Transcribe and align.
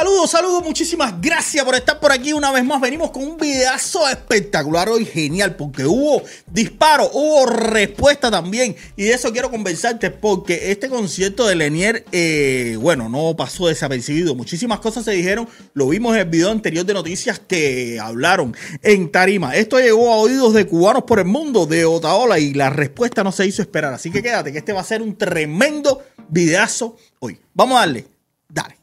Saludos, 0.00 0.30
saludos, 0.30 0.62
muchísimas 0.64 1.20
gracias 1.20 1.62
por 1.62 1.74
estar 1.74 2.00
por 2.00 2.10
aquí 2.10 2.32
una 2.32 2.50
vez 2.50 2.64
más. 2.64 2.80
Venimos 2.80 3.10
con 3.10 3.22
un 3.22 3.36
videazo 3.36 4.08
espectacular 4.08 4.88
hoy, 4.88 5.04
genial, 5.04 5.56
porque 5.56 5.84
hubo 5.84 6.22
disparo, 6.50 7.10
hubo 7.12 7.44
respuesta 7.44 8.30
también. 8.30 8.74
Y 8.96 9.04
de 9.04 9.12
eso 9.12 9.30
quiero 9.30 9.50
conversarte, 9.50 10.10
porque 10.10 10.70
este 10.70 10.88
concierto 10.88 11.46
de 11.46 11.54
Lenier, 11.54 12.06
eh, 12.12 12.78
bueno, 12.80 13.10
no 13.10 13.36
pasó 13.36 13.66
desapercibido. 13.68 14.34
Muchísimas 14.34 14.80
cosas 14.80 15.04
se 15.04 15.10
dijeron, 15.10 15.46
lo 15.74 15.88
vimos 15.88 16.14
en 16.14 16.20
el 16.20 16.28
video 16.30 16.50
anterior 16.50 16.86
de 16.86 16.94
noticias 16.94 17.38
que 17.38 18.00
hablaron 18.00 18.56
en 18.82 19.12
Tarima. 19.12 19.54
Esto 19.54 19.80
llegó 19.80 20.14
a 20.14 20.16
oídos 20.16 20.54
de 20.54 20.66
cubanos 20.66 21.02
por 21.02 21.18
el 21.18 21.26
mundo, 21.26 21.66
de 21.66 21.84
Otaola, 21.84 22.38
y 22.38 22.54
la 22.54 22.70
respuesta 22.70 23.22
no 23.22 23.32
se 23.32 23.46
hizo 23.46 23.60
esperar. 23.60 23.92
Así 23.92 24.10
que 24.10 24.22
quédate, 24.22 24.50
que 24.50 24.60
este 24.60 24.72
va 24.72 24.80
a 24.80 24.84
ser 24.84 25.02
un 25.02 25.18
tremendo 25.18 26.02
videazo 26.30 26.96
hoy. 27.18 27.38
Vamos 27.52 27.76
a 27.76 27.80
darle, 27.80 28.06
dale. 28.48 28.76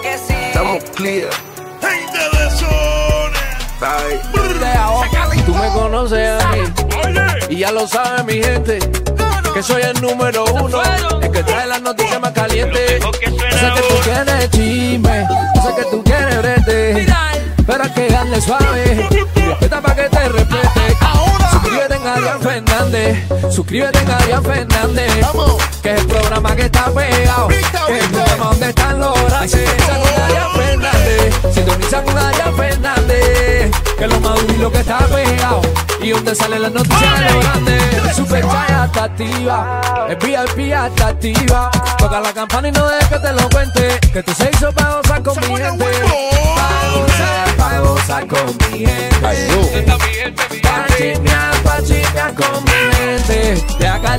Que 0.00 0.18
sí. 0.18 0.34
Estamos 0.34 0.84
clear. 0.94 1.30
Gente 1.80 2.36
de 2.36 2.50
zona. 2.50 3.38
Bye. 3.80 4.38
Tú 5.44 5.54
me 5.54 5.68
conoces 5.70 6.42
a 6.42 6.52
mí 6.52 6.58
Oye, 7.04 7.20
y 7.48 7.58
ya 7.58 7.72
lo 7.72 7.86
sabe 7.86 8.22
mi 8.24 8.42
gente. 8.42 8.78
Que 9.54 9.62
soy 9.62 9.82
el 9.82 10.00
número 10.00 10.44
uno, 10.44 10.82
el 11.22 11.30
que 11.32 11.42
trae 11.42 11.66
las 11.66 11.80
noticias 11.80 12.20
más 12.20 12.32
calientes. 12.32 13.02
sé 13.02 13.10
que 13.20 13.30
tú 13.30 13.44
ahora. 13.44 14.24
quieres 14.24 14.50
chisme, 14.50 15.26
sé 15.62 15.74
que 15.74 15.84
tú 15.90 16.04
quieres 16.04 16.38
brete. 16.38 17.06
Pero 17.66 17.94
que 17.94 18.08
darle 18.08 18.40
suave, 18.40 19.08
respeta 19.34 19.80
para 19.80 19.94
que 19.94 20.08
te 20.08 20.28
respete. 20.28 20.96
Suscríbete 21.68 21.96
en 21.96 22.06
Adrián 22.06 22.40
Fernández, 22.40 23.28
suscríbete 23.50 23.98
en 23.98 24.10
Adrián 24.10 24.42
Fernández. 24.42 25.12
Que 25.82 25.92
es 25.92 26.00
el 26.00 26.06
programa 26.06 26.56
que 26.56 26.62
está 26.62 26.86
pegado, 26.86 27.48
que 27.48 27.58
es 27.58 28.04
el 28.04 28.10
programa 28.10 28.44
donde 28.46 28.68
están 28.70 28.98
los 28.98 29.24
grandes. 29.24 29.50
Sintoniza 29.52 29.92
con 30.02 30.22
Adrián 30.22 30.52
Fernández, 30.54 31.34
sintoniza 31.54 32.02
con 32.02 32.18
Adrián 32.18 32.56
Fernández. 32.56 33.70
Que 33.98 34.04
es 34.04 34.10
lo 34.10 34.20
más 34.20 34.40
duro 34.40 34.54
y 34.54 34.56
lo 34.56 34.72
que 34.72 34.78
está 34.78 34.98
pegado. 34.98 35.60
Y 36.00 36.10
donde 36.10 36.34
salen 36.34 36.62
las 36.62 36.72
noticias 36.72 37.18
de 37.18 37.34
los 37.34 37.44
grandes. 37.44 38.16
Super 38.16 38.42
Chat 38.42 38.70
hasta 38.70 39.04
activa, 39.04 40.06
el 40.08 40.16
VIP 40.16 40.72
hasta 40.72 41.08
activa. 41.08 41.70
Toca 41.98 42.20
la 42.20 42.32
campana 42.32 42.68
y 42.68 42.72
no 42.72 42.88
dejes 42.88 43.08
que 43.08 43.18
te 43.18 43.32
lo 43.32 43.48
cuente. 43.50 44.00
Que 44.10 44.22
tú 44.22 44.32
se 44.32 44.50
hizo 44.54 44.72
para 44.72 44.96
gozar 44.96 45.22
con 45.22 45.40
mi 45.40 45.56
gente. 45.56 45.84
Para 45.84 46.88
gozar, 46.94 47.56
para 47.58 47.80
gozar 47.80 48.26
con 48.26 48.56
mi 48.72 48.86
gente. 48.86 49.16
Pa' 49.20 49.34
chismear, 49.34 50.34
pa' 50.34 50.87
De 52.38 53.86
acá. 53.88 54.16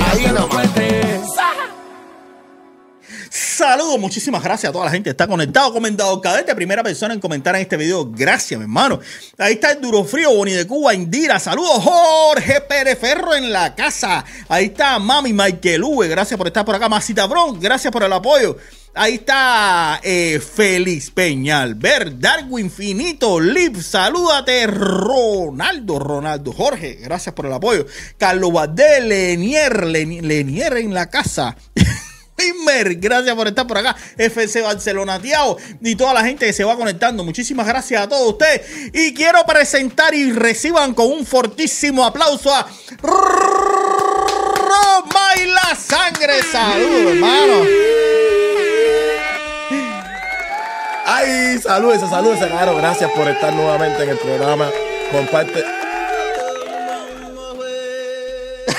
Saludos, 3.29 3.99
muchísimas 3.99 4.43
gracias 4.43 4.69
a 4.69 4.73
toda 4.73 4.85
la 4.85 4.91
gente 4.91 5.05
que 5.05 5.11
está 5.11 5.27
conectado, 5.27 5.71
comentado. 5.71 6.19
Cadete, 6.21 6.53
primera 6.55 6.83
persona 6.83 7.13
en 7.13 7.19
comentar 7.19 7.55
en 7.55 7.61
este 7.61 7.77
video. 7.77 8.09
Gracias, 8.11 8.57
mi 8.57 8.63
hermano. 8.63 8.99
Ahí 9.37 9.53
está 9.53 9.71
el 9.71 9.81
Duro 9.81 10.03
Frío, 10.03 10.33
Boni 10.35 10.53
de 10.53 10.67
Cuba, 10.67 10.93
Indira. 10.93 11.39
Saludos, 11.39 11.81
Jorge 11.81 12.61
Pérez 12.61 12.99
Ferro 12.99 13.35
en 13.35 13.51
la 13.51 13.75
casa. 13.75 14.25
Ahí 14.47 14.65
está 14.65 14.99
Mami 14.99 15.33
Michael 15.33 15.83
Uwe. 15.83 16.07
Gracias 16.07 16.37
por 16.37 16.47
estar 16.47 16.65
por 16.65 16.75
acá. 16.75 16.89
Masita 16.89 17.25
Bron, 17.25 17.59
gracias 17.59 17.91
por 17.91 18.03
el 18.03 18.11
apoyo. 18.11 18.57
Ahí 18.95 19.15
está 19.15 19.99
eh, 20.03 20.41
Félix 20.41 21.09
Peñal, 21.11 21.75
Ver, 21.75 22.19
Darwin 22.19 22.69
Finito, 22.69 23.39
Lip, 23.39 23.77
salúdate, 23.81 24.67
Ronaldo, 24.67 25.99
Ronaldo, 25.99 26.51
Jorge, 26.51 26.95
gracias 26.95 27.33
por 27.33 27.45
el 27.45 27.53
apoyo. 27.53 27.85
Carlos 28.17 28.51
Badé, 28.51 28.99
Lenier, 29.01 29.85
Len- 29.85 30.27
Lenier 30.27 30.77
en 30.77 30.93
la 30.93 31.09
casa. 31.09 31.55
Gracias 32.99 33.35
por 33.35 33.47
estar 33.47 33.67
por 33.67 33.77
acá. 33.77 33.95
FC 34.17 34.61
Barcelona, 34.61 35.21
Tiago 35.21 35.57
y 35.81 35.95
toda 35.95 36.13
la 36.13 36.23
gente 36.23 36.45
que 36.45 36.53
se 36.53 36.63
va 36.63 36.77
conectando. 36.77 37.25
Muchísimas 37.25 37.67
gracias 37.67 38.01
a 38.01 38.07
todos 38.07 38.29
ustedes. 38.31 38.61
Y 38.93 39.13
quiero 39.13 39.43
presentar 39.45 40.13
y 40.13 40.31
reciban 40.31 40.93
con 40.93 41.07
un 41.11 41.25
fortísimo 41.25 42.05
aplauso 42.05 42.53
a 42.55 42.65
Roma 43.01 43.19
y 45.43 45.47
la 45.47 45.75
sangre. 45.75 46.41
Saludos, 46.49 47.11
hermano. 47.13 47.65
Ay, 51.19 51.59
saludos, 51.59 52.09
saludos, 52.09 52.37
claro. 52.39 52.75
Gracias 52.75 53.11
por 53.11 53.27
estar 53.27 53.51
nuevamente 53.53 54.03
en 54.03 54.09
el 54.09 54.17
programa. 54.17 54.69
Comparte. 55.11 55.63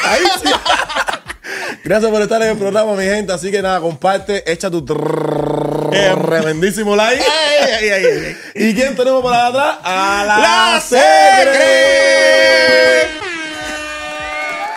Ahí 0.04 0.22
sí. 0.42 0.50
Gracias 1.84 2.10
por 2.10 2.22
estar 2.22 2.40
en 2.42 2.48
el 2.50 2.58
programa, 2.58 2.92
mi 2.94 3.04
gente. 3.04 3.32
Así 3.32 3.50
que 3.50 3.60
nada, 3.62 3.80
comparte, 3.80 4.50
echa 4.50 4.70
tu 4.70 4.84
trrr- 4.84 6.26
tremendísimo 6.26 6.94
like. 6.96 7.22
Ay, 7.22 7.70
ay, 7.80 7.88
ay, 7.90 8.04
ay. 8.04 8.36
¿Y 8.54 8.74
quién 8.74 8.94
tenemos 8.96 9.24
allá 9.32 9.46
atrás? 9.48 9.76
A 9.82 10.24
la, 10.26 10.38
¡La 10.38 10.80
Segre. 10.80 11.52
Segre! 11.52 13.10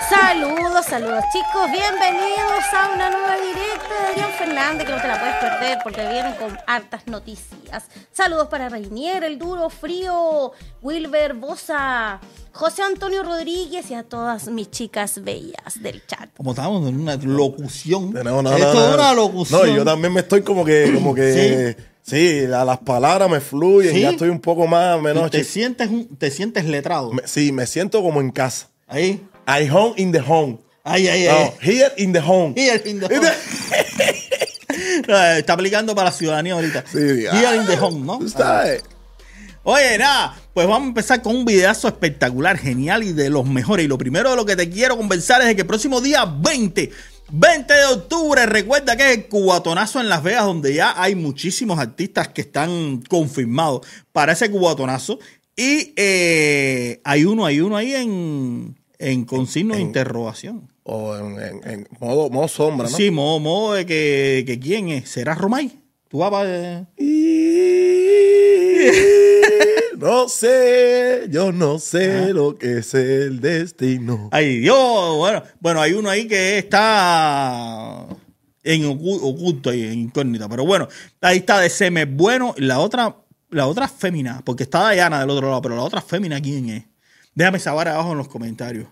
Saludos, 0.09 0.85
saludos 0.85 1.23
chicos, 1.31 1.71
bienvenidos 1.71 2.63
a 2.73 2.89
una 2.95 3.09
nueva 3.09 3.35
directa 3.37 3.95
de 4.15 4.22
Que 4.53 4.59
no 4.91 5.01
te 5.01 5.07
la 5.07 5.19
puedes 5.19 5.35
perder 5.37 5.77
porque 5.83 6.01
vienen 6.07 6.35
con 6.35 6.55
hartas 6.67 7.07
noticias. 7.07 7.85
Saludos 8.11 8.49
para 8.49 8.69
Reinier, 8.69 9.23
El 9.23 9.39
Duro, 9.39 9.67
Frío, 9.71 10.51
Wilber, 10.83 11.33
Bosa, 11.33 12.19
José 12.51 12.83
Antonio 12.83 13.23
Rodríguez 13.23 13.89
y 13.89 13.95
a 13.95 14.03
todas 14.03 14.47
mis 14.49 14.69
chicas 14.69 15.23
bellas 15.23 15.81
del 15.81 16.05
chat. 16.05 16.29
Como 16.37 16.51
estábamos 16.51 16.87
en 16.87 16.99
una 16.99 17.15
locución. 17.15 18.13
Tenemos- 18.13 18.43
no, 18.43 18.51
no, 18.51 18.57
Esto 18.57 18.73
no, 18.75 18.89
es 18.89 18.93
una 18.95 19.13
locución. 19.15 19.67
No, 19.69 19.75
yo 19.75 19.83
también 19.83 20.13
me 20.13 20.19
estoy 20.19 20.43
como 20.43 20.63
que, 20.63 20.91
como 20.93 21.15
que, 21.15 21.75
sí, 22.03 22.41
la- 22.45 22.63
las 22.63 22.77
palabras 22.77 23.27
me 23.31 23.39
fluyen, 23.41 23.91
Sí. 23.93 24.01
ya 24.01 24.11
estoy 24.11 24.29
un 24.29 24.39
poco 24.39 24.67
más, 24.67 25.01
menos. 25.01 25.31
te 25.31 25.43
sientes, 25.43 25.89
te 26.19 26.29
sientes 26.29 26.65
letrado. 26.65 27.11
me- 27.11 27.27
sí, 27.27 27.51
me 27.51 27.65
siento 27.65 28.03
como 28.03 28.21
en 28.21 28.29
casa. 28.29 28.69
Ahí. 28.87 29.25
I 29.47 29.67
home 29.69 29.93
in 29.97 30.11
the 30.11 30.19
home. 30.21 30.59
Ay, 30.85 31.07
ay, 31.07 31.23
No, 31.25 31.31
ay. 31.37 31.51
here 31.61 31.91
in 31.97 32.11
the 32.13 32.19
home. 32.19 32.53
Here 32.55 32.81
in 32.85 32.99
the 32.99 33.05
home. 33.07 33.27
Está 35.07 35.53
aplicando 35.53 35.95
para 35.95 36.09
la 36.09 36.15
ciudadanía 36.15 36.53
ahorita. 36.53 36.83
Sí, 36.91 36.97
Here 36.97 37.55
in 37.55 37.65
the 37.65 37.77
home, 37.79 38.05
¿no? 38.05 38.19
Oye, 39.65 39.97
nada, 39.97 40.35
pues 40.53 40.67
vamos 40.67 40.87
a 40.87 40.89
empezar 40.89 41.21
con 41.21 41.37
un 41.37 41.45
videazo 41.45 41.87
espectacular, 41.87 42.57
genial 42.57 43.01
y 43.03 43.13
de 43.13 43.29
los 43.29 43.45
mejores. 43.45 43.85
Y 43.85 43.87
lo 43.87 43.97
primero 43.97 44.29
de 44.31 44.35
lo 44.35 44.45
que 44.45 44.57
te 44.57 44.69
quiero 44.69 44.97
conversar 44.97 45.41
es 45.41 45.47
de 45.47 45.55
que 45.55 45.61
el 45.61 45.67
próximo 45.67 46.01
día 46.01 46.25
20, 46.25 46.91
20 47.31 47.73
de 47.73 47.85
octubre, 47.85 48.45
recuerda 48.45 48.97
que 48.97 49.09
es 49.09 49.17
el 49.17 49.27
cubatonazo 49.27 50.01
en 50.01 50.09
Las 50.09 50.21
Vegas, 50.21 50.43
donde 50.43 50.73
ya 50.73 51.01
hay 51.01 51.15
muchísimos 51.15 51.79
artistas 51.79 52.27
que 52.27 52.41
están 52.41 53.03
confirmados 53.07 53.87
para 54.11 54.33
ese 54.33 54.51
cubatonazo. 54.51 55.19
Y 55.55 55.93
eh, 55.95 56.99
hay 57.05 57.23
uno, 57.23 57.45
hay 57.45 57.61
uno 57.61 57.77
ahí 57.77 57.95
en, 57.95 58.75
en 59.11 59.25
consigno 59.25 59.75
de 59.75 59.81
interrogación. 59.81 60.69
O 60.83 61.15
en, 61.15 61.39
en- 61.39 61.69
en 61.69 61.87
modo, 61.99 62.29
modo 62.29 62.47
sombra, 62.47 62.89
¿no? 62.89 62.95
Sí, 62.97 63.11
modo, 63.11 63.39
modo 63.39 63.73
de 63.73 63.85
que, 63.85 64.43
que 64.45 64.59
quién 64.59 64.89
es. 64.89 65.09
¿Será 65.09 65.35
Romay? 65.35 65.71
¿Tú 66.09 66.19
vas 66.19 66.31
para...? 66.31 66.87
Y- 66.97 67.13
No 69.97 70.27
sé, 70.27 71.27
yo 71.29 71.53
no 71.53 71.79
sé 71.79 72.33
lo 72.33 72.55
que 72.57 72.79
es 72.79 72.93
el 72.93 73.39
destino. 73.39 74.27
Ay, 74.33 74.57
Dios, 74.59 75.15
bueno, 75.17 75.43
bueno, 75.61 75.79
hay 75.81 75.93
uno 75.93 76.09
ahí 76.09 76.27
que 76.27 76.57
está 76.57 78.05
en 78.63 78.83
ocu- 78.83 79.19
oculto 79.21 79.69
ahí, 79.69 79.83
en 79.83 79.99
incógnita, 79.99 80.49
pero 80.49 80.65
bueno, 80.65 80.89
ahí 81.21 81.37
está 81.37 81.59
de 81.61 81.69
Seme 81.69 82.03
bueno, 82.05 82.53
la 82.57 82.79
otra, 82.79 83.15
la 83.51 83.67
otra 83.67 83.87
fémina, 83.87 84.41
porque 84.43 84.63
está 84.63 84.81
Dayana 84.83 85.21
del 85.21 85.29
otro 85.29 85.47
lado, 85.49 85.61
pero 85.61 85.75
la 85.77 85.83
otra 85.83 86.01
fémina, 86.01 86.41
¿quién 86.41 86.69
es? 86.69 86.83
Déjame 87.35 87.59
saber 87.59 87.87
abajo 87.87 88.11
en 88.11 88.17
los 88.17 88.27
comentarios. 88.27 88.87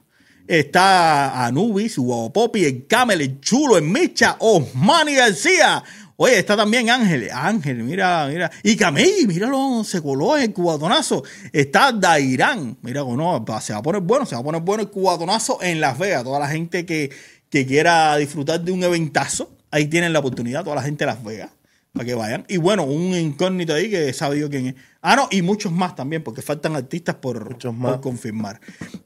Está 0.47 1.45
Anubis, 1.45 1.95
Popi, 2.33 2.65
el 2.65 2.87
Camel, 2.87 3.21
el 3.21 3.39
Chulo, 3.39 3.77
el 3.77 3.83
Micha, 3.83 4.35
Osmani 4.39 5.15
García. 5.15 5.83
Oye, 6.17 6.37
está 6.37 6.55
también 6.55 6.89
Ángel, 6.89 7.29
Ángel, 7.33 7.77
mira, 7.83 8.27
mira. 8.27 8.51
Y 8.61 8.75
Camey, 8.75 9.25
míralo, 9.27 9.83
se 9.83 10.01
coló 10.01 10.37
en 10.37 10.43
el 10.43 10.53
cubatonazo. 10.53 11.23
Está 11.51 11.91
Dairán, 11.91 12.77
mira, 12.81 13.01
no, 13.01 13.43
se 13.59 13.73
va 13.73 13.79
a 13.79 13.81
poner 13.81 14.01
bueno, 14.01 14.25
se 14.25 14.35
va 14.35 14.41
a 14.41 14.43
poner 14.43 14.61
bueno 14.61 14.83
el 14.83 14.89
cubatonazo 14.89 15.59
en 15.61 15.79
Las 15.79 15.97
Vegas. 15.97 16.23
Toda 16.23 16.39
la 16.39 16.47
gente 16.47 16.85
que, 16.85 17.11
que 17.49 17.65
quiera 17.65 18.17
disfrutar 18.17 18.61
de 18.61 18.71
un 18.71 18.83
eventazo, 18.83 19.49
ahí 19.71 19.87
tienen 19.87 20.13
la 20.13 20.19
oportunidad, 20.19 20.63
toda 20.63 20.75
la 20.75 20.83
gente 20.83 21.05
de 21.05 21.11
Las 21.11 21.23
Vegas, 21.23 21.49
para 21.93 22.05
que 22.05 22.13
vayan. 22.13 22.45
Y 22.47 22.57
bueno, 22.57 22.83
un 22.83 23.15
incógnito 23.15 23.73
ahí 23.73 23.89
que 23.89 24.13
sabe 24.13 24.37
Dios 24.37 24.49
quién 24.49 24.67
es. 24.67 24.75
Ah, 25.01 25.15
no, 25.15 25.27
y 25.31 25.41
muchos 25.41 25.71
más 25.71 25.95
también, 25.95 26.23
porque 26.23 26.41
faltan 26.41 26.75
artistas 26.75 27.15
por, 27.15 27.51
Muchos 27.51 27.73
más. 27.73 27.93
por 27.93 28.01
confirmar. 28.01 28.61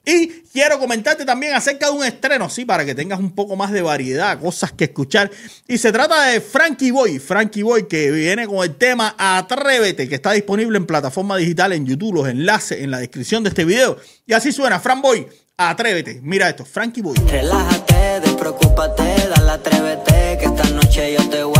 Y 0.05 0.27
quiero 0.51 0.77
comentarte 0.77 1.25
también 1.25 1.55
acerca 1.55 1.87
de 1.87 1.93
un 1.93 2.03
estreno, 2.03 2.49
sí, 2.49 2.65
para 2.65 2.85
que 2.85 2.93
tengas 2.93 3.19
un 3.19 3.33
poco 3.33 3.55
más 3.55 3.71
de 3.71 3.81
variedad, 3.81 4.39
cosas 4.39 4.71
que 4.73 4.83
escuchar. 4.85 5.31
Y 5.67 5.77
se 5.77 5.91
trata 5.91 6.27
de 6.27 6.41
Frankie 6.41 6.91
Boy, 6.91 7.19
Frankie 7.19 7.63
Boy, 7.63 7.87
que 7.87 8.11
viene 8.11 8.45
con 8.45 8.63
el 8.63 8.75
tema 8.75 9.15
Atrévete, 9.17 10.07
que 10.09 10.15
está 10.15 10.33
disponible 10.33 10.77
en 10.77 10.85
plataforma 10.85 11.37
digital, 11.37 11.71
en 11.71 11.85
YouTube, 11.85 12.15
los 12.15 12.27
enlaces 12.27 12.81
en 12.81 12.91
la 12.91 12.99
descripción 12.99 13.43
de 13.43 13.49
este 13.49 13.65
video. 13.65 13.97
Y 14.27 14.33
así 14.33 14.51
suena, 14.51 14.79
Frank 14.79 15.01
Boy, 15.01 15.25
Atrévete. 15.57 16.19
Mira 16.21 16.49
esto, 16.49 16.65
Frankie 16.65 17.01
Boy. 17.01 17.15
Relájate, 17.29 18.19
despreocúpate, 18.19 19.29
dale 19.29 19.51
atrévete, 19.51 20.37
que 20.37 20.45
esta 20.45 20.69
noche 20.71 21.13
yo 21.13 21.29
te 21.29 21.43
voy 21.43 21.55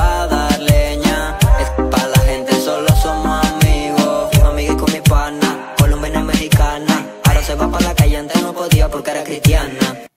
por 8.96 9.04
cara 9.04 9.26
cristiana. 9.26 10.08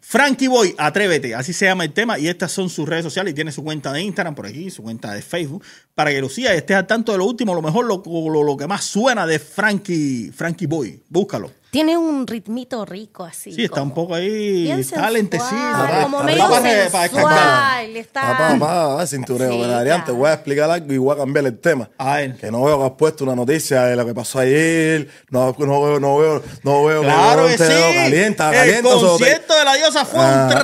Frankie 0.00 0.46
Boy, 0.46 0.72
atrévete, 0.78 1.34
así 1.34 1.52
se 1.52 1.64
llama 1.64 1.82
el 1.82 1.92
tema 1.92 2.16
y 2.16 2.28
estas 2.28 2.52
son 2.52 2.70
sus 2.70 2.88
redes 2.88 3.02
sociales 3.02 3.32
y 3.32 3.34
tiene 3.34 3.50
su 3.50 3.64
cuenta 3.64 3.92
de 3.92 4.02
Instagram 4.02 4.36
por 4.36 4.46
aquí, 4.46 4.70
su 4.70 4.84
cuenta 4.84 5.12
de 5.12 5.20
Facebook, 5.20 5.64
para 5.96 6.12
que 6.12 6.20
lo 6.20 6.28
sigas, 6.28 6.52
estés 6.52 6.76
al 6.76 6.86
tanto 6.86 7.10
de 7.10 7.18
lo 7.18 7.24
último, 7.24 7.54
lo 7.54 7.62
mejor, 7.62 7.86
lo, 7.86 8.44
lo 8.44 8.56
que 8.56 8.68
más 8.68 8.84
suena 8.84 9.26
de 9.26 9.40
Frankie, 9.40 10.30
Frankie 10.32 10.66
Boy, 10.66 11.02
búscalo. 11.08 11.50
Tiene 11.70 11.96
un 11.96 12.26
ritmito 12.26 12.84
rico 12.84 13.22
así. 13.24 13.52
Sí, 13.52 13.64
está 13.64 13.80
un 13.82 13.92
poco 13.94 14.14
ahí, 14.16 14.68
está 14.72 15.08
lentecito. 15.08 15.54
Como 16.02 16.22
medio 16.24 16.48
sensual. 16.60 16.62
descargar. 17.10 17.84
Está... 17.84 18.20
Papá, 18.22 18.56
papá, 18.58 19.06
cintureo. 19.06 19.52
Sí, 19.52 19.62
Adrián, 19.62 20.04
te 20.04 20.10
voy 20.10 20.28
a 20.30 20.34
explicar 20.34 20.68
algo 20.68 20.92
y 20.92 20.98
voy 20.98 21.14
a 21.14 21.18
cambiar 21.18 21.46
el 21.46 21.56
tema. 21.58 21.88
A 21.96 22.16
ver. 22.16 22.36
Que 22.36 22.50
no 22.50 22.64
veo 22.64 22.76
que 22.80 22.84
has 22.86 22.90
puesto 22.92 23.22
una 23.22 23.36
noticia 23.36 23.82
de 23.84 23.94
lo 23.94 24.04
que 24.04 24.12
pasó 24.14 24.40
ayer. 24.40 25.08
No, 25.30 25.54
no 25.58 25.82
veo, 25.82 26.00
no 26.00 26.16
veo, 26.18 26.42
no 26.64 26.84
veo 26.84 27.02
Claro 27.02 27.46
que 27.46 27.56
te 27.56 27.66
sí. 27.66 27.94
calienta, 27.94 28.48
el 28.50 28.56
calienta. 28.56 28.88
te- 28.88 28.94
concierto 29.06 29.54
de 29.56 29.64
la 29.64 29.74
diosa 29.74 30.04
fue 30.04 30.20
Ah. 30.20 30.48
un 30.50 30.60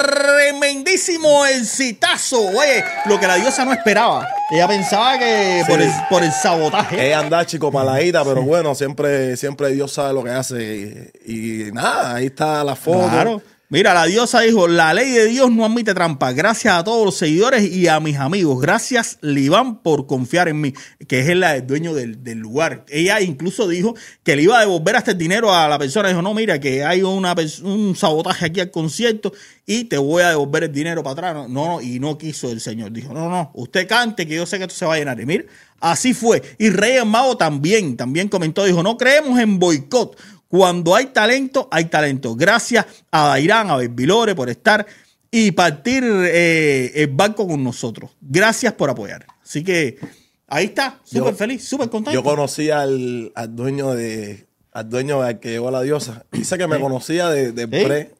tremendísimo 0.56 1.46
exitazo. 1.46 2.40
Oye, 2.48 2.84
lo 3.04 3.20
que 3.20 3.26
la 3.28 3.36
diosa 3.36 3.64
no 3.64 3.72
esperaba. 3.72 4.26
Ella 4.50 4.68
pensaba 4.68 5.18
que 5.18 5.62
Sí. 5.66 5.70
por, 5.72 5.80
el, 5.82 5.90
por 6.08 6.22
el 6.22 6.30
sabotaje. 6.32 7.06
Ella 7.06 7.18
anda 7.20 7.44
chico 7.46 7.72
paladita, 7.72 8.24
pero 8.24 8.42
bueno, 8.42 8.74
siempre, 8.74 9.36
siempre 9.36 9.70
Dios 9.70 9.92
sabe 9.92 10.14
lo 10.14 10.22
que 10.22 10.30
hace. 10.30 11.12
Y, 11.24 11.68
y 11.68 11.72
nada, 11.72 12.14
ahí 12.14 12.26
está 12.26 12.62
la 12.62 12.76
foto. 12.76 13.08
Claro. 13.08 13.42
Mira, 13.68 13.92
la 13.94 14.04
diosa 14.04 14.42
dijo, 14.42 14.68
la 14.68 14.94
ley 14.94 15.10
de 15.10 15.26
Dios 15.26 15.50
no 15.50 15.64
admite 15.64 15.92
trampa. 15.92 16.30
Gracias 16.30 16.72
a 16.72 16.84
todos 16.84 17.04
los 17.04 17.16
seguidores 17.16 17.64
y 17.64 17.88
a 17.88 17.98
mis 17.98 18.16
amigos. 18.16 18.60
Gracias, 18.60 19.18
Liván, 19.22 19.82
por 19.82 20.06
confiar 20.06 20.46
en 20.46 20.60
mí, 20.60 20.72
que 21.08 21.18
es 21.18 21.28
el, 21.28 21.44
dueño 21.66 21.92
del, 21.92 22.38
lugar. 22.38 22.84
Ella 22.88 23.20
incluso 23.20 23.66
dijo 23.66 23.96
que 24.22 24.36
le 24.36 24.42
iba 24.42 24.58
a 24.58 24.60
devolver 24.60 24.94
hasta 24.94 25.10
el 25.10 25.18
dinero 25.18 25.52
a 25.52 25.66
la 25.68 25.80
persona. 25.80 26.08
Dijo, 26.08 26.22
no, 26.22 26.32
mira, 26.32 26.60
que 26.60 26.84
hay 26.84 27.02
una, 27.02 27.34
un 27.64 27.96
sabotaje 27.96 28.46
aquí 28.46 28.60
al 28.60 28.70
concierto 28.70 29.32
y 29.66 29.84
te 29.84 29.98
voy 29.98 30.22
a 30.22 30.28
devolver 30.28 30.62
el 30.62 30.72
dinero 30.72 31.02
para 31.02 31.12
atrás. 31.12 31.34
No, 31.34 31.48
no, 31.48 31.80
y 31.80 31.98
no 31.98 32.16
quiso 32.16 32.52
el 32.52 32.60
señor. 32.60 32.92
Dijo, 32.92 33.12
no, 33.12 33.28
no, 33.28 33.50
usted 33.54 33.88
cante, 33.88 34.28
que 34.28 34.36
yo 34.36 34.46
sé 34.46 34.58
que 34.58 34.64
esto 34.64 34.76
se 34.76 34.86
va 34.86 34.94
a 34.94 34.98
llenar. 34.98 35.16
Mira, 35.26 35.44
así 35.80 36.14
fue. 36.14 36.40
Y 36.56 36.70
Rey 36.70 37.04
Mago 37.04 37.36
también, 37.36 37.96
también 37.96 38.28
comentó, 38.28 38.64
dijo, 38.64 38.84
no 38.84 38.96
creemos 38.96 39.40
en 39.40 39.58
boicot. 39.58 40.16
Cuando 40.48 40.94
hay 40.94 41.06
talento, 41.06 41.68
hay 41.70 41.86
talento. 41.86 42.34
Gracias 42.34 42.86
a 43.10 43.28
Dairán, 43.28 43.70
a 43.70 43.76
Belvilore 43.76 44.34
por 44.34 44.48
estar 44.48 44.86
y 45.30 45.50
partir 45.52 46.04
eh, 46.04 46.92
el 46.94 47.08
barco 47.08 47.46
con 47.46 47.62
nosotros. 47.62 48.10
Gracias 48.20 48.72
por 48.74 48.90
apoyar. 48.90 49.26
Así 49.42 49.64
que 49.64 49.98
ahí 50.46 50.66
está, 50.66 51.00
súper 51.04 51.34
feliz, 51.34 51.66
súper 51.68 51.90
contento. 51.90 52.12
Yo 52.12 52.22
conocí 52.22 52.70
al, 52.70 53.32
al 53.34 53.54
dueño 53.56 53.92
de 53.94 54.46
al 54.72 54.90
dueño 54.90 55.22
al 55.22 55.40
que 55.40 55.50
llegó 55.50 55.68
a 55.68 55.72
la 55.72 55.82
diosa. 55.82 56.24
Dice 56.32 56.58
que 56.58 56.66
me 56.66 56.78
conocía 56.78 57.28
de, 57.30 57.52
de 57.52 57.62
¿Sí? 57.62 57.84
pre. 57.84 58.14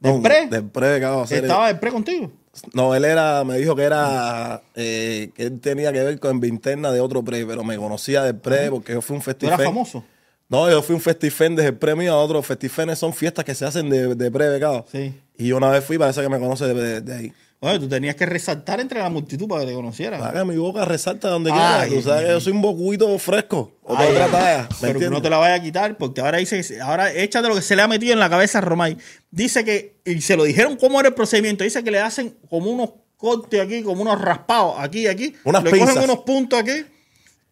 ¿De 0.00 0.12
No, 0.12 0.22
pre? 0.22 0.46
De 0.48 0.62
pre, 0.62 0.98
que 0.98 1.04
acabo 1.04 1.18
de 1.18 1.24
hacer. 1.24 1.44
Estaba 1.44 1.70
el 1.70 1.78
pre 1.78 1.90
contigo. 1.90 2.32
No, 2.72 2.94
él 2.94 3.04
era, 3.04 3.44
me 3.44 3.58
dijo 3.58 3.76
que 3.76 3.82
era, 3.82 4.60
eh, 4.74 5.30
que 5.34 5.44
él 5.44 5.60
tenía 5.60 5.92
que 5.92 6.02
ver 6.02 6.18
con 6.18 6.44
interna 6.44 6.90
de 6.90 7.00
otro 7.00 7.22
pre, 7.22 7.46
pero 7.46 7.62
me 7.62 7.76
conocía 7.76 8.24
del 8.24 8.36
pre 8.36 8.70
porque 8.70 8.94
yo 8.94 9.00
fui 9.02 9.14
un 9.14 9.20
¿Tú 9.22 9.26
festival. 9.26 9.54
eras 9.54 9.66
famoso? 9.66 10.04
No, 10.50 10.68
yo 10.70 10.82
fui 10.82 10.94
un 10.96 11.00
festifen 11.00 11.54
desde 11.56 11.70
el 11.70 11.76
premio 11.76 12.12
a 12.12 12.18
otro. 12.18 12.42
Festifenes 12.42 12.98
son 12.98 13.14
fiestas 13.14 13.44
que 13.44 13.54
se 13.54 13.64
hacen 13.64 13.88
de, 13.88 14.14
de 14.14 14.30
pre 14.30 14.48
becado. 14.48 14.84
Sí. 14.92 15.14
Y 15.38 15.46
yo 15.48 15.56
una 15.56 15.70
vez 15.70 15.84
fui, 15.84 15.96
parece 15.96 16.20
que 16.20 16.28
me 16.28 16.38
conoce 16.38 16.66
de, 16.66 16.74
de- 16.74 17.00
de 17.00 17.14
ahí. 17.14 17.32
Bueno, 17.60 17.78
tú 17.78 17.88
tenías 17.90 18.14
que 18.14 18.24
resaltar 18.24 18.80
entre 18.80 19.00
la 19.00 19.10
multitud 19.10 19.46
para 19.46 19.60
que 19.60 19.66
te 19.68 19.74
conocieran. 19.74 20.22
Haga 20.22 20.46
mi 20.46 20.56
boca 20.56 20.84
resalta 20.86 21.28
donde 21.28 21.50
quiera. 21.50 21.86
Tú 21.88 22.00
sabes 22.00 22.24
que 22.24 22.30
yo 22.30 22.40
soy 22.40 22.52
un 22.54 22.62
bocuito 22.62 23.18
fresco. 23.18 23.76
O 23.82 23.94
Ay, 23.96 24.08
otra 24.12 24.28
talla. 24.28 24.62
¿Me 24.80 24.88
pero 24.88 24.98
que 24.98 25.10
no 25.10 25.20
te 25.20 25.28
la 25.28 25.36
vaya 25.36 25.54
a 25.56 25.62
quitar 25.62 25.96
porque 25.98 26.20
ahora 26.22 26.38
dice, 26.38 26.62
que- 26.62 26.80
ahora 26.80 27.12
échate 27.12 27.46
lo 27.48 27.54
que 27.54 27.62
se 27.62 27.76
le 27.76 27.82
ha 27.82 27.88
metido 27.88 28.14
en 28.14 28.18
la 28.18 28.30
cabeza 28.30 28.58
a 28.58 28.60
Romay. 28.62 28.96
Dice 29.30 29.62
que, 29.64 30.00
y 30.06 30.20
se 30.22 30.36
lo 30.36 30.44
dijeron 30.44 30.76
cómo 30.76 30.98
era 31.00 31.10
el 31.10 31.14
procedimiento, 31.14 31.62
dice 31.62 31.84
que 31.84 31.90
le 31.90 32.00
hacen 32.00 32.34
como 32.48 32.70
unos 32.70 32.90
cortes 33.18 33.60
aquí, 33.60 33.82
como 33.82 34.00
unos 34.02 34.18
raspados 34.20 34.76
aquí 34.78 35.00
y 35.02 35.06
aquí. 35.08 35.34
Unas 35.44 35.62
le 35.62 35.70
pinzas. 35.70 35.90
cogen 35.94 36.10
unos 36.10 36.24
puntos 36.24 36.58
aquí. 36.58 36.72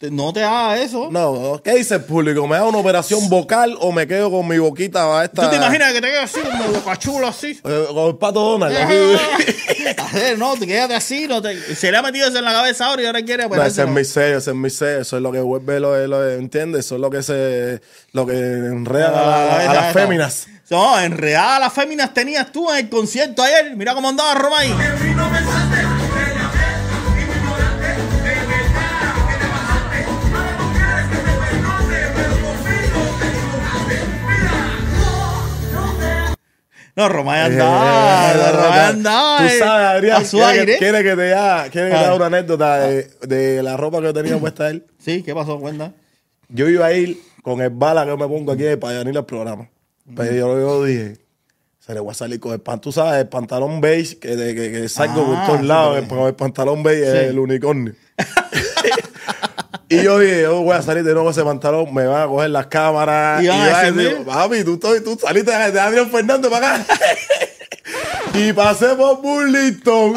No 0.00 0.32
te 0.32 0.44
hagas 0.44 0.78
eso. 0.78 1.08
No, 1.10 1.60
¿qué 1.64 1.74
dice 1.74 1.96
el 1.96 2.04
público? 2.04 2.46
¿Me 2.46 2.56
da 2.56 2.64
una 2.64 2.78
operación 2.78 3.28
vocal 3.28 3.76
o 3.80 3.90
me 3.90 4.06
quedo 4.06 4.30
con 4.30 4.46
mi 4.46 4.56
boquita 4.56 5.24
esta? 5.24 5.42
¿Tú 5.42 5.50
te 5.50 5.56
imaginas 5.56 5.92
que 5.92 6.00
te 6.00 6.06
quedas 6.08 6.32
así 6.32 6.40
como 6.40 6.64
boca 6.72 6.96
chula 6.96 7.28
así? 7.28 7.60
Eh, 7.64 7.84
con 7.92 8.06
el 8.06 8.16
pato 8.16 8.40
Donald. 8.40 8.76
A 8.76 10.12
ver, 10.14 10.38
no, 10.38 10.54
te 10.56 10.66
quedas 10.68 10.90
así, 10.92 11.26
no 11.26 11.42
te- 11.42 11.74
se 11.74 11.90
le 11.90 11.96
ha 11.98 12.02
metido 12.02 12.28
eso 12.28 12.38
en 12.38 12.44
la 12.44 12.52
cabeza 12.52 12.86
ahora 12.86 13.02
y 13.02 13.06
ahora 13.06 13.22
quiere 13.22 13.42
No, 13.42 13.48
operarse, 13.48 13.72
ese 13.72 13.80
es 13.82 13.88
no. 13.88 13.94
mi 13.94 14.04
sello, 14.04 14.38
ese 14.38 14.50
es 14.50 14.56
mi 14.56 14.70
sello. 14.70 15.00
Eso 15.00 15.16
es 15.16 15.22
lo 15.22 15.32
que 15.32 15.40
vuelve, 15.40 15.80
lo, 15.80 16.06
lo 16.06 16.30
¿entiendes? 16.30 16.84
Eso 16.86 16.94
es 16.94 17.00
lo 17.00 17.10
que 17.10 17.22
se, 17.24 17.80
lo 18.12 18.24
que 18.24 18.34
enreda 18.38 19.08
a, 19.08 19.10
la- 19.12 19.56
Ah, 19.66 19.70
a 19.70 19.74
las 19.74 19.92
féminas. 19.92 20.46
No, 20.70 21.00
en 21.00 21.12
real 21.16 21.60
las 21.60 21.72
féminas 21.72 22.12
tenías 22.14 22.52
tú 22.52 22.70
en 22.70 22.76
el 22.78 22.88
concierto 22.88 23.42
ayer. 23.42 23.74
Mira 23.74 23.94
cómo 23.94 24.10
andaba 24.10 24.34
Romay. 24.34 24.68
No, 36.98 37.08
Romay 37.08 37.40
andaba. 37.42 38.32
Eh, 38.32 38.52
Romay 38.52 38.80
andaba. 38.80 39.38
Tú 39.38 39.44
eh, 39.44 39.58
sabes, 39.58 39.86
Adrián, 39.86 40.24
quiere 40.24 40.78
quiere 40.78 41.02
que 41.04 41.14
te 41.16 41.32
haga, 41.34 41.68
quiere 41.70 41.88
que 41.90 41.94
te 41.94 42.00
Ah. 42.00 42.06
haga 42.06 42.14
una 42.16 42.26
anécdota 42.26 42.78
de, 42.80 43.08
de 43.22 43.62
la 43.62 43.76
ropa 43.76 44.02
que 44.02 44.12
tenía 44.12 44.36
puesta 44.38 44.68
él. 44.68 44.84
Sí, 44.98 45.22
¿qué 45.22 45.32
pasó? 45.34 45.60
Cuenta. 45.60 45.92
Yo 46.48 46.68
iba 46.68 46.86
a 46.86 46.92
ir 46.92 47.18
con 47.42 47.60
el 47.60 47.70
bala 47.70 48.04
que 48.04 48.10
me 48.16 48.26
pongo 48.26 48.50
aquí 48.52 48.64
para 48.80 48.98
venir 48.98 49.16
al 49.16 49.24
programa. 49.26 49.68
Pero 50.16 50.32
yo, 50.32 50.58
yo 50.58 50.84
dije, 50.84 51.18
se 51.78 51.94
le 51.94 52.00
voy 52.00 52.10
a 52.10 52.14
salir 52.14 52.40
con 52.40 52.52
el 52.52 52.60
pan. 52.60 52.80
Tú 52.80 52.90
sabes, 52.90 53.20
el 53.20 53.28
pantalón 53.28 53.80
beige 53.80 54.18
que, 54.18 54.36
que, 54.36 54.72
que 54.72 54.88
salgo 54.88 55.22
Ah, 55.22 55.24
por 55.26 55.46
todos 55.46 55.60
sí, 55.60 55.66
lados, 55.66 55.94
porque- 56.00 56.02
el, 56.14 56.18
con 56.18 56.26
el 56.28 56.34
pantalón 56.34 56.82
beige 56.82 57.10
Sí. 57.12 57.16
el 57.28 57.38
unicornio. 57.38 57.94
Y 59.88 60.02
yo 60.02 60.18
dije, 60.18 60.42
yo 60.42 60.60
voy 60.62 60.76
a 60.76 60.82
salir 60.82 61.02
de 61.04 61.12
nuevo 61.12 61.24
con 61.26 61.32
ese 61.32 61.42
pantalón, 61.44 61.92
me 61.94 62.06
van 62.06 62.22
a 62.22 62.26
coger 62.26 62.50
las 62.50 62.66
cámaras. 62.66 63.42
Y 63.42 63.46
van 63.48 63.60
a 63.74 63.82
decir, 63.82 64.24
papi, 64.24 64.64
tú, 64.64 64.78
tú 64.78 65.18
saliste 65.20 65.50
de 65.50 65.80
Adrián 65.80 66.10
Fernández 66.10 66.50
para 66.50 66.74
acá. 66.76 66.86
y 68.34 68.52
pasé 68.52 68.88
por 68.96 69.20
Burlington. 69.22 70.14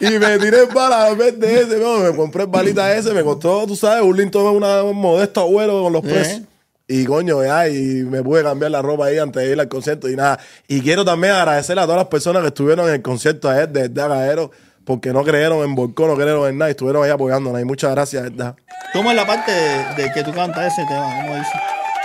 Y 0.00 0.18
me 0.18 0.38
tiré 0.38 0.60
el 0.62 0.66
bala 0.66 1.06
a 1.06 1.14
vez 1.14 1.38
de 1.38 1.60
ese, 1.60 1.78
no, 1.78 1.98
me 1.98 2.14
compré 2.16 2.44
balita 2.46 2.94
ese, 2.96 3.12
me 3.12 3.22
costó, 3.22 3.66
tú 3.66 3.76
sabes, 3.76 4.02
Burlington 4.02 4.46
es 4.50 4.56
una- 4.56 4.82
un 4.82 4.96
modesto 4.96 5.40
abuelo 5.42 5.82
con 5.82 5.92
los 5.92 6.02
precios. 6.02 6.42
Y 6.88 7.04
coño, 7.04 7.42
ya, 7.42 7.68
y 7.68 8.02
me 8.04 8.22
pude 8.22 8.42
cambiar 8.42 8.70
la 8.72 8.82
ropa 8.82 9.06
ahí 9.06 9.16
antes 9.18 9.42
de 9.42 9.52
ir 9.52 9.60
al 9.60 9.68
concierto 9.68 10.08
y 10.10 10.16
nada. 10.16 10.38
Y 10.68 10.80
quiero 10.82 11.04
también 11.04 11.32
agradecer 11.34 11.78
a 11.78 11.82
todas 11.84 11.96
las 11.98 12.08
personas 12.08 12.42
que 12.42 12.48
estuvieron 12.48 12.86
en 12.88 12.94
el 12.96 13.02
concierto 13.02 13.48
ayer 13.48 13.68
de 13.68 13.88
verdad, 13.88 14.48
porque 14.84 15.12
no 15.12 15.22
creyeron 15.24 15.64
en 15.64 15.74
Volcón, 15.74 16.08
no 16.08 16.16
creyeron 16.16 16.48
en 16.48 16.58
nada, 16.58 16.70
y 16.70 16.72
estuvieron 16.72 17.04
ahí 17.04 17.10
apoyándonos. 17.10 17.60
Y 17.60 17.64
muchas 17.64 17.92
gracias, 17.92 18.22
verdad. 18.22 18.56
¿Cómo 18.92 19.10
es 19.10 19.16
la 19.16 19.26
parte 19.26 19.52
de, 19.52 20.02
de 20.02 20.12
que 20.12 20.22
tú 20.22 20.32
cantas 20.32 20.72
ese 20.72 20.86
tema? 20.86 21.22
¿Cómo 21.22 21.36
dice? 21.36 21.52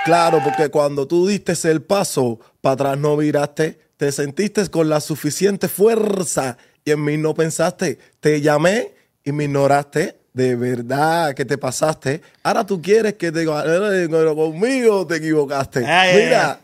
Claro, 0.05 0.39
porque 0.43 0.69
cuando 0.69 1.05
tú 1.05 1.27
diste 1.27 1.53
el 1.69 1.81
paso, 1.81 2.39
para 2.61 2.73
atrás 2.73 2.97
no 2.97 3.17
viraste, 3.17 3.77
te 3.97 4.11
sentiste 4.11 4.65
con 4.69 4.87
la 4.87 5.01
suficiente 5.01 5.67
fuerza 5.67 6.57
y 6.85 6.91
en 6.91 7.03
mí 7.03 7.17
no 7.17 7.33
pensaste. 7.33 7.99
Te 8.21 8.39
llamé 8.39 8.93
y 9.25 9.33
me 9.33 9.43
ignoraste. 9.45 10.15
De 10.31 10.55
verdad 10.55 11.33
que 11.33 11.45
te 11.45 11.57
pasaste. 11.57 12.21
Ahora 12.43 12.63
tú 12.63 12.79
quieres 12.79 13.15
que 13.15 13.31
te 13.31 13.43
pero 13.43 14.35
conmigo 14.35 15.05
te 15.07 15.15
equivocaste. 15.15 15.79
Ay, 15.79 16.11
ay, 16.11 16.23
Mira. 16.23 16.59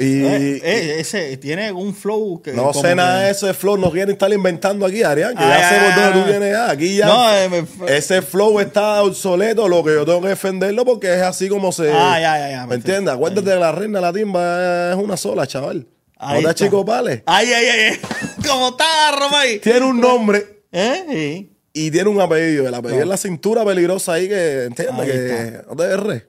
Y, 0.00 0.24
Eh, 0.24 0.60
eh, 0.62 0.96
ese 1.00 1.36
tiene 1.38 1.72
un 1.72 1.92
flow 1.92 2.40
que. 2.40 2.52
no 2.52 2.72
sé 2.72 2.94
nada 2.94 3.18
que- 3.18 3.24
de 3.26 3.30
ese 3.32 3.52
flow, 3.52 3.76
no 3.76 3.90
quieren 3.90 4.12
estar 4.12 4.32
inventando 4.32 4.86
aquí, 4.86 5.02
Arián, 5.02 5.34
que 5.34 5.42
ya 5.42 5.68
sé 5.68 5.74
por 5.80 5.94
dónde 6.04 6.20
tú 6.20 6.26
vienes 6.30 6.52
ya. 6.52 6.70
Aquí 6.70 6.96
ya. 6.96 7.06
No, 7.06 7.34
eh, 7.36 7.48
me- 7.48 7.96
ese 7.96 8.22
flow 8.22 8.60
está 8.60 9.02
obsoleto, 9.02 9.66
lo 9.66 9.82
que 9.82 9.94
yo 9.94 10.04
tengo 10.06 10.22
que 10.22 10.28
defenderlo 10.28 10.84
porque 10.84 11.12
es 11.14 11.22
así 11.22 11.48
como 11.48 11.72
se. 11.72 11.90
Ah, 11.92 12.16
ya, 12.20 12.38
ya, 12.38 12.50
ya, 12.50 12.66
¿Me 12.68 12.76
entiendes? 12.76 13.12
Acuérdate 13.12 13.50
de 13.50 13.56
la 13.58 13.72
reina, 13.72 14.00
la 14.00 14.12
timba 14.12 14.92
es 14.92 14.96
una 14.96 15.16
sola, 15.16 15.48
chaval. 15.48 15.84
Ahí 16.16 16.42
¿No 16.44 16.50
está. 16.50 16.64
chico 16.64 16.84
Pale? 16.84 17.24
Ay, 17.26 17.52
ay, 17.52 17.66
ay, 17.66 17.80
ay. 17.90 18.00
¿Cómo 18.48 18.68
está, 18.68 18.84
Romay? 19.18 19.58
Tiene 19.58 19.84
un 19.84 20.00
nombre 20.00 20.62
¿Eh? 20.72 21.04
Sí. 21.10 21.52
y 21.72 21.90
tiene 21.90 22.08
un 22.08 22.20
apellido. 22.20 22.68
El 22.68 22.74
apellido 22.74 22.98
No. 22.98 23.02
es 23.04 23.08
la 23.08 23.16
cintura 23.16 23.64
peligrosa 23.64 24.12
ahí 24.12 24.28
que, 24.28 24.64
¿entiendes? 24.64 24.96
Ahí 25.00 25.10
Que 25.10 25.26
está. 25.46 25.64
no 25.68 25.76
te 25.76 25.82
erres. 25.84 26.22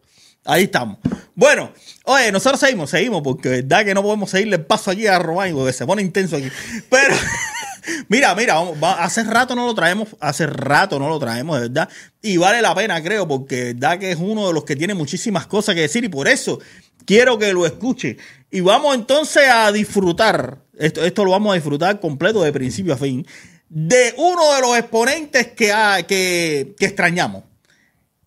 Ahí 0.45 0.63
estamos. 0.63 0.97
Bueno, 1.35 1.71
oye, 2.05 2.31
nosotros 2.31 2.59
seguimos, 2.59 2.89
seguimos, 2.89 3.21
porque 3.21 3.49
verdad 3.49 3.85
que 3.85 3.93
no 3.93 4.01
podemos 4.01 4.29
seguirle 4.29 4.57
el 4.57 4.65
paso 4.65 4.91
aquí 4.91 5.05
a 5.07 5.19
Romay, 5.19 5.53
porque 5.53 5.73
se 5.73 5.85
pone 5.85 6.01
intenso 6.01 6.35
aquí. 6.37 6.49
Pero, 6.89 7.15
mira, 8.09 8.33
mira, 8.35 8.55
va- 8.59 9.03
hace 9.03 9.23
rato 9.23 9.55
no 9.55 9.65
lo 9.65 9.75
traemos, 9.75 10.09
hace 10.19 10.47
rato 10.47 10.97
no 10.99 11.07
lo 11.07 11.19
traemos, 11.19 11.57
de 11.61 11.67
verdad. 11.67 11.89
Y 12.21 12.37
vale 12.37 12.61
la 12.61 12.73
pena, 12.75 13.01
creo, 13.03 13.27
porque 13.27 13.55
de 13.55 13.73
verdad 13.73 13.99
que 13.99 14.11
es 14.11 14.17
uno 14.19 14.47
de 14.47 14.53
los 14.53 14.63
que 14.63 14.75
tiene 14.75 14.93
muchísimas 14.93 15.45
cosas 15.47 15.75
que 15.75 15.81
decir 15.81 16.03
y 16.03 16.09
por 16.09 16.27
eso 16.27 16.59
quiero 17.05 17.37
que 17.37 17.53
lo 17.53 17.65
escuche. 17.65 18.17
Y 18.51 18.61
vamos 18.61 18.95
entonces 18.95 19.43
a 19.49 19.71
disfrutar, 19.71 20.57
esto, 20.77 21.03
esto 21.05 21.23
lo 21.25 21.31
vamos 21.31 21.51
a 21.51 21.55
disfrutar 21.55 21.99
completo 21.99 22.41
de 22.43 22.51
principio 22.51 22.93
a 22.93 22.97
fin, 22.97 23.25
de 23.69 24.13
uno 24.17 24.55
de 24.55 24.61
los 24.61 24.77
exponentes 24.77 25.47
que, 25.47 25.71
que, 26.07 26.73
que 26.77 26.85
extrañamos. 26.85 27.43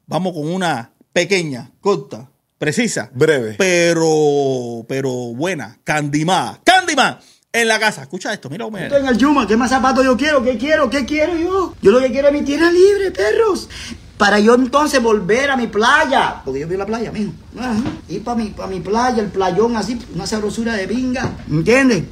Vamos 0.07 0.35
con 0.35 0.47
una 0.53 0.92
pequeña, 1.13 1.71
corta, 1.81 2.29
precisa. 2.59 3.11
Breve. 3.15 3.57
Pero, 3.59 4.85
pero 4.89 5.11
buena. 5.35 5.79
Candyman. 5.85 6.59
Candyman. 6.65 7.19
En 7.53 7.69
la 7.69 7.79
casa. 7.79 8.03
Escucha 8.03 8.33
esto, 8.33 8.49
mira 8.49 8.65
cómo 8.65 8.79
es. 8.79 8.85
Estoy 8.85 9.01
en 9.03 9.09
el 9.09 9.19
Yuma, 9.19 9.47
¿qué 9.47 9.57
más 9.57 9.69
zapatos 9.71 10.05
yo 10.05 10.17
quiero? 10.17 10.43
¿Qué 10.43 10.57
quiero? 10.57 10.89
¿Qué 10.89 11.05
quiero 11.05 11.37
yo? 11.37 11.75
Yo 11.83 11.91
lo 11.91 12.01
que 12.01 12.11
quiero 12.11 12.29
es 12.29 12.35
mi 12.35 12.43
tierra 12.43 12.71
libre, 12.71 13.11
perros. 13.11 13.69
Para 14.17 14.39
yo 14.39 14.55
entonces 14.55 15.03
volver 15.03 15.51
a 15.51 15.57
mi 15.57 15.67
playa. 15.67 16.41
Porque 16.45 16.61
yo 16.61 16.67
vivo 16.67 16.75
en 16.75 16.79
la 16.79 16.87
playa, 16.87 17.13
mijo. 17.13 17.33
Ajá. 17.59 17.75
Ir 18.09 18.23
para 18.25 18.37
mi, 18.39 18.49
pa' 18.51 18.67
mi 18.69 18.81
playa, 18.81 19.23
el 19.23 19.29
playón 19.29 19.77
así, 19.77 19.99
una 20.15 20.27
sabrosura 20.27 20.75
de 20.77 20.87
pinga. 20.89 21.31
¿Entiendes? 21.51 22.05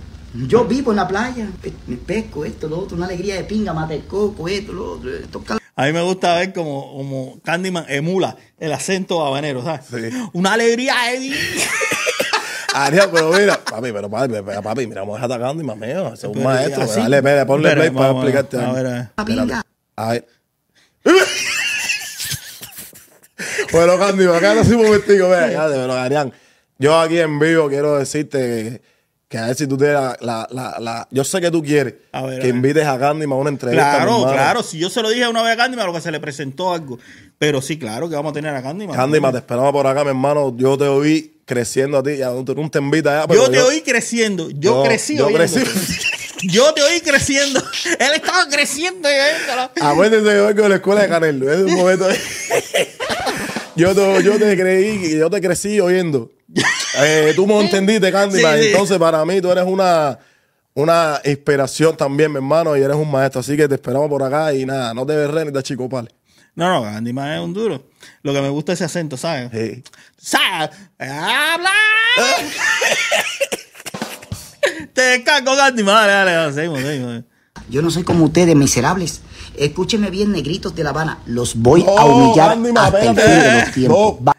Yo 0.47 0.65
vivo 0.67 0.91
en 0.91 0.97
la 0.97 1.09
playa. 1.09 1.49
Me 1.87 1.97
pesco 1.97 2.45
esto, 2.45 2.69
lo 2.69 2.81
otro, 2.81 2.97
una 2.97 3.07
alegría 3.07 3.37
de 3.37 3.45
pinga, 3.45 3.73
mate 3.73 3.95
el 3.95 4.05
coco, 4.05 4.47
esto, 4.47 4.73
lo 4.73 4.93
otro. 4.93 5.11
Esto, 5.15 5.43
cal- 5.43 5.60
A 5.81 5.87
mí 5.87 5.95
me 5.95 6.03
gusta 6.03 6.37
ver 6.37 6.53
como, 6.53 6.93
como 6.93 7.41
Candyman 7.43 7.87
emula 7.89 8.37
el 8.59 8.71
acento 8.71 9.25
habanero, 9.25 9.65
¿sabes? 9.65 9.87
Sí. 9.87 10.11
Una 10.35 10.53
alegría, 10.53 11.11
Eddie. 11.11 11.35
Ariel, 12.75 13.09
pero 13.11 13.33
mira, 13.33 13.59
papi, 13.65 13.91
pero 13.91 14.11
papi, 14.11 14.35
papi, 14.63 14.87
mira, 14.87 15.01
vamos 15.01 15.19
a 15.19 15.23
estar 15.23 15.39
atacando 15.39 15.63
y 15.63 15.67
más 15.67 15.79
mío. 15.79 16.13
Es 16.13 16.23
un 16.25 16.43
maestro. 16.43 16.83
así. 16.83 17.01
Dale, 17.01 17.17
espera, 17.17 17.47
ponle 17.47 17.73
play 17.73 17.89
para 17.93 18.11
explicarte. 18.11 18.59
A 18.59 18.73
ver, 18.73 18.87
a 18.87 18.91
ver. 19.25 19.65
A 19.97 20.09
ver. 20.11 20.27
bueno, 23.73 23.99
Candy, 23.99 24.27
acá 24.27 24.53
no 24.53 24.61
un 24.61 24.83
momentico, 24.85 25.31
vea, 25.31 25.51
ya, 25.51 25.67
pero 25.67 25.95
Arián, 25.95 26.31
yo 26.79 27.01
aquí 27.01 27.21
en 27.21 27.39
vivo 27.39 27.71
quiero 27.71 27.97
decirte 27.97 28.39
que, 28.39 28.83
que 29.31 29.39
a 29.39 29.47
ver 29.47 29.55
si 29.55 29.69
tú 29.69 29.77
tienes 29.77 29.95
la, 29.95 30.17
la, 30.21 30.49
la, 30.51 30.81
la- 30.81 31.09
yo 31.09 31.23
sé 31.23 31.41
que 31.41 31.53
tú 31.53 31.63
quieres 31.63 31.95
A 32.11 32.23
ver, 32.23 32.41
a 32.41 32.43
que 32.43 32.49
invites 32.49 32.85
a 32.85 32.99
Candy 32.99 33.27
a 33.27 33.29
una 33.29 33.49
entrevista. 33.51 33.95
Claro, 33.95 34.23
claro. 34.25 34.63
Si 34.65 34.77
yo 34.77 34.91
se 34.91 35.01
lo 35.03 35.09
dije 35.09 35.29
una 35.29 35.41
vez 35.45 35.53
a 35.53 35.57
Candyman, 35.57 35.87
lo 35.87 35.93
que 35.93 36.01
se 36.01 36.11
le 36.11 36.19
presentó 36.19 36.75
algo. 36.75 36.99
Pero 37.39 37.63
sí, 37.63 37.79
claro 37.79 38.09
que 38.09 38.17
vamos 38.17 38.31
a 38.31 38.35
tener 38.35 38.53
a 38.53 38.61
Candyman. 38.61 38.97
Candy, 38.97 39.21
te 39.21 39.39
esperamos 39.39 39.71
por 39.71 39.87
acá, 39.87 40.03
mi 40.03 40.09
hermano. 40.11 40.53
Yo 40.57 40.77
te 40.77 40.89
oí 40.89 41.37
creciendo 41.45 41.99
a 41.99 42.03
ti. 42.03 42.17
Ya 42.17 42.31
tú 42.45 42.57
no 42.57 42.71
te 42.71 42.81
invitas 42.81 43.25
pero 43.29 43.45
Yo 43.45 43.51
te 43.53 43.63
oí 43.63 43.83
creciendo. 43.83 44.51
Yo 44.51 44.79
No, 44.79 44.83
crecí 44.83 45.17
yo 45.17 45.29
crecí. 45.29 45.61
Yo 46.43 46.75
te 46.75 46.83
oí 46.83 47.01
creciendo. 47.01 47.61
Él 48.01 48.13
estaba 48.15 48.49
creciendo 48.49 49.09
y 49.09 49.13
yo 49.15 50.47
vengo 50.49 50.63
de 50.65 50.69
la 50.69 50.75
escuela 50.75 51.03
de 51.03 51.09
Canelo. 51.09 51.53
Es 51.53 51.61
un 51.61 51.75
momento. 51.75 52.09
yo, 53.81 53.95
te, 53.95 54.23
yo 54.23 54.39
te 54.39 54.57
creí, 54.57 55.07
y 55.07 55.19
yo 55.19 55.31
te 55.31 55.41
crecí 55.41 55.81
oyendo. 55.81 56.31
Eh, 57.03 57.35
tú 57.37 57.47
me 57.47 57.57
entendiste, 57.61 58.11
Candyman. 58.11 58.57
Sí, 58.57 58.63
sí. 58.63 58.69
Entonces, 58.73 58.99
para 58.99 59.25
mí, 59.25 59.41
tú 59.41 59.49
eres 59.53 59.63
una, 59.65 60.19
una 60.75 61.21
inspiración 61.25 61.97
también, 61.97 62.33
mi 62.33 62.39
hermano, 62.39 62.77
y 62.77 62.83
eres 62.83 62.97
un 62.97 63.09
maestro. 63.09 63.41
Así 63.41 63.57
que 63.57 63.69
te 63.69 63.77
esperamos 63.77 64.09
por 64.09 64.25
acá 64.25 64.53
y 64.53 64.67
nada, 64.67 64.93
no 64.93 65.07
te 65.07 65.15
berres 65.15 65.47
ni 65.47 65.53
te 65.53 65.63
chicopales. 65.63 66.13
No, 66.57 66.69
no, 66.69 66.83
Candyman 66.83 67.31
es 67.31 67.41
un 67.41 67.55
duro. 67.55 67.85
Lo 68.23 68.33
que 68.33 68.41
me 68.41 68.49
gusta 68.49 68.73
es 68.73 68.81
ese 68.81 68.87
acento, 68.87 69.17
¿sabes? 69.17 69.51
Sí. 69.53 69.85
¿Sabes? 70.19 70.71
¡Habla! 70.99 71.71
Te 74.93 75.01
descargo, 75.01 75.57
Candyman. 75.57 75.95
Dale, 75.95 76.13
dale, 76.13 76.33
dale. 76.33 76.53
Seguimos, 76.53 76.81
seguimos. 76.81 77.23
Yo 77.69 77.83
no 77.83 77.91
soy 77.91 78.03
como 78.03 78.25
ustedes, 78.25 78.57
miserables. 78.57 79.21
Escúchenme 79.57 80.11
bien, 80.11 80.33
negritos 80.33 80.75
de 80.75 80.85
La 80.85 80.91
Habana. 80.91 81.19
Los 81.27 81.55
voy 81.55 81.85
a 81.87 82.05
humillar 82.05 82.51
Candyman, 82.51 82.85
hasta 82.85 83.01
el 83.03 83.17
fin 83.17 83.43
de 83.43 83.61
los 83.61 83.73
tiempos. 83.73 84.21
No. 84.21 84.33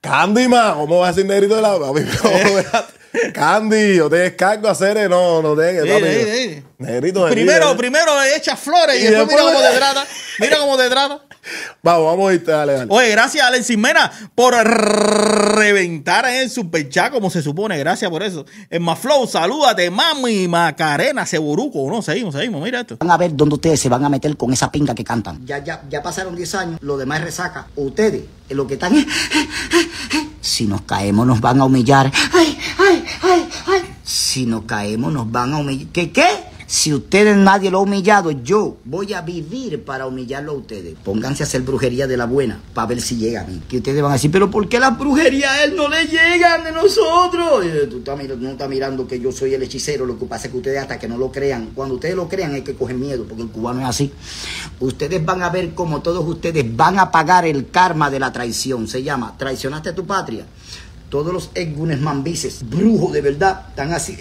Candyman, 0.00 0.74
¿cómo 0.74 1.00
vas 1.00 1.08
a 1.08 1.12
decir 1.12 1.26
negrito 1.26 1.56
de 1.56 1.62
la 1.62 1.74
espérate. 1.96 2.96
Candy, 3.32 3.96
yo 3.96 4.10
te 4.10 4.16
descargo 4.16 4.68
a 4.68 4.72
hacer, 4.72 5.08
no, 5.08 5.40
no 5.42 5.56
te 5.56 5.82
Sí, 5.82 5.88
papi. 5.88 6.04
sí, 6.04 6.54
sí. 6.54 6.64
Negrito 6.78 7.24
de 7.24 7.32
Primero, 7.32 7.76
primero 7.76 8.20
le 8.20 8.36
echa 8.36 8.56
flores 8.56 8.96
y, 9.02 9.06
Y 9.06 9.10
después, 9.10 9.28
mira 9.28 9.42
cómo 9.42 9.60
te 9.60 9.76
trata. 9.76 10.06
Mira 10.38 10.58
cómo 10.58 10.76
te 10.76 10.90
trata. 10.90 11.20
Vamos, 11.82 12.06
vamos 12.06 12.30
a 12.30 12.34
irte, 12.34 12.50
dale, 12.50 12.72
dale. 12.72 12.86
Oye, 12.90 13.10
gracias 13.10 13.46
Alexis 13.46 13.78
Mena 13.78 14.10
por 14.34 14.54
reventar 14.54 16.26
en 16.26 16.42
el 16.42 16.50
superchat 16.50 17.12
como 17.12 17.30
se 17.30 17.42
supone. 17.42 17.78
Gracias 17.78 18.10
por 18.10 18.22
eso. 18.22 18.44
En 18.70 18.82
Maflow, 18.82 19.26
salúdate, 19.26 19.90
mami, 19.90 20.48
Macarena, 20.48 21.26
Seguruco. 21.26 21.88
No, 21.90 22.02
seguimos, 22.02 22.34
seguimos. 22.34 22.62
Mira 22.62 22.80
esto. 22.80 22.96
Van 22.98 23.10
a 23.10 23.16
ver 23.16 23.34
dónde 23.34 23.54
ustedes 23.56 23.80
se 23.80 23.88
van 23.88 24.04
a 24.04 24.08
meter 24.08 24.36
con 24.36 24.52
esa 24.52 24.70
pinga 24.70 24.94
que 24.94 25.04
cantan. 25.04 25.44
Ya, 25.46 25.62
ya, 25.62 25.82
ya 25.88 26.02
pasaron 26.02 26.34
10 26.34 26.54
años, 26.54 26.78
lo 26.82 26.96
demás 26.96 27.20
es 27.20 27.24
resaca. 27.24 27.66
Ustedes, 27.76 28.24
eh, 28.48 28.54
lo 28.54 28.66
que 28.66 28.74
están 28.74 28.94
es... 28.96 29.06
Si 30.40 30.64
nos 30.66 30.82
caemos 30.82 31.26
nos 31.26 31.40
van 31.40 31.60
a 31.60 31.64
humillar. 31.64 32.10
Ay, 32.32 32.56
ay, 32.78 33.04
ay, 33.22 33.48
ay. 33.66 33.82
Si 34.04 34.46
nos 34.46 34.62
caemos 34.62 35.12
nos 35.12 35.30
van 35.30 35.52
a 35.52 35.58
humillar. 35.58 35.88
¿Qué 35.92 36.12
qué? 36.12 36.35
Si 36.68 36.92
ustedes 36.92 37.36
nadie 37.36 37.70
lo 37.70 37.78
ha 37.78 37.82
humillado, 37.82 38.32
yo 38.32 38.78
voy 38.84 39.12
a 39.12 39.20
vivir 39.20 39.84
para 39.84 40.06
humillarlo 40.06 40.50
a 40.52 40.56
ustedes. 40.56 40.96
Pónganse 41.04 41.44
a 41.44 41.46
hacer 41.46 41.62
brujería 41.62 42.08
de 42.08 42.16
la 42.16 42.24
buena 42.24 42.60
para 42.74 42.88
ver 42.88 43.00
si 43.00 43.16
llega 43.16 43.42
a 43.42 43.44
mí. 43.44 43.62
Que 43.68 43.76
ustedes 43.76 44.02
van 44.02 44.10
a 44.10 44.14
decir, 44.14 44.32
pero 44.32 44.50
¿por 44.50 44.68
qué 44.68 44.80
las 44.80 44.98
brujerías 44.98 45.50
a 45.52 45.64
él 45.64 45.76
no 45.76 45.88
le 45.88 46.06
llegan 46.06 46.64
de 46.64 46.72
nosotros? 46.72 47.64
Eh, 47.64 47.86
Tú 47.88 48.02
no 48.40 48.50
estás 48.50 48.68
mirando 48.68 49.06
que 49.06 49.20
yo 49.20 49.30
soy 49.30 49.54
el 49.54 49.62
hechicero. 49.62 50.06
Lo 50.06 50.18
que 50.18 50.26
pasa 50.26 50.46
es 50.46 50.52
que 50.52 50.56
ustedes 50.58 50.80
hasta 50.80 50.98
que 50.98 51.06
no 51.06 51.16
lo 51.16 51.30
crean, 51.30 51.70
cuando 51.72 51.94
ustedes 51.94 52.16
lo 52.16 52.28
crean 52.28 52.54
hay 52.54 52.62
que 52.62 52.74
coger 52.74 52.96
miedo, 52.96 53.24
porque 53.28 53.44
el 53.44 53.48
cubano 53.48 53.80
es 53.82 53.86
así. 53.86 54.12
Ustedes 54.80 55.24
van 55.24 55.42
a 55.42 55.50
ver 55.50 55.72
como 55.72 56.02
todos 56.02 56.26
ustedes 56.26 56.76
van 56.76 56.98
a 56.98 57.12
pagar 57.12 57.46
el 57.46 57.70
karma 57.70 58.10
de 58.10 58.18
la 58.18 58.32
traición. 58.32 58.88
Se 58.88 59.04
llama, 59.04 59.36
traicionaste 59.38 59.90
a 59.90 59.94
tu 59.94 60.04
patria. 60.04 60.44
Todos 61.08 61.32
los 61.32 61.50
egunes 61.54 62.00
mambises, 62.00 62.68
brujos 62.68 63.12
de 63.12 63.20
verdad, 63.20 63.66
están 63.68 63.92
así. 63.92 64.16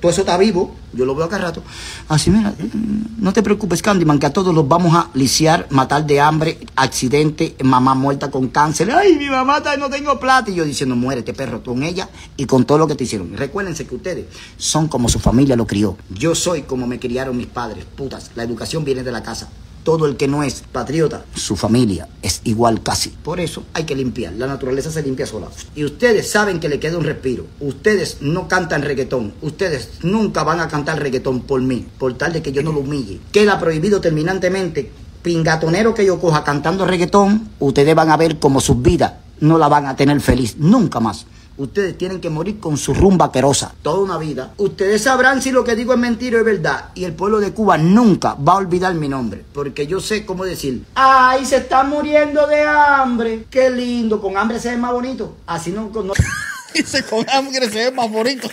Todo 0.00 0.10
eso 0.10 0.22
está 0.22 0.38
vivo. 0.38 0.74
Yo 0.92 1.04
lo 1.04 1.14
veo 1.14 1.26
acá 1.26 1.38
rato. 1.38 1.62
Así, 2.08 2.30
mira, 2.30 2.50
mm, 2.50 3.22
no 3.22 3.32
te 3.32 3.42
preocupes, 3.42 3.82
Candyman, 3.82 4.18
que 4.18 4.26
a 4.26 4.32
todos 4.32 4.54
los 4.54 4.66
vamos 4.66 4.94
a 4.94 5.10
lisiar, 5.14 5.66
matar 5.70 6.06
de 6.06 6.20
hambre, 6.20 6.58
accidente, 6.76 7.56
mamá 7.62 7.94
muerta 7.94 8.30
con 8.30 8.48
cáncer. 8.48 8.90
Ay, 8.90 9.16
mi 9.16 9.28
mamá 9.28 9.62
no 9.78 9.90
tengo 9.90 10.18
plata. 10.18 10.50
Y 10.50 10.54
yo 10.54 10.64
diciendo, 10.64 10.96
muérete, 10.96 11.34
perro, 11.34 11.62
con 11.62 11.82
ella 11.82 12.08
y 12.36 12.46
con 12.46 12.64
todo 12.64 12.78
lo 12.78 12.86
que 12.86 12.94
te 12.94 13.04
hicieron. 13.04 13.36
Recuérdense 13.36 13.86
que 13.86 13.94
ustedes 13.94 14.26
son 14.56 14.88
como 14.88 15.08
su 15.08 15.18
familia 15.18 15.56
lo 15.56 15.66
crió. 15.66 15.96
Yo 16.10 16.34
soy 16.34 16.62
como 16.62 16.86
me 16.86 16.98
criaron 16.98 17.36
mis 17.36 17.48
padres. 17.48 17.84
Putas, 17.84 18.30
la 18.34 18.44
educación 18.44 18.84
viene 18.84 19.02
de 19.02 19.12
la 19.12 19.22
casa. 19.22 19.48
Todo 19.84 20.06
el 20.06 20.16
que 20.16 20.26
no 20.26 20.42
es 20.42 20.64
patriota, 20.72 21.24
su 21.34 21.56
familia 21.56 22.08
es 22.22 22.40
igual 22.44 22.82
casi. 22.82 23.10
Por 23.10 23.38
eso 23.38 23.62
hay 23.74 23.84
que 23.84 23.94
limpiar. 23.94 24.32
La 24.32 24.46
naturaleza 24.46 24.90
se 24.90 25.02
limpia 25.02 25.26
sola. 25.26 25.46
Y 25.76 25.84
ustedes 25.84 26.30
saben 26.30 26.58
que 26.58 26.68
le 26.68 26.80
queda 26.80 26.98
un 26.98 27.04
respiro. 27.04 27.46
Ustedes 27.60 28.18
no 28.20 28.48
cantan 28.48 28.82
reggaetón. 28.82 29.34
Ustedes 29.42 29.90
nunca 30.02 30.42
van 30.42 30.60
a 30.60 30.68
cantar 30.68 30.98
reggaetón 31.00 31.42
por 31.42 31.60
mí, 31.60 31.86
por 31.98 32.14
tal 32.14 32.32
de 32.32 32.42
que 32.42 32.50
yo 32.50 32.62
no 32.62 32.72
lo 32.72 32.80
humille. 32.80 33.20
Queda 33.30 33.60
prohibido 33.60 34.00
terminantemente. 34.00 34.90
Pingatonero 35.22 35.94
que 35.94 36.04
yo 36.04 36.18
coja 36.18 36.42
cantando 36.44 36.86
reggaetón, 36.86 37.50
ustedes 37.60 37.94
van 37.94 38.10
a 38.10 38.16
ver 38.16 38.38
como 38.38 38.60
sus 38.60 38.82
vidas 38.82 39.12
no 39.40 39.58
la 39.58 39.68
van 39.68 39.86
a 39.86 39.96
tener 39.96 40.20
feliz. 40.20 40.56
Nunca 40.58 41.00
más. 41.00 41.26
Ustedes 41.56 41.96
tienen 41.96 42.20
que 42.20 42.30
morir 42.30 42.58
con 42.58 42.76
su 42.76 42.92
rumba 42.94 43.30
querosa. 43.30 43.72
Toda 43.82 44.00
una 44.00 44.18
vida. 44.18 44.52
Ustedes 44.56 45.02
sabrán 45.02 45.40
si 45.40 45.52
lo 45.52 45.62
que 45.62 45.76
digo 45.76 45.92
es 45.92 45.98
mentira 46.00 46.36
o 46.36 46.40
es 46.40 46.44
verdad. 46.44 46.86
Y 46.94 47.04
el 47.04 47.12
pueblo 47.12 47.38
de 47.38 47.52
Cuba 47.52 47.78
nunca 47.78 48.34
va 48.34 48.54
a 48.54 48.56
olvidar 48.56 48.92
mi 48.94 49.08
nombre. 49.08 49.44
Porque 49.52 49.86
yo 49.86 50.00
sé 50.00 50.26
cómo 50.26 50.44
decir. 50.44 50.84
¡Ay, 50.96 51.44
se 51.46 51.58
está 51.58 51.84
muriendo 51.84 52.46
de 52.48 52.62
hambre! 52.62 53.46
¡Qué 53.50 53.70
lindo! 53.70 54.20
Con 54.20 54.36
hambre 54.36 54.58
se 54.58 54.70
ve 54.70 54.76
más 54.78 54.92
bonito. 54.92 55.36
Así 55.46 55.70
no... 55.70 55.90
no- 56.02 56.12
Dice 56.74 57.04
con 57.04 57.24
hambre 57.30 57.70
se 57.70 57.84
ve 57.84 57.90
más 57.92 58.10
bonito. 58.10 58.48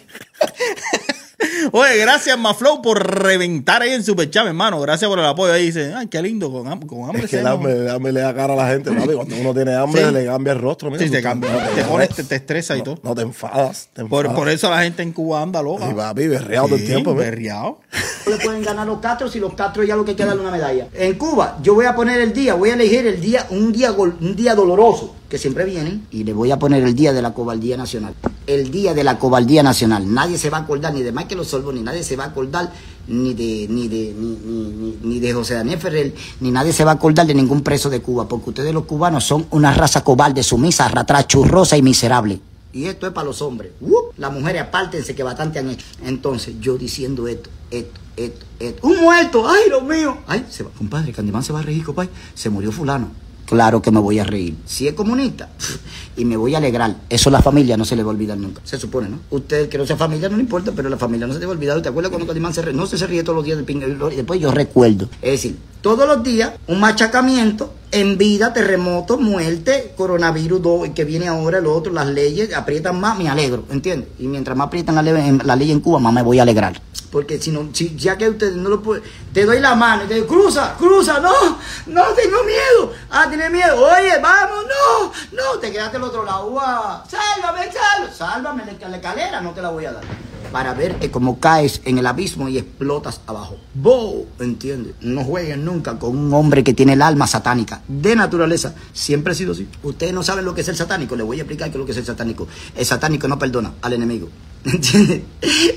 Oye, 1.71 1.98
gracias 1.98 2.38
Maflow 2.38 2.81
por 2.81 3.03
reventar 3.24 3.81
ahí 3.81 3.91
en 3.91 4.03
Superchat, 4.03 4.45
hermano. 4.48 4.79
Gracias 4.81 5.10
por 5.10 5.19
el 5.19 5.25
apoyo. 5.25 5.53
Ahí 5.53 5.65
dice, 5.67 5.93
ay, 5.95 6.07
qué 6.07 6.21
lindo, 6.21 6.51
con, 6.51 6.63
con 6.88 7.03
hambre 7.10 7.24
Es 7.25 7.29
que 7.31 7.39
el 7.39 7.48
hambre, 7.48 7.74
el 7.74 7.89
hambre 7.89 8.12
le 8.12 8.21
da 8.21 8.33
cara 8.33 8.53
a 8.53 8.55
la 8.55 8.67
gente, 8.69 8.91
papi. 8.91 9.13
Cuando 9.13 9.36
uno 9.38 9.53
tiene 9.53 9.75
hambre, 9.75 10.05
Sí. 10.05 10.12
le 10.13 10.25
cambia 10.25 10.53
el 10.53 10.60
rostro. 10.60 10.89
Mira, 10.91 11.03
Sí, 11.03 11.10
te 11.10 11.21
cambia. 11.21 11.69
Te 11.75 11.83
pones, 11.83 12.10
te, 12.10 12.24
te 12.24 12.36
estresa 12.36 12.75
y 12.75 12.79
no, 12.79 12.83
todo. 12.83 13.00
No 13.03 13.15
te 13.15 13.21
enfadas. 13.21 13.89
Te 13.93 14.05
Por, 14.05 14.25
enfadas. 14.25 14.39
por 14.39 14.50
eso 14.50 14.69
la 14.69 14.83
gente 14.83 15.03
en 15.03 15.12
Cuba 15.13 15.41
anda 15.41 15.62
loca. 15.62 15.89
Y 15.89 15.93
papi, 15.93 16.27
berreado 16.27 16.67
todo 16.67 16.75
el 16.77 16.86
tiempo. 16.86 17.15
berreado. 17.15 17.79
No 18.25 18.31
le 18.38 18.43
pueden 18.43 18.63
ganar 18.63 18.86
los 18.88 19.00
Castros 19.00 19.31
si 19.31 19.39
los 19.39 19.53
Castros 19.53 19.88
ya 19.88 19.95
lo 19.95 20.05
que 20.05 20.12
hay 20.12 20.17
que 20.17 20.25
darle 20.25 20.41
una 20.41 20.51
medalla. 20.51 20.88
En 20.93 21.13
Cuba, 21.17 21.57
yo 21.62 21.74
voy 21.74 21.86
a 21.86 21.95
poner 21.95 22.21
el 22.21 22.33
día, 22.33 22.53
voy 22.53 22.69
a 22.69 22.74
elegir 22.74 23.05
el 23.07 23.19
día, 23.19 23.45
un 23.50 23.71
día, 23.71 23.89
gol- 23.91 24.15
un 24.21 24.36
día 24.36 24.53
doloroso, 24.55 25.15
que 25.31 25.38
siempre 25.38 25.63
vienen, 25.63 26.05
y 26.11 26.25
le 26.25 26.33
voy 26.33 26.51
a 26.51 26.59
poner 26.59 26.83
el 26.83 26.93
día 26.93 27.13
de 27.13 27.21
la 27.21 27.33
cobardía 27.33 27.77
nacional. 27.77 28.13
El 28.47 28.69
día 28.69 28.93
de 28.93 29.05
la 29.05 29.17
cobardía 29.17 29.63
nacional. 29.63 30.13
Nadie 30.13 30.38
se 30.38 30.50
va 30.50 30.57
a 30.57 30.61
acordar 30.63 30.93
ni 30.93 31.03
de 31.03 31.13
Michael 31.13 31.39
Osorbo, 31.39 31.71
ni 31.71 31.81
nadie 31.81 32.03
se 32.03 32.17
va 32.17 32.25
a 32.25 32.27
acordar 32.27 32.69
ni 33.07 33.33
de, 33.33 33.65
ni 33.69 33.88
de, 33.88 34.13
ni, 35.01 35.19
de 35.21 35.33
José 35.33 35.53
Daniel 35.53 35.79
Ferrer, 35.79 36.13
ni 36.41 36.51
nadie 36.51 36.73
se 36.73 36.83
va 36.83 36.91
a 36.91 36.95
acordar 36.95 37.25
de 37.25 37.33
ningún 37.33 37.61
preso 37.61 37.89
de 37.89 38.01
Cuba, 38.01 38.27
porque 38.27 38.50
ustedes 38.50 38.73
los 38.73 38.83
cubanos 38.83 39.23
son 39.23 39.47
una 39.51 39.73
raza 39.73 40.03
cobarde, 40.03 40.43
sumisa, 40.43 40.89
ratrachurrosa 40.89 41.77
y 41.77 41.81
miserable. 41.81 42.41
Y 42.73 42.88
esto 42.88 43.07
es 43.07 43.13
para 43.13 43.27
los 43.27 43.41
hombres. 43.41 43.71
¡Uh! 43.79 44.11
Las 44.17 44.33
mujeres 44.33 44.63
apártense 44.63 45.15
que 45.15 45.23
bastante 45.23 45.59
han 45.59 45.69
hecho. 45.69 45.85
Entonces, 46.03 46.55
yo 46.59 46.77
diciendo 46.77 47.29
esto, 47.29 47.50
esto, 47.69 48.01
esto, 48.17 48.45
esto. 48.59 48.85
¡Un 48.85 49.00
muerto! 49.00 49.47
¡Ay, 49.47 49.63
Dios 49.67 49.83
mío! 49.83 50.17
¡Ay, 50.27 50.45
se 50.50 50.63
va! 50.63 50.71
Compadre, 50.77 51.13
Candimán 51.13 51.43
se 51.43 51.53
va 51.53 51.59
a 51.59 51.63
reír, 51.63 51.85
compadre. 51.85 52.09
Se 52.33 52.50
murió 52.50 52.71
fulano. 52.73 53.11
Claro 53.51 53.81
que 53.81 53.91
me 53.91 54.00
voy 54.00 54.17
a 54.17 54.24
reír. 54.24 54.55
Si 54.65 54.88
es 54.88 54.93
comunista, 54.93 55.50
y 56.15 56.24
me 56.24 56.38
voy 56.38 56.55
a 56.55 56.60
alegrar. 56.60 56.96
Eso 57.10 57.27
a 57.27 57.34
la 57.34 57.41
familia 57.41 57.75
no 57.75 57.84
se 57.84 57.98
le 57.98 58.03
va 58.03 58.12
a 58.12 58.13
olvidar 58.13 58.38
nunca. 58.38 58.62
Se 58.63 58.79
supone, 58.79 59.10
¿no? 59.10 59.20
Usted 59.29 59.67
que 59.67 59.77
no 59.77 59.86
sea 59.86 59.98
familia 59.98 60.29
no 60.29 60.38
le 60.38 60.43
importa, 60.43 60.72
pero 60.74 60.88
la 60.88 60.96
familia 60.96 61.27
no 61.27 61.34
se 61.34 61.39
te 61.41 61.46
va 61.46 61.51
a 61.51 61.55
olvidar. 61.55 61.81
¿Te 61.81 61.89
acuerdas 61.89 62.12
cuando 62.12 62.27
Candimán 62.27 62.53
se 62.53 62.62
ríe? 62.62 62.74
No 62.74 62.86
se, 62.86 62.98
se 62.98 63.05
ríe 63.08 63.24
todos 63.24 63.36
los 63.36 63.43
días 63.43 63.58
del 63.58 63.65
pinga 63.65 63.88
y 63.88 64.15
después 64.15 64.39
yo 64.39 64.51
recuerdo. 64.51 65.10
Es 65.22 65.31
decir, 65.31 65.58
todos 65.81 66.08
los 66.08 66.24
días 66.24 66.53
un 66.67 66.79
machacamiento 66.79 67.74
En 67.93 68.17
vida, 68.17 68.53
terremoto, 68.53 69.17
muerte, 69.17 69.93
coronavirus, 69.98 70.62
do- 70.62 70.83
que 70.95 71.03
viene 71.03 71.27
ahora, 71.27 71.57
el 71.57 71.65
otro, 71.67 71.91
las 71.91 72.07
leyes, 72.07 72.53
aprietan 72.53 73.00
más, 73.01 73.17
me 73.17 73.27
alegro, 73.27 73.65
¿entiendes? 73.69 74.07
Y 74.17 74.27
mientras 74.27 74.55
más 74.55 74.67
aprietan 74.67 74.95
la, 74.95 75.01
ley- 75.01 75.39
la 75.43 75.55
ley 75.57 75.71
en 75.71 75.81
Cuba, 75.81 76.00
más 76.00 76.13
me 76.13 76.21
voy 76.21 76.39
a 76.39 76.43
alegrar. 76.43 76.81
Porque 77.12 77.38
si 77.41 77.51
no, 77.51 77.67
si, 77.74 77.93
ya 77.98 78.17
que 78.17 78.29
ustedes 78.29 78.55
no 78.55 78.69
lo 78.69 78.81
pueden, 78.81 79.03
te 79.33 79.43
doy 79.45 79.60
la 79.60 79.75
mano 79.75 80.05
y 80.05 80.07
te 80.07 80.13
digo, 80.13 80.27
cruza, 80.27 80.75
cruza, 80.77 81.19
no, 81.19 81.33
no 81.88 82.03
tengo 82.13 82.38
miedo. 82.45 82.93
Ah, 83.10 83.25
tienes 83.27 83.51
miedo, 83.51 83.75
oye, 83.75 84.13
vamos, 84.24 84.63
no, 84.63 85.12
no, 85.36 85.60
te 85.60 85.69
quedaste 85.74 85.98
al 85.98 86.03
otro 86.03 86.24
lado, 86.24 86.50
guau, 86.50 87.01
sálvame, 87.10 87.69
sálvame, 87.74 88.15
sálvame 88.15 88.63
la 88.89 88.95
escalera, 88.95 89.41
no 89.41 89.51
te 89.51 89.62
la 89.62 89.69
voy 89.69 89.83
a 89.83 89.91
dar. 89.91 90.03
Para 90.51 90.74
ver 90.74 91.10
cómo 91.12 91.39
caes 91.39 91.81
en 91.86 91.98
el 91.98 92.05
abismo 92.05 92.50
y 92.50 92.58
explotas 92.58 93.22
abajo. 93.25 93.58
¡Bo! 93.74 94.25
¿Entiendes? 94.39 94.96
No 95.01 95.24
jueguen 95.24 95.63
nunca 95.63 95.98
con 95.98 96.17
un 96.17 96.34
hombre 96.34 96.63
que 96.63 96.74
tiene 96.74 96.93
el 96.93 97.01
alma 97.01 97.25
satánica. 97.25 97.81
De 97.88 98.15
naturaleza. 98.15 98.75
Siempre 98.93 99.31
ha 99.31 99.36
sido 99.36 99.53
así. 99.53 99.67
Ustedes 99.84 100.13
no 100.13 100.24
saben 100.24 100.46
lo 100.46 100.53
que 100.53 100.62
es 100.62 100.67
el 100.67 100.75
satánico. 100.75 101.15
Les 101.15 101.25
voy 101.25 101.38
a 101.39 101.43
explicar 101.43 101.70
qué 101.70 101.77
es 101.77 101.79
lo 101.79 101.86
que 101.86 101.93
es 101.93 101.98
el 101.98 102.05
satánico. 102.05 102.48
El 102.75 102.86
satánico 102.86 103.27
no 103.27 103.39
perdona 103.39 103.74
al 103.81 103.93
enemigo. 103.93 104.29
¿Entiendes? 104.65 105.22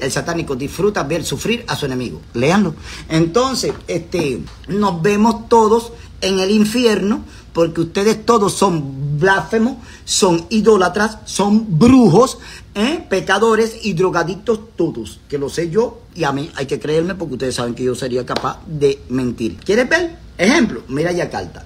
El 0.01 0.11
satánico 0.11 0.57
disfruta 0.57 1.03
ver 1.05 1.25
sufrir 1.25 1.65
a 1.69 1.77
su 1.77 1.87
enemigo. 1.87 2.21
Léanlo. 2.35 2.75
Entonces, 3.09 3.73
este, 3.87 4.41
nos 4.69 5.01
vemos 5.01 5.49
todos 5.49 5.93
en 6.21 6.41
el 6.41 6.51
infierno 6.51 7.25
porque 7.53 7.83
ustedes 7.83 8.27
todos 8.27 8.53
son 8.53 9.19
blasfemos, 9.19 9.77
son 10.05 10.45
idólatras, 10.51 11.19
son 11.25 11.79
brujos, 11.79 12.39
¿eh? 12.75 13.05
pecadores 13.09 13.79
y 13.83 13.95
drogadictos 13.95 14.61
todos, 14.77 15.21
que 15.29 15.39
lo 15.39 15.49
sé 15.49 15.71
yo 15.71 16.03
y 16.15 16.25
a 16.25 16.33
mí 16.33 16.51
hay 16.55 16.67
que 16.67 16.79
creerme 16.79 17.15
porque 17.15 17.35
ustedes 17.35 17.55
saben 17.55 17.75
que 17.75 17.85
yo 17.85 17.95
sería 17.95 18.27
capaz 18.27 18.61
de 18.67 19.01
mentir. 19.09 19.57
¿Quieres 19.57 19.89
ver? 19.89 20.17
Ejemplo, 20.37 20.83
mira 20.89 21.13
Yakarta. 21.13 21.65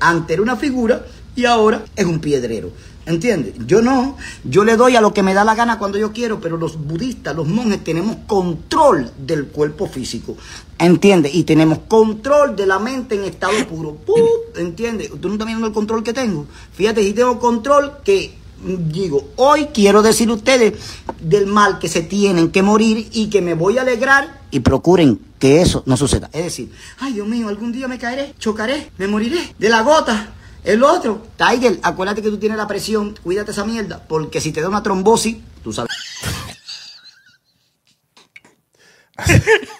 Antes 0.00 0.34
era 0.34 0.42
una 0.42 0.56
figura 0.56 1.04
y 1.34 1.44
ahora 1.44 1.84
es 1.96 2.04
un 2.04 2.20
piedrero. 2.20 2.70
¿Entiendes? 3.06 3.54
Yo 3.66 3.82
no, 3.82 4.16
yo 4.44 4.64
le 4.64 4.76
doy 4.76 4.96
a 4.96 5.00
lo 5.02 5.12
que 5.12 5.22
me 5.22 5.34
da 5.34 5.44
la 5.44 5.54
gana 5.54 5.78
cuando 5.78 5.98
yo 5.98 6.12
quiero, 6.12 6.40
pero 6.40 6.56
los 6.56 6.82
budistas, 6.82 7.36
los 7.36 7.46
monjes, 7.46 7.84
tenemos 7.84 8.16
control 8.26 9.10
del 9.18 9.48
cuerpo 9.48 9.86
físico. 9.86 10.36
¿Entiendes? 10.78 11.34
Y 11.34 11.44
tenemos 11.44 11.80
control 11.86 12.56
de 12.56 12.66
la 12.66 12.78
mente 12.78 13.14
en 13.14 13.24
estado 13.24 13.52
puro. 13.66 13.98
¿Entiendes? 14.56 15.10
¿Tú 15.20 15.28
no 15.28 15.34
estás 15.34 15.46
viendo 15.46 15.66
el 15.66 15.74
control 15.74 16.02
que 16.02 16.14
tengo? 16.14 16.46
Fíjate, 16.72 17.02
si 17.02 17.12
tengo 17.12 17.38
control 17.38 17.98
que 18.02 18.34
digo, 18.62 19.28
hoy 19.36 19.68
quiero 19.74 20.02
decir 20.02 20.28
a 20.28 20.34
ustedes 20.34 20.74
del 21.20 21.46
mal 21.46 21.78
que 21.78 21.88
se 21.88 22.02
tienen 22.02 22.50
que 22.50 22.62
morir 22.62 23.08
y 23.12 23.28
que 23.28 23.40
me 23.40 23.54
voy 23.54 23.78
a 23.78 23.82
alegrar 23.82 24.40
y 24.50 24.60
procuren 24.60 25.20
que 25.38 25.60
eso 25.60 25.82
no 25.86 25.96
suceda. 25.96 26.30
Es 26.32 26.44
decir, 26.44 26.72
ay 26.98 27.14
Dios 27.14 27.26
mío, 27.26 27.48
algún 27.48 27.72
día 27.72 27.88
me 27.88 27.98
caeré, 27.98 28.34
chocaré, 28.38 28.90
me 28.98 29.06
moriré 29.06 29.54
de 29.58 29.68
la 29.68 29.82
gota. 29.82 30.32
El 30.62 30.82
otro, 30.82 31.26
Tiger, 31.36 31.78
acuérdate 31.82 32.22
que 32.22 32.30
tú 32.30 32.38
tienes 32.38 32.56
la 32.56 32.66
presión, 32.66 33.14
cuídate 33.22 33.50
esa 33.50 33.64
mierda, 33.64 34.02
porque 34.08 34.40
si 34.40 34.50
te 34.50 34.62
da 34.62 34.68
una 34.68 34.82
trombosis, 34.82 35.36
tú 35.62 35.72
sabes. 35.72 35.92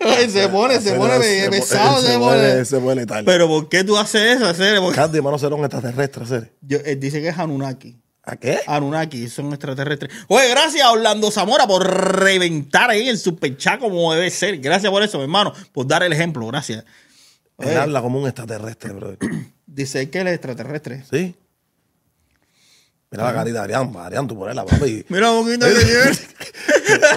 Ay, 0.00 0.30
se 0.30 0.48
pone, 0.48 0.80
se 0.80 0.94
pone 0.94 1.18
Se 1.22 1.50
pesado, 1.50 2.00
se 2.00 2.08
se 2.12 2.18
pone- 2.18 2.64
se 2.64 2.78
pone 2.78 2.94
letal. 2.96 3.24
Pero 3.24 3.48
¿por 3.48 3.68
qué 3.68 3.84
tú 3.84 3.96
haces 3.96 4.36
eso? 4.36 4.46
Hacer? 4.46 4.78
Porque- 4.80 4.96
Candy, 4.96 5.18
hermano, 5.18 5.38
será 5.38 5.54
un 5.54 5.64
extraterrestre, 5.64 6.24
hacer. 6.24 6.52
Yo- 6.60 6.78
él 6.84 7.00
dice 7.00 7.20
que 7.22 7.28
es 7.28 7.38
Anunnaki. 7.38 7.96
¿A 8.24 8.36
qué? 8.36 8.58
Anunnaki, 8.66 9.28
son 9.28 9.48
extraterrestres. 9.52 10.12
Oye, 10.28 10.48
gracias 10.50 10.84
a 10.84 10.90
Orlando 10.90 11.30
Zamora 11.30 11.66
por 11.66 11.86
reventar 11.86 12.90
ahí 12.90 13.08
el 13.08 13.18
superchat 13.18 13.78
como 13.80 14.12
debe 14.12 14.30
ser. 14.30 14.58
Gracias 14.58 14.90
por 14.90 15.02
eso, 15.02 15.18
mi 15.18 15.24
hermano, 15.24 15.52
por 15.72 15.86
dar 15.86 16.02
el 16.02 16.12
ejemplo. 16.12 16.46
Gracias. 16.48 16.84
Él 17.58 17.76
habla 17.76 18.02
como 18.02 18.18
un 18.20 18.26
extraterrestre, 18.26 18.92
bro. 18.92 19.16
Dice 19.66 20.10
que 20.10 20.20
él 20.20 20.26
es 20.26 20.34
extraterrestre. 20.34 21.04
¿Sí? 21.10 21.34
Mira 23.10 23.24
la 23.24 23.32
carita 23.34 23.58
de 23.58 23.64
Arián, 23.64 23.92
Arián, 23.96 24.26
tú 24.26 24.36
ponela, 24.38 24.64
papi. 24.64 25.04
Mira 25.08 25.30
un 25.30 25.44
poquito 25.44 25.64
de 25.66 25.84
nivel. 25.84 26.18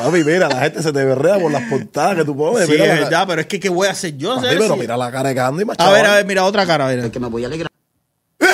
papi, 0.02 0.24
mira, 0.24 0.48
la 0.50 0.62
gente 0.62 0.84
se 0.84 0.94
te 0.94 1.04
berrea 1.04 1.40
por 1.40 1.52
las 1.52 1.64
portadas 1.64 2.16
que 2.18 2.26
tú 2.26 2.38
pones. 2.38 2.66
Sí, 2.68 2.74
mira 2.74 2.84
es 2.86 2.90
la, 2.90 2.96
verdad, 3.06 3.26
pero 3.28 3.42
es 3.42 3.48
que 3.48 3.60
¿qué 3.60 3.70
voy 3.70 3.88
a 3.88 3.92
hacer 3.92 4.16
yo? 4.16 4.36
Papi, 4.36 4.48
hacer 4.48 4.60
pero 4.60 4.74
si- 4.76 4.80
mira 4.82 4.96
la 4.98 5.12
cara 5.12 5.30
de 5.30 5.36
Candy, 5.36 5.66
macho. 5.66 5.82
A 5.84 5.92
ver, 5.92 6.06
a 6.06 6.16
ver, 6.16 6.26
mira 6.26 6.44
otra 6.46 6.66
cara. 6.66 6.88
mira. 6.90 7.10
que 7.12 7.20
me 7.20 7.28
voy 7.28 7.44
a 7.44 7.48
alegrar. 7.48 7.70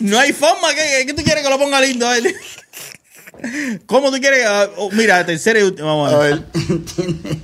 No 0.00 0.18
hay 0.18 0.32
forma. 0.32 0.74
¿Qué, 0.74 1.04
qué 1.06 1.14
tú 1.14 1.22
quieres 1.22 1.42
que 1.44 1.48
lo 1.50 1.58
ponga 1.58 1.80
lindo 1.80 2.06
a 2.06 2.18
él? 2.18 2.34
¿Cómo 3.86 4.10
tú 4.10 4.18
quieres? 4.20 4.44
ah, 4.46 4.68
oh, 4.76 4.90
mira, 4.90 5.24
tercera 5.24 5.58
y 5.60 5.62
última. 5.62 5.88
Vamos 5.88 6.12
A 6.12 6.16
a 6.16 6.18
ver. 6.18 6.42
ver, 6.54 7.36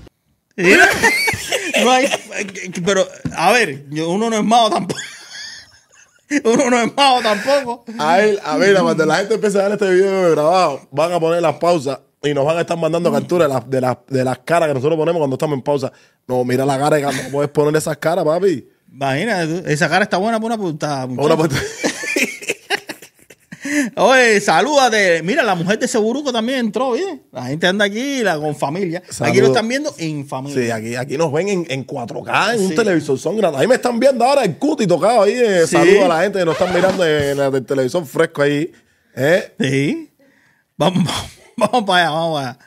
Mira. 0.56 0.88
No 1.82 1.90
hay. 1.90 2.10
Pero, 2.84 3.08
a 3.36 3.52
ver, 3.52 3.84
yo- 3.90 4.10
uno 4.10 4.28
no 4.30 4.36
es 4.36 4.44
mago 4.44 4.70
tampoco. 4.70 5.00
Uno 6.44 6.70
no 6.70 6.80
es 6.80 6.96
mago 6.96 7.20
tampoco. 7.22 7.84
a 7.98 8.20
él, 8.20 8.38
a 8.44 8.56
ver, 8.56 8.80
cuando 8.80 9.04
la 9.04 9.16
gente 9.16 9.34
empiece 9.34 9.58
a 9.58 9.64
ver 9.64 9.72
este 9.72 9.90
video 9.90 10.30
grabado, 10.30 10.80
van 10.90 11.12
a 11.12 11.20
poner 11.20 11.42
las 11.42 11.56
pausas 11.56 11.98
y 12.22 12.34
nos 12.34 12.44
van 12.44 12.58
a 12.58 12.60
estar 12.60 12.78
mandando 12.78 13.10
capturas 13.10 13.48
de 13.48 13.54
las, 13.54 13.70
de, 13.70 13.80
las, 13.80 13.96
de 14.08 14.24
las 14.24 14.38
caras 14.40 14.68
que 14.68 14.74
nosotros 14.74 14.96
ponemos 14.96 15.18
cuando 15.18 15.34
estamos 15.34 15.56
en 15.56 15.62
pausa. 15.62 15.92
No, 16.26 16.44
mira 16.44 16.64
la 16.64 16.78
cara 16.78 17.00
no 17.00 17.30
puedes 17.32 17.50
poner 17.50 17.76
esas 17.76 17.96
caras, 17.96 18.24
papi. 18.24 18.68
Imagínate, 18.92 19.46
tú, 19.46 19.68
esa 19.68 19.88
cara 19.88 20.04
está 20.04 20.18
buena 20.18 20.38
para 20.38 20.54
una 20.54 20.58
puta. 20.58 21.06
Una. 21.06 21.36
Oye, 23.96 24.40
salúdate. 24.40 25.22
Mira, 25.22 25.42
la 25.42 25.54
mujer 25.54 25.78
de 25.78 25.88
Seguruco 25.88 26.32
también 26.32 26.58
entró, 26.60 26.92
¿bien? 26.92 27.22
La 27.32 27.44
gente 27.44 27.66
anda 27.66 27.84
aquí 27.84 28.22
la, 28.22 28.38
con 28.38 28.54
familia. 28.56 29.02
Aquí 29.20 29.40
lo 29.40 29.48
están 29.48 29.68
viendo 29.68 29.94
en 29.98 30.26
familia. 30.26 30.62
Sí, 30.62 30.70
aquí, 30.70 30.96
aquí 30.96 31.16
nos 31.16 31.32
ven 31.32 31.48
en, 31.48 31.66
en 31.68 31.86
4K, 31.86 32.54
en 32.54 32.60
un 32.62 32.74
televisor 32.74 33.18
son 33.18 33.36
grandes. 33.36 33.60
Ahí 33.60 33.66
me 33.66 33.74
están 33.76 33.98
viendo 34.00 34.24
ahora 34.24 34.44
el 34.44 34.56
cuti 34.56 34.86
tocado 34.86 35.22
ahí. 35.22 35.32
Eh, 35.34 35.66
Sí. 35.66 35.76
Saludos 35.76 36.04
a 36.04 36.08
la 36.08 36.22
gente 36.22 36.38
que 36.38 36.44
nos 36.44 36.58
están 36.60 36.74
mirando 36.74 37.06
en 37.06 37.38
el 37.38 37.64
televisor 37.66 38.04
fresco 38.06 38.42
ahí. 38.42 38.72
¿Eh? 39.16 39.52
Sí. 39.60 40.10
Vamos, 40.76 41.04
vamos 41.56 41.84
para 41.84 42.02
allá, 42.02 42.10
vamos 42.10 42.40
para 42.40 42.50
allá. 42.50 42.58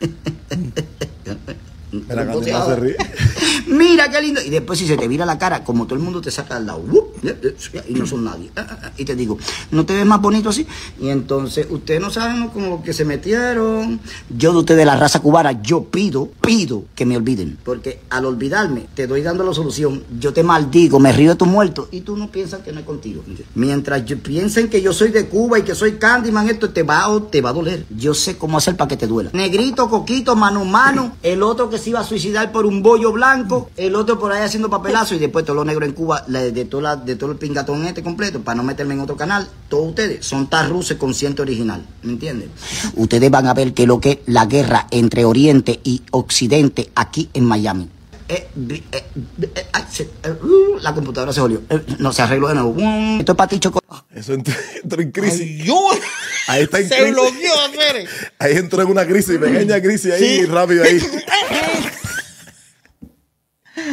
Mira, 1.91 2.25
no 2.25 2.43
se 2.43 2.75
ríe. 2.75 2.95
Mira 3.67 4.09
qué 4.09 4.21
lindo. 4.21 4.41
Y 4.41 4.49
después 4.49 4.79
si 4.79 4.87
se 4.87 4.97
te 4.97 5.07
vira 5.07 5.25
la 5.25 5.37
cara, 5.37 5.63
como 5.63 5.85
todo 5.85 5.95
el 5.95 6.03
mundo 6.03 6.21
te 6.21 6.31
saca 6.31 6.57
al 6.57 6.65
lado. 6.65 6.83
Y 7.87 7.93
no 7.93 8.05
son 8.05 8.23
nadie. 8.23 8.51
Ah, 8.55 8.67
ah, 8.69 8.79
ah. 8.83 8.91
Y 8.97 9.05
te 9.05 9.15
digo, 9.15 9.37
¿no 9.71 9.85
te 9.85 9.93
ves 9.93 10.05
más 10.05 10.21
bonito 10.21 10.49
así? 10.49 10.65
Y 10.99 11.09
entonces, 11.09 11.67
ustedes 11.69 12.01
no 12.01 12.09
saben 12.09 12.49
con 12.49 12.69
lo 12.69 12.83
que 12.83 12.93
se 12.93 13.05
metieron. 13.05 13.99
Yo 14.29 14.51
de 14.51 14.59
ustedes, 14.59 14.85
la 14.85 14.95
raza 14.95 15.19
cubana, 15.19 15.61
yo 15.61 15.83
pido, 15.85 16.29
pido 16.41 16.85
que 16.95 17.05
me 17.05 17.17
olviden. 17.17 17.57
Porque 17.63 18.01
al 18.09 18.25
olvidarme, 18.25 18.87
te 18.93 19.07
doy 19.07 19.21
dando 19.21 19.43
la 19.43 19.53
solución. 19.53 20.03
Yo 20.19 20.33
te 20.33 20.43
maldigo, 20.43 20.99
me 20.99 21.11
río 21.11 21.31
de 21.31 21.35
tu 21.35 21.45
muerto. 21.45 21.87
Y 21.91 22.01
tú 22.01 22.17
no 22.17 22.29
piensas 22.29 22.61
que 22.61 22.71
no 22.71 22.79
es 22.79 22.85
contigo. 22.85 23.23
Mientras 23.55 24.05
yo, 24.05 24.17
piensen 24.19 24.69
que 24.69 24.81
yo 24.81 24.93
soy 24.93 25.09
de 25.09 25.27
Cuba 25.27 25.59
y 25.59 25.63
que 25.63 25.75
soy 25.75 25.93
Candyman, 25.93 26.49
esto 26.49 26.69
te 26.69 26.83
va, 26.83 27.07
te 27.29 27.41
va 27.41 27.51
a 27.51 27.53
doler. 27.53 27.85
Yo 27.95 28.13
sé 28.13 28.37
cómo 28.37 28.57
hacer 28.57 28.75
para 28.75 28.87
que 28.87 28.97
te 28.97 29.07
duela. 29.07 29.29
Negrito, 29.33 29.89
coquito, 29.89 30.35
mano 30.35 30.63
mano. 30.65 31.17
El 31.23 31.43
otro 31.43 31.69
que 31.69 31.77
se 31.77 31.91
iba 31.91 31.99
a 31.99 32.03
suicidar 32.03 32.51
por 32.51 32.65
un 32.65 32.81
bollo 32.81 33.11
blanco. 33.11 33.42
El 33.77 33.95
otro 33.95 34.19
por 34.19 34.31
ahí 34.31 34.41
haciendo 34.43 34.69
papelazo. 34.69 35.15
Y 35.15 35.19
después 35.19 35.45
todos 35.45 35.55
los 35.57 35.65
negros 35.65 35.87
en 35.87 35.93
Cuba, 35.95 36.23
la- 36.27 36.41
de, 36.43 36.65
toda 36.65 36.83
la- 36.83 36.95
de 36.95 37.15
todo 37.15 37.31
el 37.31 37.37
pingatón 37.37 37.85
este 37.85 38.03
completo, 38.03 38.41
para 38.41 38.55
no 38.55 38.63
meterme 38.63 38.93
en 38.93 38.99
otro 39.01 39.15
canal. 39.17 39.47
Todos 39.69 39.89
ustedes 39.89 40.25
son 40.25 40.49
tarruces 40.49 40.97
consciente 40.97 41.41
original. 41.41 41.85
¿Me 42.03 42.13
entienden? 42.13 42.49
Ustedes 42.95 43.29
van 43.31 43.47
a 43.47 43.53
ver 43.53 43.73
que 43.73 43.85
lo 43.87 43.99
que 43.99 44.11
es 44.11 44.17
la 44.27 44.45
guerra 44.45 44.87
entre 44.91 45.25
Oriente 45.25 45.79
y 45.83 46.01
Occidente 46.11 46.89
aquí 46.95 47.29
en 47.33 47.45
Miami. 47.45 47.89
Eh, 48.29 48.47
eh, 48.69 48.83
eh, 49.41 50.31
uh, 50.41 50.79
la 50.81 50.93
computadora 50.95 51.33
se 51.33 51.41
volvió. 51.41 51.61
No, 51.99 52.13
se 52.13 52.21
arregló 52.21 52.47
de 52.47 52.53
nuevo. 52.55 52.73
Mm, 52.73 53.19
Esto 53.19 53.33
es 53.33 53.35
para 53.37 53.47
ti, 53.49 53.59
Choco. 53.59 53.79
Eso 54.15 54.33
entró, 54.33 54.53
entró 54.81 55.01
en 55.01 55.11
crisis. 55.11 55.41
Ay, 55.41 55.63
yo. 55.65 55.89
Ahí 56.47 56.63
está 56.63 56.79
en 56.79 56.87
Se 56.89 56.95
crisis. 56.95 57.13
bloqueó. 57.13 57.53
Ahí 58.39 58.53
entró 58.55 58.81
en 58.81 58.87
una 58.89 59.05
crisis, 59.05 59.37
pequeña 59.37 59.81
crisis 59.81 60.13
ahí, 60.13 60.39
Sí. 60.39 60.45
rápido 60.45 60.83
ahí. 60.83 60.99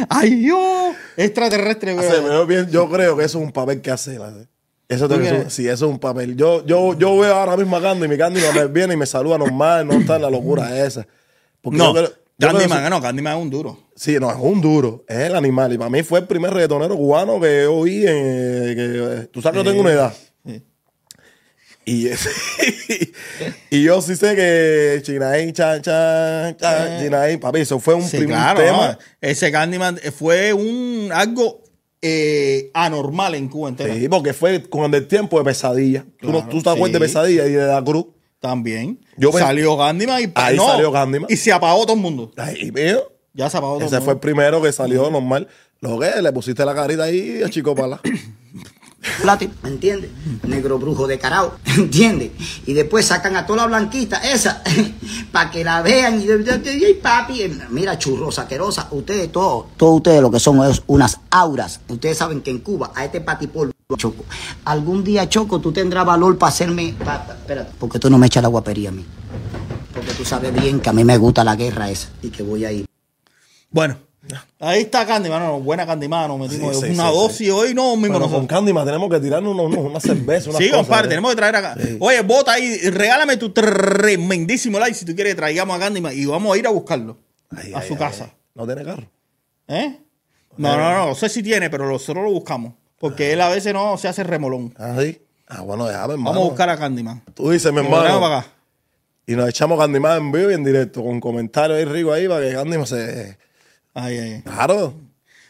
Ay, 0.09 0.45
yo. 0.45 0.91
Extraterrestre, 1.17 1.93
bro. 1.95 2.03
yo, 2.27 2.45
bien- 2.45 2.69
yo 2.69 2.89
creo 2.89 3.17
que 3.17 3.25
eso 3.25 3.39
es 3.39 3.45
un 3.45 3.51
papel 3.51 3.81
que 3.81 3.91
hacer. 3.91 4.17
¿sabes? 4.17 4.47
Eso 4.87 5.07
¿Tú 5.07 5.13
tiene 5.15 5.23
que 5.23 5.29
ser- 5.29 5.39
crees? 5.41 5.53
sí, 5.53 5.67
eso 5.67 5.85
es 5.85 5.91
un 5.91 5.99
papel. 5.99 6.35
Yo, 6.35 6.65
yo, 6.65 6.97
yo 6.97 7.17
veo 7.17 7.33
ahora 7.35 7.55
mismo 7.57 7.77
a 7.77 7.81
Candy 7.81 8.05
y 8.05 8.09
mi 8.09 8.17
Candy 8.17 8.41
me 8.53 8.67
viene 8.67 8.93
y 8.93 8.97
me 8.97 9.05
saluda 9.05 9.37
normal, 9.37 9.87
no 9.87 9.93
está 9.93 10.17
en 10.17 10.21
la 10.23 10.29
locura 10.29 10.85
esa. 10.85 11.07
Porque 11.61 11.77
No, 11.77 11.87
yo 11.87 11.93
creo- 11.93 12.11
Candyman, 12.39 12.89
no, 12.89 13.01
Candyman 13.01 13.37
es 13.37 13.43
un 13.43 13.49
duro. 13.51 13.77
Sí, 13.95 14.17
no, 14.19 14.29
es 14.31 14.37
un 14.39 14.59
duro, 14.61 15.03
es 15.07 15.17
el 15.19 15.35
animal. 15.35 15.71
Y 15.73 15.77
para 15.77 15.89
mí 15.91 16.01
fue 16.03 16.19
el 16.19 16.25
primer 16.27 16.51
reggaetonero 16.51 16.97
cubano 16.97 17.39
que 17.39 17.61
yo 17.63 17.75
oí 17.75 18.05
en. 18.05 18.75
que- 18.75 19.29
tú 19.31 19.41
sabes 19.41 19.59
que 19.59 19.63
yo 19.63 19.69
tengo 19.71 19.81
una 19.81 19.93
edad. 19.93 20.13
Y, 21.83 22.07
y 23.71 23.83
yo 23.83 24.01
sí 24.01 24.15
sé 24.15 24.35
que 24.35 25.01
Chinaí, 25.03 25.51
chan, 25.51 25.81
chan, 25.81 26.55
chan, 26.57 26.99
Chinaí, 27.01 27.37
papi, 27.37 27.61
eso 27.61 27.79
fue 27.79 27.95
un 27.95 28.03
Sí, 28.03 28.17
primer 28.17 28.35
claro. 28.37 28.59
tema. 28.59 28.87
¿no? 28.91 28.97
Ese 29.19 29.51
Candyman 29.51 29.99
fue 30.15 30.53
un 30.53 31.09
algo 31.13 31.63
eh, 32.01 32.69
anormal 32.73 33.35
en 33.35 33.47
Cuba 33.47 33.69
entera. 33.69 33.93
Sí, 33.95 34.07
porque 34.09 34.33
fue 34.33 34.61
con 34.69 34.93
el 34.93 35.07
tiempo 35.07 35.37
de 35.39 35.45
pesadilla. 35.45 36.05
tú, 36.19 36.29
Claro, 36.31 36.47
tú 36.49 36.61
te 36.61 36.69
acuerdas 36.69 36.87
sí. 36.89 36.93
de 36.93 36.99
pesadilla 36.99 37.47
y 37.47 37.51
de 37.53 37.65
la 37.67 37.83
cruz. 37.83 38.05
También. 38.39 38.99
Yo 39.17 39.31
salió 39.31 39.77
Candyman 39.77 40.21
y 40.23 40.31
Ahí 40.33 40.57
salió 40.57 40.91
Candyman. 40.91 41.27
Y 41.29 41.37
se 41.37 41.51
apagó 41.51 41.83
todo 41.83 41.93
el 41.95 42.01
mundo. 42.01 42.31
Ay, 42.37 42.71
mío. 42.71 43.11
Ya 43.33 43.49
se 43.51 43.57
apagó 43.57 43.75
todo. 43.77 43.85
Ese 43.85 43.97
el 43.97 44.01
fue 44.01 44.13
el 44.13 44.15
mundo. 44.15 44.21
primero 44.21 44.61
que 44.63 44.71
salió 44.71 45.11
normal. 45.11 45.47
Lo 45.79 45.99
que 45.99 46.09
le 46.21 46.31
pusiste 46.31 46.65
la 46.65 46.73
carita 46.73 47.03
ahí 47.03 47.43
a 47.43 47.49
Chico 47.49 47.75
Pala. 47.75 48.01
¿me 49.63 49.69
entiendes? 49.69 50.11
Negro 50.43 50.77
brujo 50.77 51.07
de 51.07 51.17
carao, 51.17 51.55
¿entiendes? 51.65 52.31
Y 52.65 52.73
después 52.73 53.05
sacan 53.05 53.35
a 53.35 53.45
toda 53.45 53.57
la 53.63 53.65
blanquita, 53.67 54.17
esa, 54.17 54.61
para 55.31 55.49
que 55.51 55.63
la 55.63 55.81
vean 55.81 56.21
y, 56.21 56.25
y- 56.25 56.93
papi, 56.95 57.41
eh, 57.41 57.59
mira, 57.69 57.97
churro, 57.97 58.31
saquerosa, 58.31 58.87
ustedes 58.91 59.31
todos, 59.31 59.65
todos 59.77 59.97
ustedes 59.97 60.21
lo 60.21 60.29
que 60.31 60.39
son 60.39 60.63
es 60.69 60.83
unas 60.87 61.19
auras. 61.31 61.79
Ustedes 61.87 62.17
saben 62.17 62.41
que 62.41 62.51
en 62.51 62.59
Cuba, 62.59 62.91
a 62.95 63.05
este 63.05 63.21
patipol, 63.21 63.71
Choco, 63.97 64.23
algún 64.65 65.03
día, 65.03 65.27
Choco, 65.27 65.59
tú 65.59 65.71
tendrás 65.71 66.05
valor 66.05 66.37
para 66.37 66.49
hacerme, 66.51 66.95
pa- 67.03 67.25
pa- 67.25 67.33
espérate, 67.33 67.71
porque 67.79 67.99
tú 67.99 68.09
no 68.09 68.17
me 68.17 68.27
echas 68.27 68.41
la 68.43 68.49
guapería 68.49 68.89
a 68.89 68.93
mí. 68.93 69.05
Porque 69.93 70.13
tú 70.13 70.23
sabes 70.23 70.53
bien 70.53 70.79
que 70.79 70.89
a 70.89 70.93
mí 70.93 71.03
me 71.03 71.17
gusta 71.17 71.43
la 71.43 71.55
guerra 71.57 71.89
esa 71.89 72.07
y 72.21 72.29
que 72.29 72.43
voy 72.43 72.63
a 72.65 72.71
ir. 72.71 72.85
Bueno, 73.69 73.97
ahí 74.59 74.81
está 74.81 75.05
Candyman. 75.05 75.41
No, 75.41 75.59
buena 75.59 75.85
Candyman. 75.85 76.27
Nos 76.27 76.39
metimos 76.39 76.79
Sí, 76.79 76.87
sí, 76.87 76.93
una 76.93 77.09
sí, 77.09 77.13
dosis 77.15 77.51
hoy. 77.51 77.73
No, 77.73 77.95
mismo 77.95 78.17
Pero 78.19 78.29
con. 78.31 78.47
Candyman 78.47 78.85
tenemos 78.85 79.09
que 79.09 79.19
tirarnos 79.19 79.53
unos- 79.55 79.77
una 79.77 79.99
cerveza, 79.99 80.49
una 80.49 80.59
Sí, 80.59 80.69
compadre, 80.69 81.07
tenemos 81.09 81.31
que 81.31 81.37
traer 81.37 81.55
acá. 81.55 81.75
Oye, 81.99 82.21
bota 82.21 82.53
ahí, 82.53 82.77
regálame 82.89 83.37
tu 83.37 83.51
tremendísimo 83.51 84.79
like 84.79 84.93
si 84.95 85.05
tú 85.05 85.15
quieres 85.15 85.33
que 85.33 85.37
traigamos 85.37 85.75
a 85.75 85.79
Candyman 85.79 86.13
y 86.15 86.25
vamos 86.25 86.53
a 86.55 86.57
ir 86.59 86.67
a 86.67 86.69
buscarlo 86.69 87.17
a 87.73 87.81
su 87.81 87.97
casa. 87.97 88.31
No 88.55 88.65
tiene 88.65 88.83
carro. 88.83 89.09
¿Eh? 89.67 89.97
No, 90.57 90.77
no, 90.77 90.91
no, 90.93 91.05
no 91.07 91.15
sé 91.15 91.29
si 91.29 91.41
tiene, 91.41 91.69
pero 91.69 91.87
nosotros 91.89 92.23
lo 92.23 92.31
buscamos. 92.31 92.73
Porque 92.99 93.33
él 93.33 93.41
a 93.41 93.49
veces 93.49 93.73
no 93.73 93.97
se 93.97 94.07
hace 94.07 94.23
remolón. 94.23 94.73
Ah, 94.77 94.95
sí. 94.99 95.19
Ah, 95.47 95.61
bueno, 95.61 95.85
mi 95.85 95.89
hermano. 95.89 96.23
Vamos 96.23 96.37
a 96.37 96.49
buscar 96.49 96.69
a 96.69 96.77
Candyman. 96.77 97.23
Tú 97.33 97.49
dices, 97.49 97.71
mi 97.73 97.79
hermano. 97.79 98.19
para 98.21 98.37
acá. 98.39 98.47
Y 99.25 99.35
nos 99.35 99.49
echamos 99.49 99.79
Candyman 99.79 100.17
en 100.17 100.31
vivo 100.31 100.51
y 100.51 100.53
en 100.53 100.63
directo, 100.63 101.01
con 101.03 101.19
comentarios 101.19 101.79
ahí 101.79 101.85
rico 101.85 102.11
ahí 102.13 102.27
para 102.27 102.41
que 102.47 102.53
Candyman 102.53 102.85
se. 102.85 103.37
Ay, 103.93 104.17
ay. 104.17 104.41
Claro. 104.43 104.93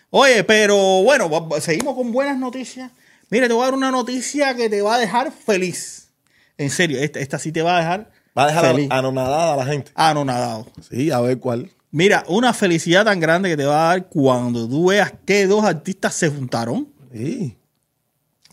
Oye, 0.10 0.43
pero 0.43 0.75
bueno, 1.04 1.30
seguimos 1.60 1.95
con 1.95 2.12
buenas 2.12 2.38
noticias. 2.38 2.91
Mire, 3.30 3.47
te 3.47 3.54
voy 3.54 3.62
a 3.63 3.65
dar 3.65 3.73
una 3.75 3.91
noticia 3.91 4.56
que 4.56 4.69
te 4.69 4.82
va 4.82 4.95
a 4.95 4.99
dejar 4.99 5.32
feliz. 5.32 6.10
En 6.58 6.69
serio, 6.69 6.99
esta, 6.99 7.19
esta 7.19 7.39
sí 7.39 7.51
te 7.51 7.62
va 7.62 7.77
a 7.77 7.80
dejar 7.80 8.12
Va 8.38 8.43
a 8.43 8.47
dejar 8.47 8.65
feliz. 8.75 8.88
anonadada 8.91 9.54
a 9.54 9.58
la 9.58 9.65
gente. 9.65 9.91
anonadado. 9.95 10.67
Sí, 10.89 11.12
a 11.12 11.19
ver 11.21 11.39
cuál. 11.39 11.69
Mira, 11.91 12.23
una 12.27 12.54
felicidad 12.54 13.04
tan 13.06 13.19
grande 13.19 13.49
que 13.49 13.58
te 13.58 13.65
va 13.65 13.86
a 13.86 13.88
dar 13.89 14.08
cuando 14.08 14.67
tú 14.67 14.88
veas 14.89 15.13
que 15.25 15.47
dos 15.47 15.63
artistas 15.65 16.13
se 16.13 16.30
juntaron. 16.30 16.88
Sí. 17.13 17.58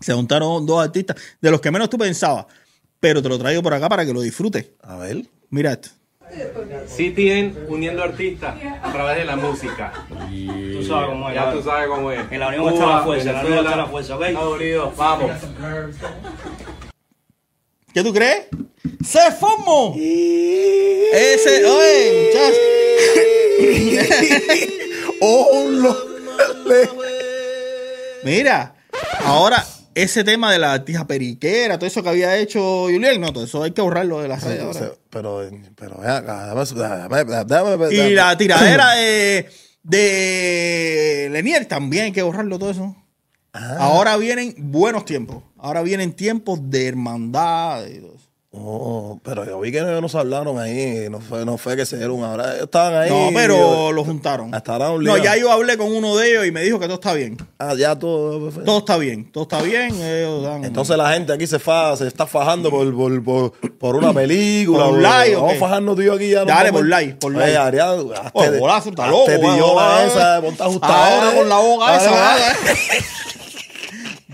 Se 0.00 0.12
juntaron 0.12 0.64
dos 0.66 0.82
artistas 0.84 1.16
de 1.40 1.50
los 1.50 1.60
que 1.60 1.70
menos 1.70 1.88
tú 1.90 1.98
pensabas. 1.98 2.46
Pero 3.00 3.22
te 3.22 3.28
lo 3.28 3.38
traigo 3.38 3.62
por 3.62 3.74
acá 3.74 3.88
para 3.88 4.04
que 4.04 4.12
lo 4.12 4.20
disfrutes. 4.20 4.66
A 4.82 4.96
ver. 4.96 5.24
Mira 5.50 5.72
esto. 5.72 5.90
CTN 6.86 7.66
uniendo 7.68 8.02
artistas 8.02 8.54
a 8.82 8.92
través 8.92 9.16
de 9.18 9.24
la 9.24 9.36
música. 9.36 9.92
Tú 10.28 10.82
sabes 10.84 11.08
cómo 11.08 11.28
es. 11.28 11.34
Ya 11.34 11.52
tú 11.52 11.62
sabes 11.62 11.88
cómo 11.88 12.12
es. 12.12 12.20
En 12.30 12.40
la 12.40 12.48
unión 12.48 12.68
está 12.72 12.86
la 12.86 13.00
fuerza, 13.02 13.30
en 13.30 13.34
la 13.36 13.40
unión 13.44 13.58
está 13.64 13.76
la 13.76 13.86
fuerza, 13.86 14.16
¿ok? 14.16 14.22
Estados 14.24 14.56
Unidos, 14.56 14.96
vamos. 14.96 15.30
¿Qué 17.94 18.02
tú 18.02 18.12
crees? 18.12 18.46
¡Se 19.04 19.30
formó! 19.32 19.94
Ese, 19.96 21.64
oye, 21.64 22.28
muchacho. 22.28 22.60
¡Oh, 25.20 25.66
lo- 25.68 26.08
le- 26.66 26.88
Mira, 28.24 28.74
ahora 29.24 29.64
ese 30.02 30.24
tema 30.24 30.52
de 30.52 30.58
la 30.58 30.72
artista 30.74 31.06
periquera, 31.06 31.78
todo 31.78 31.86
eso 31.86 32.02
que 32.02 32.08
había 32.08 32.36
hecho 32.36 32.84
Julián, 32.84 33.20
no, 33.20 33.32
todo 33.32 33.44
eso 33.44 33.62
hay 33.62 33.72
que 33.72 33.82
borrarlo 33.82 34.20
de 34.20 34.28
las 34.28 34.42
redes 34.44 34.62
ahora. 34.62 34.92
Pero, 35.10 35.50
pero, 35.76 36.00
dame, 36.02 37.44
dame- 37.46 37.94
Y 37.94 38.10
la 38.14 38.36
tiradera 38.36 38.92
de, 38.94 39.48
de 39.82 41.28
Lenier 41.32 41.66
también 41.66 42.04
hay 42.06 42.12
que 42.12 42.22
borrarlo 42.22 42.58
todo 42.58 42.70
eso. 42.70 42.96
Ah. 43.52 43.76
Ahora 43.80 44.16
vienen 44.16 44.54
buenos 44.58 45.04
tiempos. 45.04 45.42
Ahora 45.56 45.82
vienen 45.82 46.12
tiempos 46.12 46.60
de 46.70 46.86
hermandad. 46.88 47.86
y 47.86 47.98
todo 48.00 48.14
eso. 48.14 48.27
Oh, 48.50 49.20
pero 49.22 49.44
yo 49.44 49.60
vi 49.60 49.70
que 49.70 49.78
ellos 49.78 50.00
no 50.00 50.08
se 50.08 50.16
hablaron 50.16 50.58
ahí. 50.58 51.06
No 51.10 51.20
fue, 51.20 51.44
no 51.44 51.58
fue 51.58 51.76
que 51.76 51.84
se 51.84 51.98
dieron. 51.98 52.24
Ahora 52.24 52.56
estaban 52.56 52.94
ahí. 52.96 53.10
No, 53.10 53.28
pero 53.34 53.92
lo 53.92 54.04
juntaron. 54.04 54.46
Un 54.54 55.04
No, 55.04 55.18
ya 55.18 55.36
yo 55.36 55.52
hablé 55.52 55.76
con 55.76 55.94
uno 55.94 56.16
de 56.16 56.30
ellos 56.30 56.46
y 56.46 56.50
me 56.50 56.62
dijo 56.62 56.78
que 56.78 56.86
todo 56.86 56.94
está 56.94 57.12
bien. 57.12 57.36
Ah, 57.58 57.74
ya 57.76 57.94
todo. 57.98 58.50
Todo 58.50 58.78
está 58.78 58.96
bien, 58.96 59.30
todo 59.30 59.42
está 59.42 59.60
bien. 59.60 59.94
ellos 60.00 60.42
dan- 60.42 60.64
Entonces 60.64 60.96
la 60.96 61.12
gente 61.12 61.34
aquí 61.34 61.46
se, 61.46 61.58
fa, 61.58 61.94
se 61.98 62.06
está 62.06 62.26
fajando 62.26 62.70
por, 62.70 62.90
por, 62.96 63.22
por, 63.22 63.52
por 63.78 63.96
una 63.96 64.14
película. 64.14 64.84
¿Por 64.86 64.94
un 64.94 65.04
o 65.04 65.08
Vamos 65.42 65.52
a 65.52 65.58
fajarnos 65.58 65.96
tú 65.96 66.02
y 66.02 66.06
yo 66.06 66.14
aquí 66.14 66.30
ya. 66.30 66.40
no 66.40 66.46
Dale, 66.46 66.70
vamos. 66.70 66.80
por 66.80 66.86
live, 67.00 67.14
por 67.20 67.36
Oye, 67.36 67.46
live. 67.46 67.56
Arián, 67.58 67.88
Oh, 68.00 68.12
hazte 68.14 68.50
de- 68.50 68.58
golazo, 68.60 68.88
está 68.88 69.06
loco, 69.08 69.24
bueno, 69.26 69.58
yola 69.58 69.72
bueno. 69.92 70.06
esa, 70.10 70.40
ponte 70.40 70.62
ajustadora. 70.62 71.32
Con 71.36 71.48
la 71.50 71.56
boca 71.58 71.96
esa. 71.96 72.56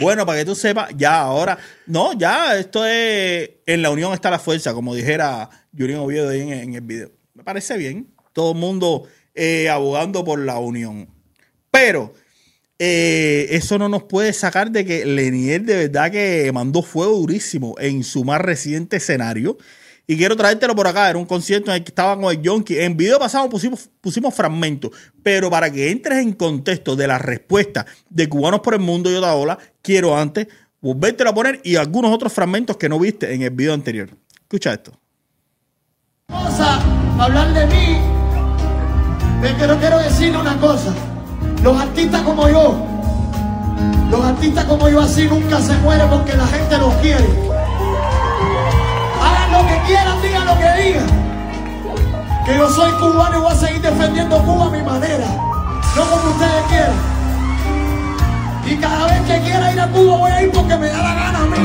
Bueno, 0.05 0.27
para 0.27 0.41
que 0.41 0.45
tú 0.45 0.55
sepas, 0.55 0.91
ya 0.99 1.23
ahora, 1.23 1.57
no, 1.87 2.13
ya 2.13 2.59
esto 2.59 2.85
es, 2.85 3.49
en 3.65 3.81
la 3.81 3.89
unión 3.89 4.13
está 4.13 4.31
la 4.31 4.39
fuerza, 4.39 4.75
como 4.75 4.95
dijera 4.95 5.49
Julián 5.75 6.01
Oviedo 6.01 6.29
ahí 6.29 6.43
en, 6.43 6.75
el 6.75 6.83
video. 6.83 7.11
Me 7.33 7.43
parece 7.43 7.79
bien, 7.79 8.09
todo 8.35 8.53
el 8.53 8.59
mundo 8.59 9.09
eh, 9.35 9.71
abogando 9.71 10.23
por 10.23 10.39
la 10.41 10.59
unión. 10.59 11.09
Pero 11.71 12.13
eh, 12.79 13.47
eso 13.49 13.79
no 13.79 13.89
nos 13.89 14.03
puede 14.03 14.35
sacar 14.35 14.71
de 14.71 14.85
que 14.85 15.07
Lenier 15.07 15.63
de 15.63 15.89
verdad 15.89 16.11
que 16.11 16.51
mandó 16.53 16.83
fuego 16.83 17.17
durísimo 17.17 17.75
en 17.79 18.05
su 18.05 18.25
más 18.25 18.43
reciente 18.43 18.99
escenario. 18.99 19.57
Y 20.07 20.17
quiero 20.17 20.37
traértelo 20.37 20.75
por 20.75 20.87
acá. 20.87 21.09
Era 21.09 21.19
un 21.19 21.25
concierto 21.25 21.71
en 21.71 21.77
el 21.77 21.85
que 21.85 21.91
estaba 21.91 22.15
con 22.21 22.31
el 22.31 22.43
Yonki. 22.43 22.79
En 22.79 22.97
video 22.97 23.19
pasado 23.19 23.49
pusimos, 23.49 23.89
pusimos 24.01 24.35
fragmentos. 24.35 24.91
Pero 25.23 25.51
para 25.51 25.71
que 25.71 25.91
entres 25.91 26.19
en 26.19 26.33
contexto 26.33 26.95
de 26.97 27.07
la 27.07 27.19
respuesta 27.19 27.87
de 28.11 28.29
Cubanos 28.29 28.61
por 28.61 28.75
el 28.75 28.81
Mundo 28.81 29.11
y 29.11 29.15
otra 29.15 29.35
ola, 29.35 29.59
quiero 29.81 30.17
antes 30.17 30.47
volvértelo 30.85 31.31
a 31.31 31.35
poner 31.35 31.61
y 31.65 31.77
algunos 31.77 32.13
otros 32.13 32.31
fragmentos 32.31 32.77
que 32.77 32.91
no 32.91 32.99
viste 32.99 33.33
en 33.33 33.41
el 33.41 33.51
video 33.51 33.73
anterior. 33.73 34.11
Escucha 34.43 34.75
esto. 34.75 34.93
hablar 37.19 37.55
de 37.55 37.67
mí, 37.67 37.99
pero 39.59 39.79
quiero 39.79 39.99
decirle 39.99 40.39
una 40.39 40.61
cosa. 40.61 40.95
Los 41.63 41.81
artistas 41.81 42.21
como 42.21 42.51
yo, 42.51 42.87
los 44.11 44.25
artistas 44.25 44.65
como 44.67 44.91
yo 44.91 45.01
así 45.01 45.27
nunca 45.27 45.59
se 45.63 45.75
mueren 45.79 46.11
porque 46.11 46.37
la 46.37 46.47
gente 46.47 46.77
los 46.77 46.93
quiere. 46.97 47.54
Quieran, 49.87 50.23
digan 50.23 50.47
lo 50.47 50.59
que 50.59 50.83
digan. 50.83 51.07
Que 52.47 52.57
yo 52.57 52.71
soy 52.71 52.91
cubano 52.93 53.39
y 53.39 53.41
voy 53.41 53.53
a 53.53 53.57
seguir 53.57 53.83
defendiendo 53.83 54.39
Cuba 54.39 54.67
a 54.67 54.71
mi 54.71 54.83
manera, 54.83 55.27
no 55.97 56.03
como 56.05 56.31
ustedes 56.31 56.65
quieren. 56.69 57.15
Y 58.67 58.77
cada 58.77 59.07
vez 59.07 59.21
que 59.23 59.41
quiera 59.43 59.73
ir 59.73 59.81
a 59.81 59.87
Cuba 59.89 60.17
voy 60.17 60.31
a 60.31 60.43
ir 60.43 60.51
porque 60.53 60.77
me 60.77 60.89
da 60.89 61.03
la 61.03 61.15
gana 61.15 61.39
a 61.39 61.47
mí. 61.47 61.57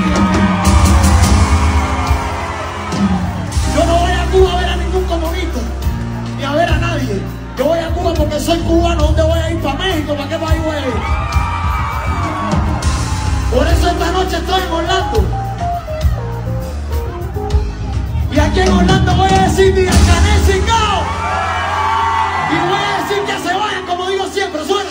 Yo 3.75 3.85
no 3.85 3.97
voy 3.97 4.11
a 4.11 4.25
Cuba 4.31 4.53
a 4.53 4.61
ver 4.61 4.69
a 4.69 4.75
ningún 4.77 5.03
comunista, 5.05 5.59
ni 6.37 6.43
a 6.43 6.51
ver 6.53 6.69
a 6.69 6.77
nadie. 6.77 7.21
Yo 7.57 7.65
voy 7.65 7.79
a 7.79 7.89
Cuba 7.89 8.13
porque 8.13 8.39
soy 8.39 8.59
cubano. 8.59 9.03
¿Dónde 9.03 9.21
voy 9.23 9.39
a 9.39 9.51
ir? 9.51 9.61
¿Para 9.61 9.75
México? 9.79 10.15
¿Para 10.15 10.29
qué 10.29 10.37
país 10.37 10.63
voy 10.63 10.75
a 10.75 10.79
ir? 10.79 10.93
Por 13.53 13.67
eso 13.67 13.89
esta 13.89 14.11
noche 14.11 14.37
estoy 14.37 14.61
en 14.61 14.71
Orlando. 14.71 15.48
Aquí 18.49 18.59
en 18.61 18.71
Orlando 18.71 19.15
voy 19.15 19.29
a 19.31 19.43
decir 19.43 19.73
Diga 19.73 19.91
Canesi 19.91 20.59
Go. 20.59 20.85
Y 22.51 22.57
voy 22.69 22.81
a 22.81 23.01
decir 23.01 23.23
que 23.25 23.47
se 23.47 23.55
vayan, 23.55 23.85
como 23.85 24.07
digo 24.07 24.27
siempre. 24.27 24.65
Suena. 24.65 24.89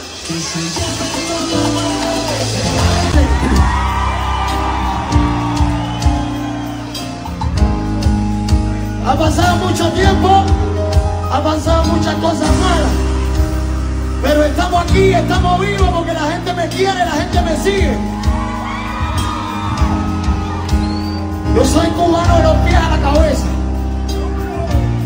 Ha 9.07 9.17
pasado 9.17 9.57
mucho 9.57 9.91
tiempo, 9.93 10.45
ha 11.33 11.43
pasado 11.43 11.85
muchas 11.85 12.15
cosas 12.17 12.41
malas. 12.41 12.93
Pero 14.23 14.45
estamos 14.45 14.83
aquí, 14.83 15.13
estamos 15.13 15.61
vivos 15.61 15.89
porque 15.95 16.13
la 16.13 16.33
gente 16.33 16.53
me 16.53 16.69
quiere, 16.69 16.99
la 16.99 17.13
gente 17.13 17.41
me 17.43 17.57
sigue. 17.57 18.18
Yo 21.55 21.65
soy 21.65 21.87
cubano 21.89 22.37
de 22.37 22.43
los 22.43 22.57
pies 22.59 22.77
a 22.77 22.91
la 22.91 22.99
cabeza. 22.99 23.47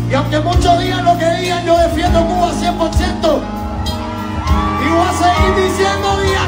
Y 0.09 0.13
aunque 0.13 0.39
muchos 0.39 0.79
digan 0.79 1.05
lo 1.05 1.17
que 1.17 1.29
digan, 1.41 1.65
yo 1.65 1.77
defiendo 1.77 2.25
Cuba 2.25 2.51
100%. 2.51 3.39
Y 4.85 4.89
voy 4.89 5.07
a 5.07 5.13
seguir 5.13 5.69
diciendo 5.69 6.17
Díaz 6.21 6.47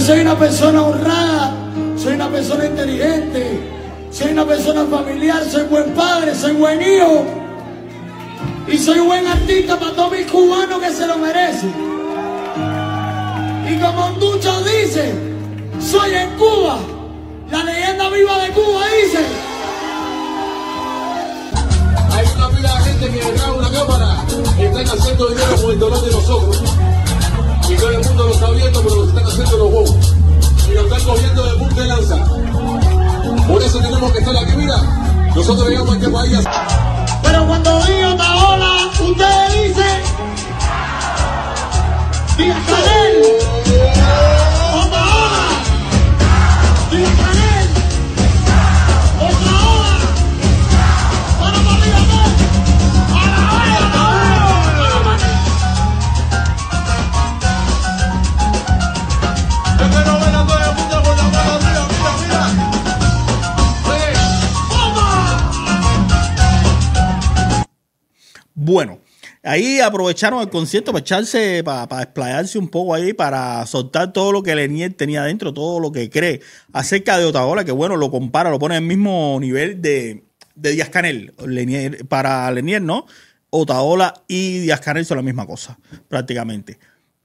Soy 0.00 0.20
una 0.20 0.36
persona 0.36 0.82
honrada, 0.82 1.54
soy 1.96 2.14
una 2.14 2.28
persona 2.28 2.66
inteligente, 2.66 3.60
soy 4.10 4.32
una 4.32 4.44
persona 4.44 4.84
familiar, 4.86 5.44
soy 5.44 5.64
buen 5.64 5.92
padre, 5.92 6.34
soy 6.34 6.52
buen 6.52 6.80
hijo. 6.80 7.26
Y 8.66 8.78
soy 8.78 8.98
buen 9.00 9.26
artista 9.26 9.78
para 9.78 9.92
todos 9.92 10.12
mis 10.12 10.26
cubanos 10.26 10.80
que 10.80 10.90
se 10.90 11.06
lo 11.06 11.18
merecen. 11.18 11.72
Y 13.68 13.78
como 13.78 14.10
Ducho 14.18 14.64
dice, 14.64 15.14
soy 15.80 16.14
en 16.14 16.30
Cuba. 16.30 16.78
La 17.50 17.62
leyenda 17.62 18.08
viva 18.08 18.38
de 18.38 18.50
Cuba 18.50 18.82
dice. 19.02 19.18
Hay 22.10 22.26
una 22.36 22.48
pila 22.48 22.74
de 22.74 22.84
gente 22.84 23.10
que 23.10 23.32
graba 23.32 23.52
una 23.52 23.70
cámara 23.70 24.24
y 24.58 24.62
están 24.64 24.98
haciendo 24.98 25.28
dinero 25.28 25.56
con 25.62 25.70
el 25.70 25.78
dolor 25.78 26.02
de 26.02 26.10
nosotros. 26.10 26.62
Todo 27.80 27.90
el 27.92 28.04
mundo 28.04 28.24
lo 28.26 28.34
está 28.34 28.50
viendo, 28.50 28.82
pero 28.82 28.94
lo 28.94 29.08
están 29.08 29.24
haciendo 29.24 29.56
los 29.56 29.72
bobos. 29.72 30.14
Y 30.68 30.74
lo 30.74 30.82
están 30.82 31.02
cogiendo 31.02 31.44
de 31.44 31.58
punta 31.58 31.80
de 31.80 31.88
lanza. 31.88 32.16
Por 33.48 33.62
eso 33.62 33.78
tenemos 33.78 34.12
que 34.12 34.18
estar 34.18 34.36
aquí, 34.36 34.52
mira. 34.54 34.76
Nosotros 35.34 35.66
llegamos 35.66 35.94
a 35.94 35.96
este 35.96 36.10
país. 36.10 36.38
Pero 37.22 37.46
cuando 37.46 37.82
digo 37.84 38.14
Taola, 38.16 38.90
ustedes 39.00 39.74
dicen. 39.74 40.02
Díaz 42.36 42.58
Canel. 42.66 44.39
Ahí 69.42 69.80
aprovecharon 69.80 70.40
el 70.40 70.50
concierto 70.50 70.92
para 70.92 71.00
echarse, 71.00 71.62
para, 71.64 72.02
explayarse 72.02 72.58
un 72.58 72.68
poco 72.68 72.94
ahí, 72.94 73.12
para 73.12 73.64
soltar 73.66 74.12
todo 74.12 74.32
lo 74.32 74.42
que 74.42 74.54
Lenier 74.54 74.94
tenía 74.94 75.22
dentro, 75.24 75.52
todo 75.52 75.80
lo 75.80 75.92
que 75.92 76.10
cree 76.10 76.40
acerca 76.72 77.18
de 77.18 77.24
Otaola, 77.24 77.64
que 77.64 77.72
bueno, 77.72 77.96
lo 77.96 78.10
compara, 78.10 78.50
lo 78.50 78.58
pone 78.58 78.76
al 78.76 78.82
mismo 78.82 79.38
nivel 79.40 79.80
de, 79.80 80.24
de 80.54 80.72
Díaz 80.72 80.90
Canel. 80.90 81.32
Para 82.08 82.50
Lenier, 82.50 82.82
¿no? 82.82 83.06
Otaola 83.50 84.22
y 84.28 84.58
Díaz 84.60 84.80
Canel 84.80 85.04
son 85.04 85.16
la 85.16 85.22
misma 85.22 85.46
cosa, 85.46 85.78
prácticamente. 86.08 86.78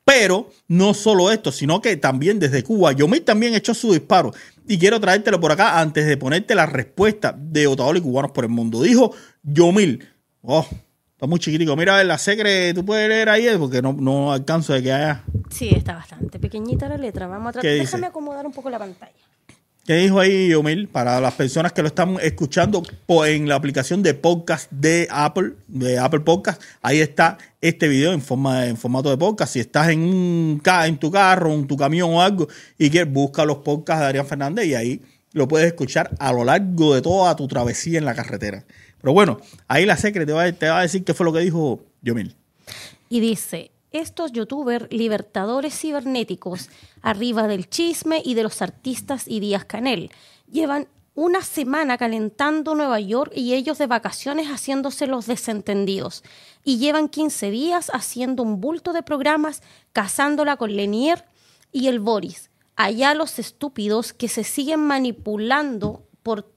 Pero 0.04 0.51
no 0.67 0.93
solo 0.93 1.32
esto, 1.32 1.51
sino 1.51 1.82
que 1.82 1.97
también 1.97 2.38
desde 2.38 2.63
Cuba, 2.63 2.91
Yomil 2.91 3.23
también 3.23 3.56
echó 3.56 3.73
su 3.73 3.91
disparo. 3.91 4.34
Y 4.67 4.78
quiero 4.78 4.99
traértelo 4.99 5.39
por 5.39 5.51
acá 5.51 5.80
antes 5.80 6.06
de 6.06 6.15
ponerte 6.15 6.54
la 6.54 6.67
respuesta 6.67 7.36
de 7.38 7.65
Otaola 7.65 7.97
y 7.97 8.01
Cubanos 8.04 8.32
por 8.32 8.43
el 8.43 8.51
Mundo. 8.51 8.84
Dijo 8.84 9.15
Yomil, 9.41 10.08
oh, 10.43 10.67
está 11.15 11.28
muy 11.28 11.39
chiquitico. 11.39 11.75
Mira, 11.78 12.04
la 12.04 12.17
secre, 12.17 12.73
tú 12.73 12.86
puedes 12.86 13.08
leer 13.08 13.30
ahí, 13.30 13.47
porque 13.58 13.82
no, 13.82 13.93
no 13.93 14.34
alcanzo 14.34 14.73
de 14.73 14.84
que 14.84 14.91
haya. 14.91 15.23
Sí, 15.49 15.69
está 15.73 15.95
bastante 15.95 16.39
pequeñita 16.39 16.89
la 16.89 16.97
letra. 16.97 17.28
Vamos 17.28 17.49
a 17.49 17.54
¿Qué 17.54 17.60
tratar. 17.62 17.73
dice? 17.73 17.86
Déjame 17.86 18.08
acomodar 18.08 18.45
un 18.45 18.51
poco 18.51 18.69
la 18.69 18.80
pantalla. 18.80 19.13
¿Qué 19.86 19.93
dijo 19.97 20.19
ahí 20.19 20.49
Yomil? 20.49 20.88
Para 20.88 21.21
las 21.21 21.36
personas 21.36 21.71
que 21.71 21.84
lo 21.84 21.88
están 21.88 22.17
escuchando 22.19 22.82
en 23.08 23.47
la 23.47 23.54
aplicación 23.56 24.01
de 24.01 24.15
podcast 24.15 24.69
de 24.71 25.08
Apple, 25.12 25.54
de 25.67 25.99
Apple 25.99 26.21
Podcast, 26.21 26.60
ahí 26.82 26.99
está 26.99 27.38
este 27.62 27.88
video 27.88 28.12
en 28.12 28.21
forma 28.21 28.65
en 28.65 28.78
formato 28.78 29.12
de 29.12 29.17
podcast. 29.17 29.54
Si 29.54 29.60
estás 29.60 29.89
en 29.89 29.99
un 29.99 30.62
en 30.65 30.97
tu 30.97 31.12
carro, 31.12 31.54
en 31.54 31.67
tu 31.67 31.78
camión 31.78 32.10
o 32.12 32.21
algo 32.21 32.47
y 32.80 32.89
quieres 32.89 33.13
busca 33.13 33.45
los 33.45 33.58
podcasts 33.58 34.01
de 34.01 34.08
Adrián 34.08 34.25
Fernández 34.25 34.65
y 34.65 34.73
ahí 34.73 35.01
lo 35.34 35.47
puedes 35.47 35.67
escuchar 35.67 36.10
a 36.17 36.34
lo 36.34 36.43
largo 36.43 36.95
de 36.95 37.04
toda 37.04 37.36
tu 37.36 37.47
travesía 37.47 37.99
en 37.99 38.06
la 38.06 38.15
carretera. 38.15 38.65
Pero 39.01 39.13
bueno, 39.13 39.39
ahí 39.67 39.86
la 39.86 39.97
secre 39.97 40.25
te 40.25 40.34
va, 40.34 40.51
te 40.51 40.67
va 40.67 40.79
a 40.79 40.81
decir 40.84 41.03
qué 41.03 41.13
fue 41.13 41.25
lo 41.25 41.34
que 41.34 41.39
dijo 41.39 41.84
Yomil. 42.01 42.36
Y 43.10 43.19
dice, 43.19 43.71
estos 43.91 44.31
youtubers 44.31 44.91
libertadores 44.91 45.79
cibernéticos, 45.79 46.69
arriba 47.01 47.47
del 47.47 47.69
chisme 47.69 48.21
y 48.23 48.34
de 48.34 48.43
los 48.43 48.62
artistas 48.62 49.25
y 49.27 49.39
Díaz 49.39 49.65
Canel, 49.65 50.12
llevan 50.51 50.88
una 51.15 51.41
semana 51.41 51.97
calentando 51.97 52.75
Nueva 52.75 52.99
York 52.99 53.31
y 53.34 53.53
ellos 53.53 53.77
de 53.77 53.88
vacaciones 53.88 54.47
haciéndose 54.47 55.08
los 55.08 55.27
desentendidos. 55.27 56.23
Y 56.63 56.77
llevan 56.77 57.08
15 57.08 57.51
días 57.51 57.89
haciendo 57.93 58.43
un 58.43 58.60
bulto 58.60 58.91
de 58.91 59.01
programas, 59.01 59.62
casándola 59.93 60.58
con 60.58 60.75
Lenier 60.75 61.23
y 61.71 61.88
el 61.88 61.99
Boris. 62.01 62.49
Allá 62.75 63.13
los 63.13 63.39
estúpidos 63.39 64.12
que 64.12 64.27
se 64.27 64.43
siguen 64.43 64.81
manipulando 64.81 66.03
por 66.21 66.51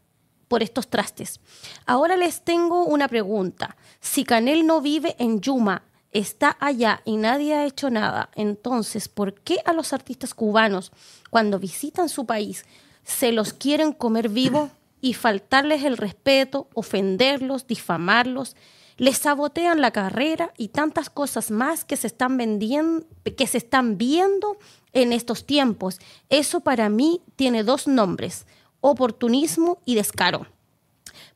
por 0.48 0.62
estos 0.62 0.88
trastes. 0.88 1.40
Ahora 1.86 2.16
les 2.16 2.40
tengo 2.40 2.84
una 2.84 3.06
pregunta. 3.06 3.76
Si 4.00 4.24
Canel 4.24 4.66
no 4.66 4.80
vive 4.80 5.14
en 5.18 5.40
Yuma, 5.40 5.82
está 6.10 6.56
allá 6.58 7.02
y 7.04 7.16
nadie 7.16 7.54
ha 7.54 7.66
hecho 7.66 7.90
nada, 7.90 8.30
entonces, 8.34 9.08
¿por 9.08 9.34
qué 9.34 9.58
a 9.64 9.72
los 9.72 9.92
artistas 9.92 10.34
cubanos, 10.34 10.90
cuando 11.30 11.58
visitan 11.58 12.08
su 12.08 12.26
país, 12.26 12.64
se 13.04 13.32
los 13.32 13.52
quieren 13.52 13.92
comer 13.92 14.28
vivo 14.28 14.70
y 15.00 15.14
faltarles 15.14 15.84
el 15.84 15.96
respeto, 15.96 16.68
ofenderlos, 16.74 17.66
difamarlos? 17.66 18.56
Les 18.96 19.18
sabotean 19.18 19.80
la 19.80 19.92
carrera 19.92 20.52
y 20.56 20.68
tantas 20.68 21.08
cosas 21.08 21.52
más 21.52 21.84
que 21.84 21.96
se 21.96 22.08
están 22.08 22.36
vendiendo, 22.36 23.06
que 23.36 23.46
se 23.46 23.58
están 23.58 23.96
viendo 23.96 24.56
en 24.92 25.12
estos 25.12 25.46
tiempos. 25.46 26.00
Eso 26.30 26.60
para 26.60 26.88
mí 26.88 27.20
tiene 27.36 27.62
dos 27.62 27.86
nombres 27.86 28.44
oportunismo 28.80 29.78
y 29.84 29.94
descaro. 29.94 30.46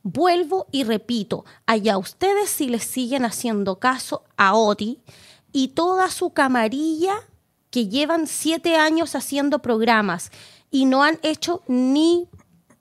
Vuelvo 0.01 0.67
y 0.71 0.83
repito, 0.83 1.45
allá 1.65 1.97
ustedes 1.97 2.49
si 2.49 2.67
les 2.67 2.83
siguen 2.83 3.25
haciendo 3.25 3.79
caso 3.79 4.23
a 4.37 4.55
Oti 4.55 4.99
y 5.51 5.69
toda 5.69 6.09
su 6.09 6.31
camarilla 6.31 7.13
que 7.69 7.87
llevan 7.87 8.27
siete 8.27 8.75
años 8.75 9.15
haciendo 9.15 9.59
programas 9.59 10.31
y 10.69 10.85
no 10.85 11.03
han 11.03 11.19
hecho 11.23 11.63
ni 11.67 12.27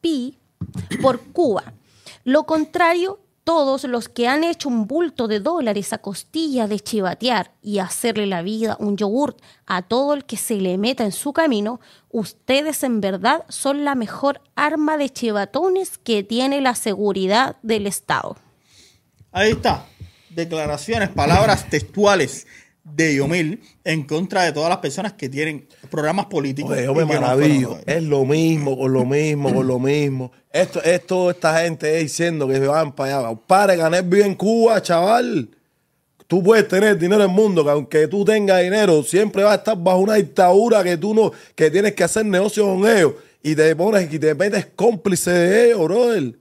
pi 0.01 0.39
por 1.01 1.21
Cuba. 1.21 1.75
Lo 2.25 2.45
contrario, 2.45 3.21
todos 3.45 3.85
los 3.85 4.09
que 4.09 4.29
han 4.29 4.45
hecho 4.45 4.69
un 4.69 4.87
bulto 4.87 5.27
de 5.29 5.41
dólares 5.41 5.93
a 5.93 5.99
costilla 5.99 6.69
de 6.69 6.81
chivatear 6.81 7.53
y 7.63 7.79
hacerle 7.79 8.27
la 8.27 8.43
vida 8.43 8.77
un 8.79 8.97
yogurt 8.97 9.41
a 9.67 9.83
todo 9.83 10.15
el 10.15 10.25
que 10.25 10.37
se 10.37 10.57
le 10.57 10.79
meta 10.79 11.05
en 11.05 11.13
su 11.13 11.33
camino, 11.33 11.81
ustedes 12.11 12.83
en 12.83 13.01
verdad 13.01 13.45
son 13.49 13.85
la 13.85 13.95
mejor 13.95 14.41
arma 14.55 14.97
de 14.97 15.11
chivatones 15.11 15.99
que 15.99 16.23
tiene 16.23 16.61
la 16.61 16.75
seguridad 16.75 17.57
del 17.63 17.87
Estado. 17.87 18.37
Ahí 19.33 19.53
está. 19.53 19.87
Declaraciones, 20.31 21.11
palabras 21.11 21.69
textuales 21.69 22.47
de 22.85 23.15
Yomil 23.15 23.61
en 23.85 24.03
contra 24.05 24.43
de 24.43 24.53
todas 24.53 24.69
las 24.69 24.79
personas 24.79 25.13
que 25.13 25.29
tienen 25.29 25.67
programas 25.91 26.27
políticos. 26.27 26.73
Oye, 26.73 26.85
yo 26.85 26.95
me 26.95 27.05
maravillo. 27.05 27.79
Es 27.87 28.03
lo 28.03 28.25
mismo, 28.25 28.77
con 28.77 28.93
lo 28.93 29.05
mismo, 29.05 29.55
con 29.55 29.67
lo 29.67 29.79
mismo. 29.79 30.33
Esto 30.51 31.31
esta 31.31 31.63
gente 31.63 31.97
diciendo 31.97 32.49
que 32.49 32.55
se 32.57 32.67
van 32.67 32.93
para 32.93 33.19
allá. 33.19 33.39
Para 33.47 33.75
ganar 33.77 34.05
bien 34.05 34.27
en 34.27 34.35
Cuba, 34.35 34.83
chaval. 34.83 35.49
Tú 36.27 36.43
puedes 36.43 36.67
tener 36.67 36.99
dinero 36.99 37.23
en 37.23 37.31
el 37.31 37.37
mundo, 37.37 37.63
que 37.63 37.71
aunque 37.71 38.09
tú 38.09 38.25
tengas 38.25 38.63
dinero, 38.63 39.03
siempre 39.03 39.43
vas 39.43 39.53
a 39.53 39.57
estar 39.57 39.77
bajo 39.77 39.99
una 39.99 40.15
dictadura 40.15 40.83
que 40.83 40.97
tú 40.97 41.15
no, 41.15 41.31
que 41.55 41.71
tienes 41.71 41.93
que 41.93 42.05
hacer 42.05 42.25
negocios 42.25 42.67
con 42.67 42.89
ellos. 42.89 43.15
Y 43.43 43.55
te 43.55 43.77
pones 43.77 44.13
y 44.13 44.19
te 44.19 44.35
metes 44.35 44.67
cómplice 44.75 45.31
de 45.31 45.67
ellos, 45.67 45.85
brother. 45.85 46.35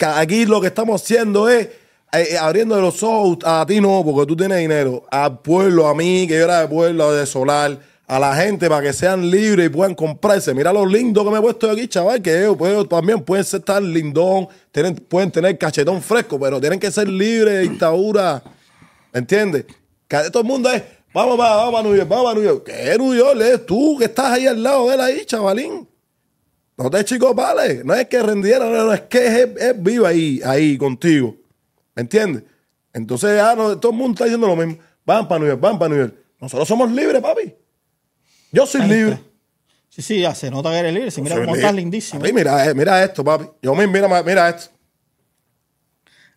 Aquí 0.00 0.44
lo 0.44 0.60
que 0.60 0.66
estamos 0.66 1.00
haciendo 1.02 1.48
es 1.48 1.68
eh, 2.12 2.28
eh, 2.30 2.38
abriendo 2.38 2.80
los 2.80 3.02
ojos 3.02 3.38
a 3.44 3.64
ti 3.66 3.80
no, 3.80 4.02
porque 4.04 4.26
tú 4.26 4.36
tienes 4.36 4.58
dinero, 4.58 5.04
al 5.10 5.40
pueblo, 5.40 5.88
a 5.88 5.94
mí, 5.94 6.26
que 6.26 6.34
yo 6.34 6.44
era 6.44 6.60
de 6.60 6.68
pueblo, 6.68 7.12
de 7.12 7.26
solar, 7.26 7.78
a 8.06 8.20
la 8.20 8.36
gente 8.36 8.68
para 8.68 8.82
que 8.82 8.92
sean 8.92 9.28
libres 9.30 9.66
y 9.66 9.68
puedan 9.68 9.94
comprarse. 9.94 10.54
Mira 10.54 10.72
lo 10.72 10.86
lindo 10.86 11.24
que 11.24 11.30
me 11.30 11.38
he 11.38 11.40
puesto 11.40 11.70
aquí, 11.70 11.88
chaval, 11.88 12.22
que 12.22 12.38
ellos, 12.38 12.56
ellos 12.60 12.88
también 12.88 13.20
pueden 13.22 13.44
ser 13.44 13.62
tan 13.62 13.92
lindón, 13.92 14.48
tienen, 14.70 14.94
pueden 14.94 15.30
tener 15.30 15.58
cachetón 15.58 16.00
fresco, 16.00 16.38
pero 16.38 16.60
tienen 16.60 16.78
que 16.78 16.90
ser 16.90 17.08
libres 17.08 17.54
de 17.54 17.60
dictadura. 17.62 18.42
¿Entiendes? 19.12 19.64
Que 20.06 20.30
todo 20.30 20.42
el 20.42 20.48
mundo 20.48 20.70
es, 20.70 20.82
vamos, 21.12 21.38
va, 21.38 21.56
vamos 21.56 21.80
a 21.80 21.82
New 21.82 21.96
York, 21.96 22.08
vamos 22.08 22.30
a 22.30 22.34
New 22.34 22.44
York. 22.44 22.64
¿Qué 22.66 22.96
New 22.96 23.14
York? 23.14 23.40
Es 23.40 23.66
tú 23.66 23.96
que 23.98 24.04
estás 24.04 24.32
ahí 24.32 24.46
al 24.46 24.62
lado 24.62 24.88
de 24.88 24.94
él 24.94 25.00
ahí, 25.00 25.24
chavalín. 25.24 25.88
No 26.76 26.90
te 26.90 27.04
chico, 27.04 27.34
vale. 27.34 27.82
No 27.82 27.94
es 27.94 28.06
que 28.06 28.22
rendiera, 28.22 28.66
no, 28.66 28.84
no, 28.84 28.92
es 28.92 29.00
que 29.02 29.26
es, 29.26 29.48
es 29.56 29.82
viva 29.82 30.10
ahí, 30.10 30.40
ahí 30.44 30.78
contigo. 30.78 31.34
¿Me 31.96 32.02
entiendes? 32.02 32.44
Entonces, 32.92 33.40
ah, 33.40 33.54
no, 33.56 33.78
todo 33.78 33.90
el 33.92 33.98
mundo 33.98 34.14
está 34.14 34.24
diciendo 34.24 34.46
lo 34.46 34.54
mismo. 34.54 34.78
Van 35.04 35.26
para 35.26 35.40
New 35.40 35.48
York, 35.48 35.60
van 35.60 35.78
para 35.78 35.88
New 35.88 35.98
York. 35.98 36.14
Nosotros 36.40 36.68
somos 36.68 36.90
libres, 36.92 37.20
papi. 37.20 37.52
Yo 38.52 38.66
soy 38.66 38.82
libre. 38.82 39.18
Sí, 39.88 40.02
sí, 40.02 40.20
ya 40.20 40.34
se 40.34 40.50
nota 40.50 40.70
que 40.70 40.76
eres 40.78 40.92
libre. 40.94 41.10
Sí, 41.10 41.22
mira 41.22 41.36
cómo 41.36 41.56
estás 41.56 41.74
lindísimo. 41.74 42.20
Papi, 42.20 42.32
mira, 42.32 42.66
eh, 42.66 42.74
mira 42.74 43.02
esto, 43.02 43.24
papi. 43.24 43.46
Yo 43.62 43.74
me 43.74 43.86
mira, 43.86 44.08
mira 44.22 44.48
esto. 44.50 44.70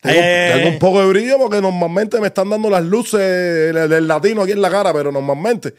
Tengo, 0.00 0.18
Eh. 0.18 0.52
tengo 0.56 0.68
un 0.70 0.78
poco 0.78 1.00
de 1.02 1.08
brillo 1.08 1.36
porque 1.38 1.60
normalmente 1.60 2.18
me 2.20 2.28
están 2.28 2.48
dando 2.48 2.70
las 2.70 2.82
luces 2.82 3.20
del, 3.20 4.08
latino 4.08 4.42
aquí 4.42 4.52
en 4.52 4.62
la 4.62 4.70
cara, 4.70 4.92
pero 4.94 5.12
normalmente. 5.12 5.74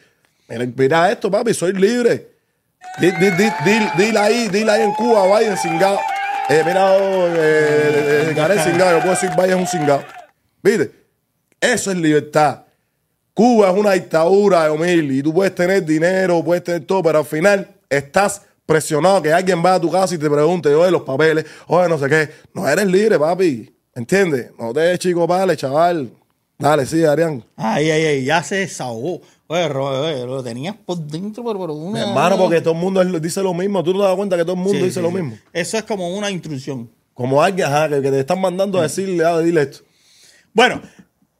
Mira, 0.47 0.65
mira 0.75 1.11
esto, 1.11 1.31
papi, 1.31 1.53
soy 1.55 1.73
libre. 1.73 2.29
Di- 2.99 3.11
di- 3.11 3.31
di- 3.31 3.51
di- 3.65 3.89
Dile 4.05 4.19
ahí, 4.19 4.47
dile 4.49 4.71
ahí 4.71 4.81
en 4.83 4.93
Cuba, 4.93 5.39
Biden 5.39 5.57
cingado. 5.57 5.97
Eh, 6.49 6.63
mira, 6.65 6.93
oh, 6.93 7.27
eh, 7.27 8.27
eh, 8.29 8.33
Gareth 8.35 8.63
cingado, 8.63 8.97
yo 8.97 8.99
puedo 8.99 9.11
decir 9.11 9.29
Biden 9.31 9.51
es 9.51 9.55
un 9.55 9.67
cingado. 9.67 10.03
¿Viste? 10.61 10.91
Eso 11.59 11.91
es 11.91 11.97
libertad. 11.97 12.63
Cuba 13.33 13.69
es 13.69 13.77
una 13.77 13.91
dictadura, 13.91 14.71
Omil, 14.71 15.11
y 15.11 15.23
tú 15.23 15.33
puedes 15.33 15.55
tener 15.55 15.85
dinero, 15.85 16.43
puedes 16.43 16.63
tener 16.63 16.85
todo, 16.85 17.01
pero 17.01 17.19
al 17.19 17.25
final 17.25 17.67
estás 17.89 18.41
presionado 18.65 19.21
que 19.21 19.31
alguien 19.31 19.63
va 19.63 19.75
a 19.75 19.79
tu 19.79 19.89
casa 19.91 20.15
y 20.15 20.17
te 20.17 20.29
pregunte, 20.29 20.73
oye, 20.73 20.91
los 20.91 21.03
papeles, 21.03 21.45
oye, 21.67 21.87
no 21.87 21.97
sé 21.97 22.09
qué. 22.09 22.29
No 22.53 22.67
eres 22.67 22.85
libre, 22.85 23.17
papi. 23.17 23.73
¿Entiendes? 23.93 24.51
No 24.57 24.73
te 24.73 24.81
des 24.81 24.99
chico, 24.99 25.27
vale, 25.27 25.55
chaval. 25.57 26.09
Dale, 26.61 26.85
sí, 26.85 27.03
Arián. 27.03 27.43
Ay, 27.55 27.89
ay, 27.91 28.05
ay, 28.05 28.23
ya 28.25 28.43
se 28.43 28.55
desahogó. 28.55 29.21
Oye, 29.47 29.67
lo 30.25 30.41
tenías 30.43 30.75
por 30.85 30.97
dentro, 30.97 31.43
pero, 31.43 31.59
pero 31.59 31.73
una... 31.73 32.01
Hermano, 32.01 32.37
porque 32.37 32.61
todo 32.61 32.73
el 32.73 32.79
mundo 32.79 33.03
dice 33.19 33.41
lo 33.43 33.53
mismo. 33.53 33.83
Tú 33.83 33.93
no 33.93 33.99
te 33.99 34.05
das 34.05 34.15
cuenta 34.15 34.37
que 34.37 34.43
todo 34.43 34.53
el 34.53 34.59
mundo 34.59 34.77
Sí, 34.79 34.85
dice 34.85 34.99
sí, 34.99 35.01
lo 35.01 35.09
sí. 35.09 35.15
mismo. 35.15 35.37
Eso 35.51 35.77
es 35.77 35.83
como 35.83 36.15
una 36.15 36.29
instrucción. 36.31 36.89
Como 37.13 37.41
alguien, 37.41 37.67
ajá, 37.67 37.89
que, 37.89 38.01
que 38.01 38.11
te 38.11 38.19
están 38.21 38.39
mandando 38.39 38.79
a 38.79 38.83
decirle, 38.83 39.25
ah, 39.25 39.39
dile 39.39 39.63
esto. 39.63 39.79
Bueno, 40.53 40.81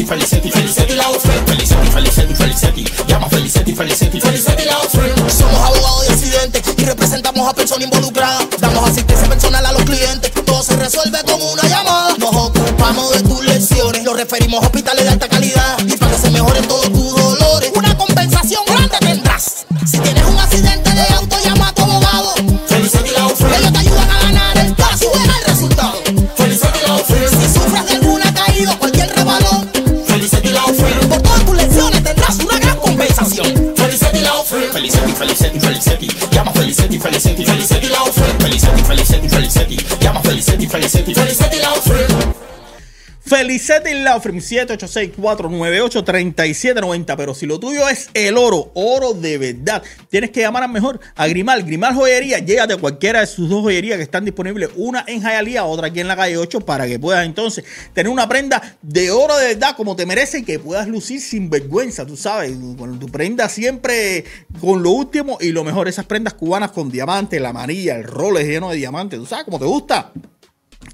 Felicity, 0.09 0.51
Felicity 0.51 0.95
Law 0.95 1.13
Firm. 1.21 1.45
Felicity, 1.45 1.91
Felicity, 1.91 2.35
Felicity. 2.35 2.85
Llama 3.07 3.29
Felicity, 3.29 3.75
Felicity, 3.75 4.19
Felicity 4.19 4.65
Law 4.65 4.81
Firm. 4.89 5.15
Somos 5.29 5.61
abogados 5.61 6.07
de 6.07 6.15
accidentes 6.15 6.63
y 6.79 6.85
representamos 6.87 7.47
a 7.47 7.53
personas 7.53 7.85
involucradas. 7.85 8.47
Damos 8.59 8.89
asistencia 8.89 9.29
personal 9.29 9.67
a 9.67 9.73
los 9.73 9.83
clientes. 9.83 10.33
Todo 10.47 10.63
se 10.63 10.77
resuelve 10.77 11.19
con 11.25 11.43
una 11.43 11.63
llamada. 11.65 12.17
Nos 12.17 12.35
ocupamos 12.35 13.13
de 13.13 13.23
tus 13.23 13.45
lesiones. 13.45 14.03
Los 14.03 14.17
referimos 14.17 14.63
a 14.63 14.67
hospitales 14.69 15.05
de 15.05 15.11
alta 15.11 15.29
calidad. 15.29 15.79
Y 15.87 15.95
para 15.99 16.13
que 16.13 16.19
se 16.19 16.31
mejoren 16.31 16.67
todos 16.67 16.91
tus 16.91 17.08
Felicity, 35.19 35.59
Felicity. 35.59 36.09
Llama 36.31 36.53
Felicity, 36.53 36.99
Felicity, 36.99 37.45
Felicity 37.45 37.89
Law 37.89 38.05
Firm. 38.13 38.39
Felicity, 38.39 38.83
Felicity, 38.85 39.29
Felicity. 39.29 39.77
Llama 40.01 40.21
Felicity, 40.23 40.67
Felicity, 40.69 41.15
Felicity 41.15 41.59
Law 41.61 41.75
Firm. 41.81 42.28
Felicity 43.29 43.95
Law 44.03 44.21
Firm 44.21 44.39
786-498-3790. 44.39 47.17
Pero 47.17 47.35
si 47.35 47.45
lo 47.45 47.61
tuyo 47.61 47.87
es 47.89 48.09
el 48.15 48.39
oro, 48.39 48.71
oro 48.75 49.13
de 49.13 49.37
verdad, 49.37 49.83
tienes 50.09 50.31
que 50.31 50.41
llamar 50.41 50.63
a 50.63 50.69
mejor 50.69 50.99
a 51.15 51.27
Grimal. 51.27 51.65
Grimal 51.65 51.95
Joyería, 51.95 52.39
llégate 52.39 52.73
a 52.75 52.79
cualquiera 52.79 53.21
de 53.21 53.27
sus 53.27 53.51
dos 53.51 53.63
joyerías 53.63 53.99
que 53.99 54.03
están 54.03 54.25
disponibles, 54.25 54.71
una 54.77 55.05
en 55.07 55.21
Hialeah, 55.21 55.65
otra 55.65 55.89
aquí 55.89 56.01
en 56.01 56.09
la 56.09 56.17
calle 56.17 56.39
8, 56.39 56.61
para 56.61 56.87
que 56.87 56.99
puedas 56.99 57.27
entonces 57.27 57.65
tener 57.93 58.11
una 58.11 58.27
prenda 58.29 58.79
de 58.81 59.11
oro 59.11 59.37
de 59.37 59.49
verdad 59.49 59.77
como 59.77 59.95
te 59.95 60.07
merece 60.07 60.39
y 60.39 60.45
que 60.45 60.59
puedas 60.59 60.89
lucir 60.89 61.21
sin 61.21 61.51
vergüenza, 61.51 62.07
tú 62.07 62.17
sabes, 62.17 62.57
con 62.79 62.99
tu 62.99 63.09
prenda 63.09 63.49
siempre 63.49 64.25
con 64.61 64.83
lo 64.83 64.91
último 64.91 65.39
y 65.41 65.53
lo 65.53 65.65
mejor, 65.65 65.89
esas 65.89 66.07
prendas 66.07 66.35
cubanas 66.35 66.71
con 66.71 66.91
diamantes, 66.91 67.41
la 67.41 67.51
amarilla, 67.51 67.97
el 67.97 68.05
rol 68.05 68.39
es 68.39 68.47
lleno 68.47 68.71
de 68.71 68.77
diamantes, 68.77 69.19
tú 69.19 69.27
sabes, 69.27 69.45
como 69.45 69.59
te 69.59 69.67
gusta. 69.67 70.13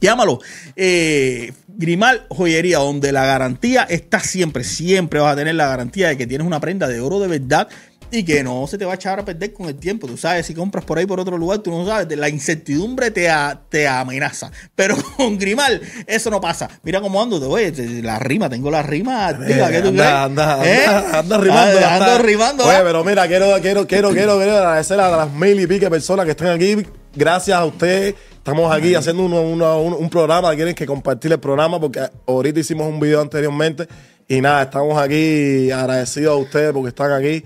Llámalo. 0.00 0.40
Eh, 0.76 1.52
Grimal 1.76 2.26
Joyería, 2.30 2.78
donde 2.78 3.12
la 3.12 3.24
garantía 3.26 3.82
está 3.84 4.20
siempre, 4.20 4.64
siempre 4.64 5.20
vas 5.20 5.32
a 5.32 5.36
tener 5.36 5.54
la 5.54 5.66
garantía 5.68 6.08
de 6.08 6.16
que 6.16 6.26
tienes 6.26 6.46
una 6.46 6.60
prenda 6.60 6.86
de 6.88 7.00
oro 7.00 7.18
de 7.20 7.28
verdad 7.28 7.68
y 8.10 8.22
que 8.22 8.44
no 8.44 8.66
se 8.68 8.78
te 8.78 8.84
va 8.84 8.92
a 8.92 8.94
echar 8.94 9.18
a 9.18 9.24
perder 9.24 9.52
con 9.52 9.66
el 9.66 9.74
tiempo. 9.74 10.06
Tú 10.06 10.16
sabes, 10.16 10.46
si 10.46 10.54
compras 10.54 10.84
por 10.84 10.98
ahí 10.98 11.06
por 11.06 11.18
otro 11.18 11.36
lugar, 11.36 11.58
tú 11.60 11.72
no 11.72 11.84
sabes, 11.84 12.16
la 12.16 12.28
incertidumbre 12.28 13.10
te, 13.10 13.28
a- 13.28 13.60
te 13.68 13.88
amenaza. 13.88 14.52
Pero 14.76 14.96
con 15.16 15.36
Grimal 15.36 15.80
eso 16.06 16.30
no 16.30 16.40
pasa. 16.40 16.68
Mira 16.84 17.00
cómo 17.00 17.20
ando, 17.20 17.40
te 17.40 17.46
voy, 17.46 17.72
la 18.02 18.20
rima, 18.20 18.48
tengo 18.48 18.70
la 18.70 18.82
rima 18.84 19.26
activa. 19.26 19.68
¿qué 19.68 19.80
tú 19.80 19.88
anda, 19.88 20.24
anda, 20.24 20.60
¿Eh? 20.64 20.86
anda, 20.86 21.18
anda 21.18 21.38
rimando. 21.38 21.78
Ah, 21.82 21.94
Ando 21.96 22.18
rimando. 22.22 22.64
Oye, 22.66 22.76
¿ah? 22.76 22.82
pero 22.84 23.02
mira, 23.02 23.26
quiero, 23.26 23.46
quiero, 23.60 23.84
quiero, 23.88 24.10
quiero, 24.12 24.36
quiero 24.36 24.56
agradecer 24.58 25.00
a 25.00 25.16
las 25.16 25.32
mil 25.32 25.58
y 25.58 25.66
pique 25.66 25.90
personas 25.90 26.24
que 26.24 26.30
están 26.32 26.48
aquí. 26.48 26.86
Gracias 27.16 27.56
a 27.56 27.64
ustedes. 27.64 28.14
Estamos 28.36 28.74
aquí 28.74 28.94
haciendo 28.94 29.24
uno- 29.24 29.42
uno- 29.42 29.80
un, 29.80 29.92
un 29.94 30.10
programa. 30.10 30.54
Quieren 30.54 30.74
que 30.74 30.86
compartir 30.86 31.32
el 31.32 31.38
programa 31.40 31.80
porque 31.80 32.00
ahorita 32.26 32.60
hicimos 32.60 32.88
un 32.88 33.00
video 33.00 33.20
anteriormente. 33.20 33.86
Y 34.28 34.40
nada, 34.40 34.62
estamos 34.64 34.98
aquí 35.00 35.70
agradecidos 35.70 36.32
a 36.32 36.36
ustedes 36.36 36.72
porque 36.72 36.88
están 36.88 37.12
aquí. 37.12 37.44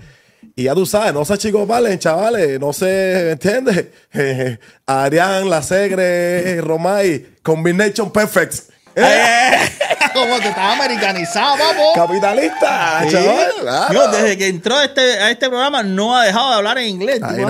Y 0.55 0.63
ya 0.63 0.73
tú 0.75 0.85
sabes, 0.85 1.13
no 1.13 1.23
sé 1.23 1.37
chicos, 1.37 1.67
vale, 1.67 1.97
chavales, 1.99 2.59
no 2.59 2.73
sé, 2.73 2.85
¿me 3.25 3.31
entiendes? 3.31 3.87
Arián, 4.85 5.49
La 5.49 5.61
Segre, 5.61 6.59
Romay, 6.61 7.25
Combination 7.43 8.11
Perfect. 8.11 8.68
Eh, 9.01 9.57
como 10.13 10.39
que 10.39 10.49
estás 10.49 10.73
americanizado, 10.73 11.57
papo. 11.57 11.93
Capitalista, 11.95 13.01
Sí. 13.03 13.11
chaval. 13.11 13.51
claro. 13.61 13.93
Yo, 13.93 14.07
desde 14.11 14.37
que 14.37 14.47
entró 14.47 14.75
a 14.75 14.85
este, 14.85 15.01
a 15.19 15.31
este 15.31 15.47
programa 15.47 15.83
no 15.83 16.15
ha 16.17 16.25
dejado 16.25 16.49
de 16.49 16.55
hablar 16.55 16.77
en 16.79 16.87
inglés. 16.89 17.21
Ahí 17.23 17.43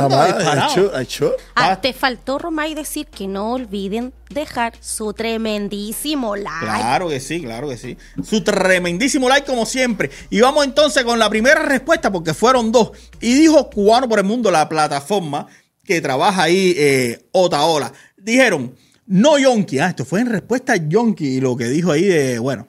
should. 1.08 1.34
Ah, 1.56 1.80
te 1.82 1.94
faltó, 1.94 2.38
Romay, 2.38 2.74
decir 2.74 3.08
que 3.08 3.28
no 3.28 3.54
olviden 3.54 4.14
dejar 4.30 4.74
su 4.80 5.14
tremendísimo 5.14 6.36
like. 6.36 6.60
Claro 6.60 7.10
que 7.10 7.20
sí, 7.20 7.42
claro 7.42 7.70
que 7.70 7.78
sí. 7.78 7.98
Su 8.28 8.44
tremendísimo 8.44 9.28
like 9.28 9.46
como 9.48 9.66
siempre. 9.66 10.10
Y 10.30 10.42
vamos 10.42 10.66
entonces 10.66 11.04
con 11.04 11.20
la 11.20 11.30
primera 11.30 11.62
respuesta 11.64 12.12
porque 12.12 12.34
fueron 12.34 12.72
dos. 12.72 12.92
Y 13.20 13.34
dijo 13.34 13.70
Cubano 13.70 14.08
por 14.08 14.20
el 14.20 14.26
Mundo, 14.26 14.52
la 14.52 14.70
plataforma 14.70 15.48
que 15.84 16.02
trabaja 16.02 16.44
ahí, 16.44 16.76
eh, 16.78 17.26
Otaola. 17.32 17.92
Dijeron, 18.16 18.76
no 19.10 19.38
Yonki. 19.38 19.80
Ah, 19.80 19.90
esto 19.90 20.06
fue 20.06 20.22
en 20.22 20.28
respuesta 20.28 20.74
a 20.74 20.78
Yonki 20.78 21.28
y 21.28 21.42
lo 21.42 21.56
que 21.58 21.66
dijo 21.68 21.92
ahí 21.92 22.06
de, 22.06 22.40
bueno. 22.40 22.66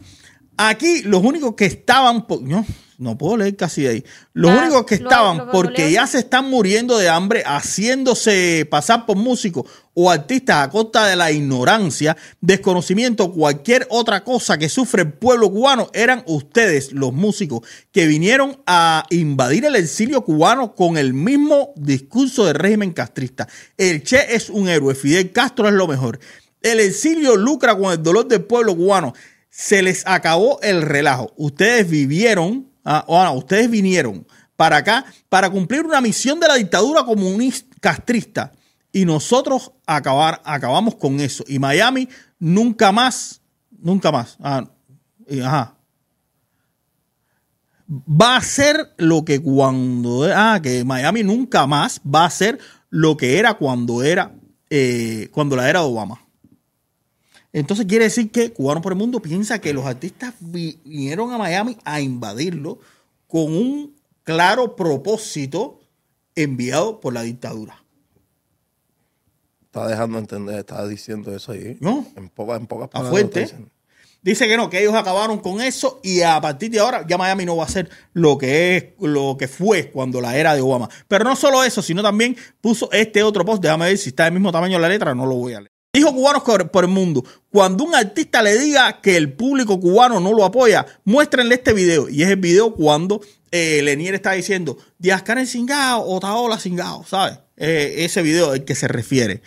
Aquí 0.56 1.02
los 1.04 1.22
únicos 1.24 1.54
que 1.54 1.64
estaban, 1.64 2.26
no, 2.42 2.66
no 2.98 3.16
puedo 3.16 3.38
leer 3.38 3.56
casi 3.56 3.80
de 3.82 3.88
ahí. 3.88 4.04
Los 4.34 4.50
Ah, 4.50 4.60
únicos 4.64 4.84
que 4.84 4.98
lo- 4.98 5.04
estaban 5.08 5.38
lo- 5.38 5.44
lo 5.46 5.52
porque 5.52 5.90
ya 5.90 6.06
se 6.06 6.18
están 6.18 6.50
muriendo 6.50 6.98
de 6.98 7.08
hambre, 7.08 7.42
haciéndose 7.46 8.66
pasar 8.70 9.06
por 9.06 9.16
músicos 9.16 9.64
o 9.94 10.10
artistas 10.10 10.64
a 10.64 10.70
costa 10.70 11.06
de 11.06 11.16
la 11.16 11.32
ignorancia, 11.32 12.16
desconocimiento, 12.40 13.32
cualquier 13.32 13.86
otra 13.90 14.22
cosa 14.22 14.56
que 14.56 14.68
sufre 14.68 15.02
el 15.02 15.12
pueblo 15.12 15.50
cubano, 15.50 15.90
eran 15.92 16.22
ustedes, 16.26 16.92
los 16.92 17.12
músicos, 17.12 17.62
que 17.92 18.06
vinieron 18.06 18.60
a 18.66 19.04
invadir 19.10 19.64
el 19.64 19.76
exilio 19.76 20.22
cubano 20.22 20.74
con 20.74 20.96
el 20.96 21.12
mismo 21.12 21.72
discurso 21.76 22.46
del 22.46 22.54
régimen 22.54 22.92
castrista. 22.92 23.48
El 23.76 24.02
Che 24.02 24.34
es 24.34 24.48
un 24.48 24.68
héroe, 24.68 24.94
Fidel 24.94 25.32
Castro 25.32 25.68
es 25.68 25.74
lo 25.74 25.88
mejor. 25.88 26.20
El 26.62 26.78
exilio 26.80 27.36
lucra 27.36 27.76
con 27.76 27.92
el 27.92 28.02
dolor 28.02 28.28
del 28.28 28.42
pueblo 28.42 28.76
cubano. 28.76 29.14
Se 29.48 29.82
les 29.82 30.06
acabó 30.06 30.60
el 30.62 30.82
relajo. 30.82 31.32
Ustedes 31.36 31.88
vivieron, 31.88 32.70
ah, 32.84 33.04
o, 33.08 33.18
ah, 33.18 33.32
ustedes 33.32 33.68
vinieron 33.68 34.26
para 34.56 34.76
acá 34.76 35.06
para 35.28 35.48
cumplir 35.50 35.86
una 35.86 36.00
misión 36.00 36.38
de 36.38 36.46
la 36.46 36.54
dictadura 36.54 37.02
comunista 37.04 37.74
castrista. 37.80 38.52
Y 38.92 39.04
nosotros 39.04 39.72
acabar, 39.86 40.40
acabamos 40.44 40.96
con 40.96 41.20
eso. 41.20 41.44
Y 41.46 41.58
Miami 41.58 42.08
nunca 42.38 42.90
más, 42.92 43.40
nunca 43.70 44.10
más. 44.10 44.36
ah, 44.40 44.68
ajá. 45.42 45.76
Va 47.88 48.36
a 48.36 48.40
ser 48.42 48.92
lo 48.98 49.24
que 49.24 49.40
cuando. 49.40 50.24
Ah, 50.34 50.60
que 50.62 50.84
Miami 50.84 51.22
nunca 51.22 51.66
más 51.66 52.00
va 52.02 52.24
a 52.24 52.30
ser 52.30 52.58
lo 52.88 53.16
que 53.16 53.38
era 53.38 53.54
cuando 53.54 54.02
era. 54.02 54.34
eh, 54.72 55.28
cuando 55.32 55.56
la 55.56 55.68
era 55.68 55.82
Obama. 55.82 56.24
Entonces 57.52 57.86
quiere 57.86 58.04
decir 58.04 58.30
que 58.30 58.52
Cubano 58.52 58.80
por 58.80 58.92
el 58.92 58.98
Mundo 58.98 59.20
piensa 59.20 59.58
que 59.60 59.72
los 59.72 59.84
artistas 59.84 60.34
vi- 60.38 60.78
vinieron 60.84 61.32
a 61.32 61.38
Miami 61.38 61.76
a 61.84 62.00
invadirlo 62.00 62.78
con 63.26 63.52
un 63.52 63.96
claro 64.22 64.76
propósito 64.76 65.80
enviado 66.36 67.00
por 67.00 67.12
la 67.12 67.22
dictadura. 67.22 67.79
Está 69.72 69.86
dejando 69.86 70.18
entender, 70.18 70.58
está 70.58 70.86
diciendo 70.88 71.34
eso 71.34 71.52
ahí. 71.52 71.76
No. 71.80 72.04
En, 72.16 72.28
poca- 72.28 72.56
en 72.56 72.66
pocas 72.66 72.88
palabras. 72.88 73.10
fuerte. 73.12 73.48
Dice 74.22 74.46
que 74.48 74.56
no, 74.56 74.68
que 74.68 74.80
ellos 74.80 74.94
acabaron 74.94 75.38
con 75.38 75.62
eso 75.62 75.98
y 76.02 76.20
a 76.20 76.38
partir 76.40 76.70
de 76.70 76.80
ahora 76.80 77.06
ya 77.08 77.16
Miami 77.16 77.46
no 77.46 77.56
va 77.56 77.64
a 77.64 77.68
ser 77.68 77.88
lo 78.12 78.36
que 78.36 78.76
es, 78.76 78.84
lo 79.00 79.36
que 79.38 79.48
fue 79.48 79.90
cuando 79.90 80.20
la 80.20 80.36
era 80.36 80.54
de 80.54 80.60
Obama. 80.60 80.90
Pero 81.08 81.24
no 81.24 81.36
solo 81.36 81.64
eso, 81.64 81.80
sino 81.80 82.02
también 82.02 82.36
puso 82.60 82.90
este 82.92 83.22
otro 83.22 83.44
post. 83.46 83.62
Déjame 83.62 83.86
ver 83.86 83.96
si 83.96 84.10
está 84.10 84.24
del 84.24 84.34
mismo 84.34 84.52
tamaño 84.52 84.78
la 84.78 84.88
letra, 84.90 85.14
no 85.14 85.24
lo 85.24 85.36
voy 85.36 85.54
a 85.54 85.60
leer. 85.60 85.70
Dijo 85.94 86.12
cubanos 86.14 86.42
por 86.42 86.70
por 86.70 86.84
el 86.84 86.90
mundo, 86.90 87.24
cuando 87.50 87.82
un 87.84 87.94
artista 87.94 88.42
le 88.42 88.58
diga 88.58 89.00
que 89.00 89.16
el 89.16 89.32
público 89.32 89.80
cubano 89.80 90.20
no 90.20 90.32
lo 90.34 90.44
apoya, 90.44 90.84
muéstrenle 91.04 91.54
este 91.54 91.72
video. 91.72 92.08
Y 92.08 92.22
es 92.22 92.28
el 92.28 92.36
video 92.36 92.74
cuando 92.74 93.22
eh, 93.52 93.80
Lenier 93.82 94.14
está 94.14 94.32
diciendo, 94.32 94.76
Díaz 94.98 95.22
Canel 95.22 95.46
Singao 95.46 96.04
o 96.06 96.20
Taola 96.20 96.58
Singao, 96.60 97.04
¿sabes? 97.06 97.38
Eh, 97.56 97.94
ese 98.04 98.20
video 98.22 98.50
al 98.50 98.64
que 98.64 98.74
se 98.74 98.86
refiere. 98.86 99.42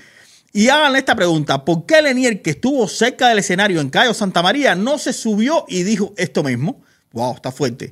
Y 0.56 0.70
hagan 0.70 0.96
esta 0.96 1.16
pregunta, 1.16 1.66
¿por 1.66 1.88
qué 1.88 2.02
Lenier, 2.04 2.44
que 2.44 2.52
estuvo 2.52 2.88
cerca 2.88 3.30
del 3.30 3.40
escenario 3.40 3.82
en 3.82 3.90
Cayo 3.90 4.14
Santa 4.14 4.44
María, 4.44 4.76
no 4.76 5.00
se 5.00 5.12
subió 5.12 5.66
y 5.68 5.82
dijo 5.82 6.14
esto 6.16 6.44
mismo? 6.44 6.84
Wow, 7.12 7.36
está 7.36 7.52
fuerte. 7.52 7.92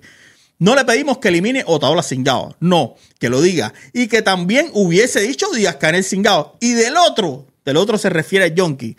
No 0.59 0.75
le 0.75 0.85
pedimos 0.85 1.17
que 1.17 1.29
elimine 1.29 1.63
Otaola 1.65 2.03
Singao, 2.03 2.55
no, 2.59 2.95
que 3.17 3.29
lo 3.29 3.41
diga. 3.41 3.73
Y 3.93 4.07
que 4.07 4.21
también 4.21 4.69
hubiese 4.73 5.21
dicho 5.21 5.47
Díaz 5.51 5.77
Canel 5.77 6.03
Singao. 6.03 6.55
Y 6.59 6.73
del 6.73 6.97
otro, 6.97 7.47
del 7.65 7.77
otro 7.77 7.97
se 7.97 8.11
refiere 8.11 8.45
a 8.45 8.49
Yonki, 8.49 8.95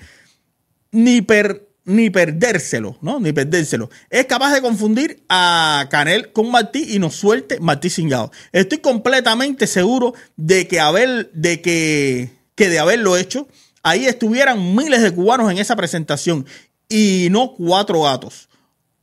ni, 0.91 1.23
per- 1.23 1.69
ni 1.85 2.11
perdérselo, 2.11 2.99
¿no? 3.01 3.21
Ni 3.21 3.33
perdérselo. 3.33 3.91
Es 4.11 4.27
capaz 4.27 4.53
de 4.55 4.61
confundir 4.61 5.23
a 5.29 5.87
Canel 5.89 6.33
con 6.33 6.51
Martí 6.51 6.97
y 6.97 6.99
nos 6.99 7.15
suelte 7.15 7.61
Martí 7.61 7.91
Singao. 7.91 8.33
Estoy 8.51 8.79
completamente 8.79 9.69
seguro 9.69 10.15
de 10.37 10.67
que 10.67 10.81
haber, 10.81 11.31
de 11.33 11.63
que, 11.63 12.31
que 12.63 12.69
de 12.69 12.79
haberlo 12.79 13.17
hecho, 13.17 13.49
ahí 13.83 14.07
estuvieran 14.07 14.77
miles 14.77 15.03
de 15.03 15.13
cubanos 15.13 15.51
en 15.51 15.59
esa 15.59 15.75
presentación 15.75 16.47
y 16.89 17.27
no 17.33 17.55
cuatro 17.55 18.03
gatos. 18.03 18.49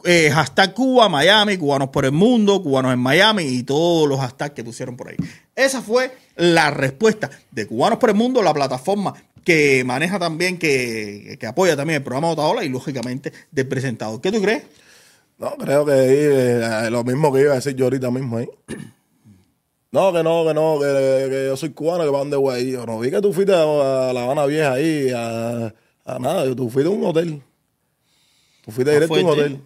Eh, 0.06 0.32
hashtag 0.34 0.74
Cuba, 0.74 1.10
Miami, 1.10 1.58
cubanos 1.58 1.90
por 1.90 2.06
el 2.06 2.14
mundo, 2.14 2.64
cubanos 2.64 2.94
en 2.94 3.00
Miami 3.00 3.44
y 3.44 3.64
todos 3.64 4.08
los 4.08 4.18
hashtags 4.18 4.56
que 4.56 4.64
pusieron 4.64 4.96
por 4.96 5.10
ahí. 5.10 5.18
Esa 5.58 5.82
fue 5.82 6.16
la 6.38 6.72
respuesta 6.72 7.30
de 7.52 7.68
Cubanos 7.68 8.00
por 8.00 8.12
el 8.12 8.16
Mundo, 8.16 8.42
la 8.42 8.54
plataforma 8.54 9.14
que 9.44 9.84
maneja 9.84 10.18
también, 10.18 10.58
que, 10.58 11.36
que 11.38 11.46
apoya 11.46 11.76
también 11.76 11.98
el 11.98 12.04
programa 12.04 12.30
Otaola 12.30 12.64
y 12.64 12.70
lógicamente 12.70 13.34
del 13.52 13.68
presentador. 13.68 14.22
¿Qué 14.22 14.32
tú 14.32 14.42
crees? 14.42 14.64
No, 15.38 15.58
creo 15.58 15.86
que 15.86 15.92
eh, 15.96 16.90
lo 16.90 17.04
mismo 17.04 17.34
que 17.34 17.42
iba 17.42 17.52
a 17.52 17.56
decir 17.56 17.76
yo 17.76 17.88
ahorita 17.88 18.10
mismo 18.10 18.38
ahí. 18.38 18.48
No, 19.92 20.14
que 20.14 20.22
no, 20.22 20.46
que 20.46 20.54
no, 20.54 20.78
que, 20.80 21.30
que 21.30 21.46
yo 21.48 21.58
soy 21.58 21.72
cubano, 21.72 22.04
que 22.04 22.10
para 22.10 22.20
dónde 22.20 22.38
voy 22.38 22.56
ahí. 22.56 22.72
Yo 22.72 22.86
no 22.86 23.00
vi 23.00 23.10
que 23.10 23.22
tú 23.22 23.34
fuiste 23.34 23.54
a, 23.54 24.10
a 24.10 24.14
La 24.14 24.24
Habana 24.24 24.46
Vieja 24.46 24.74
ahí, 24.74 25.10
a, 25.10 25.74
a 26.06 26.20
nada, 26.20 26.56
tú 26.56 26.70
fuiste 26.70 26.92
a 26.92 26.96
un 26.96 27.04
hotel. 27.06 27.42
Tú 28.66 28.72
fuiste 28.72 28.92
Ah, 28.92 28.94
directo 28.94 29.16
a 29.16 29.20
un 29.20 29.26
hotel. 29.26 29.62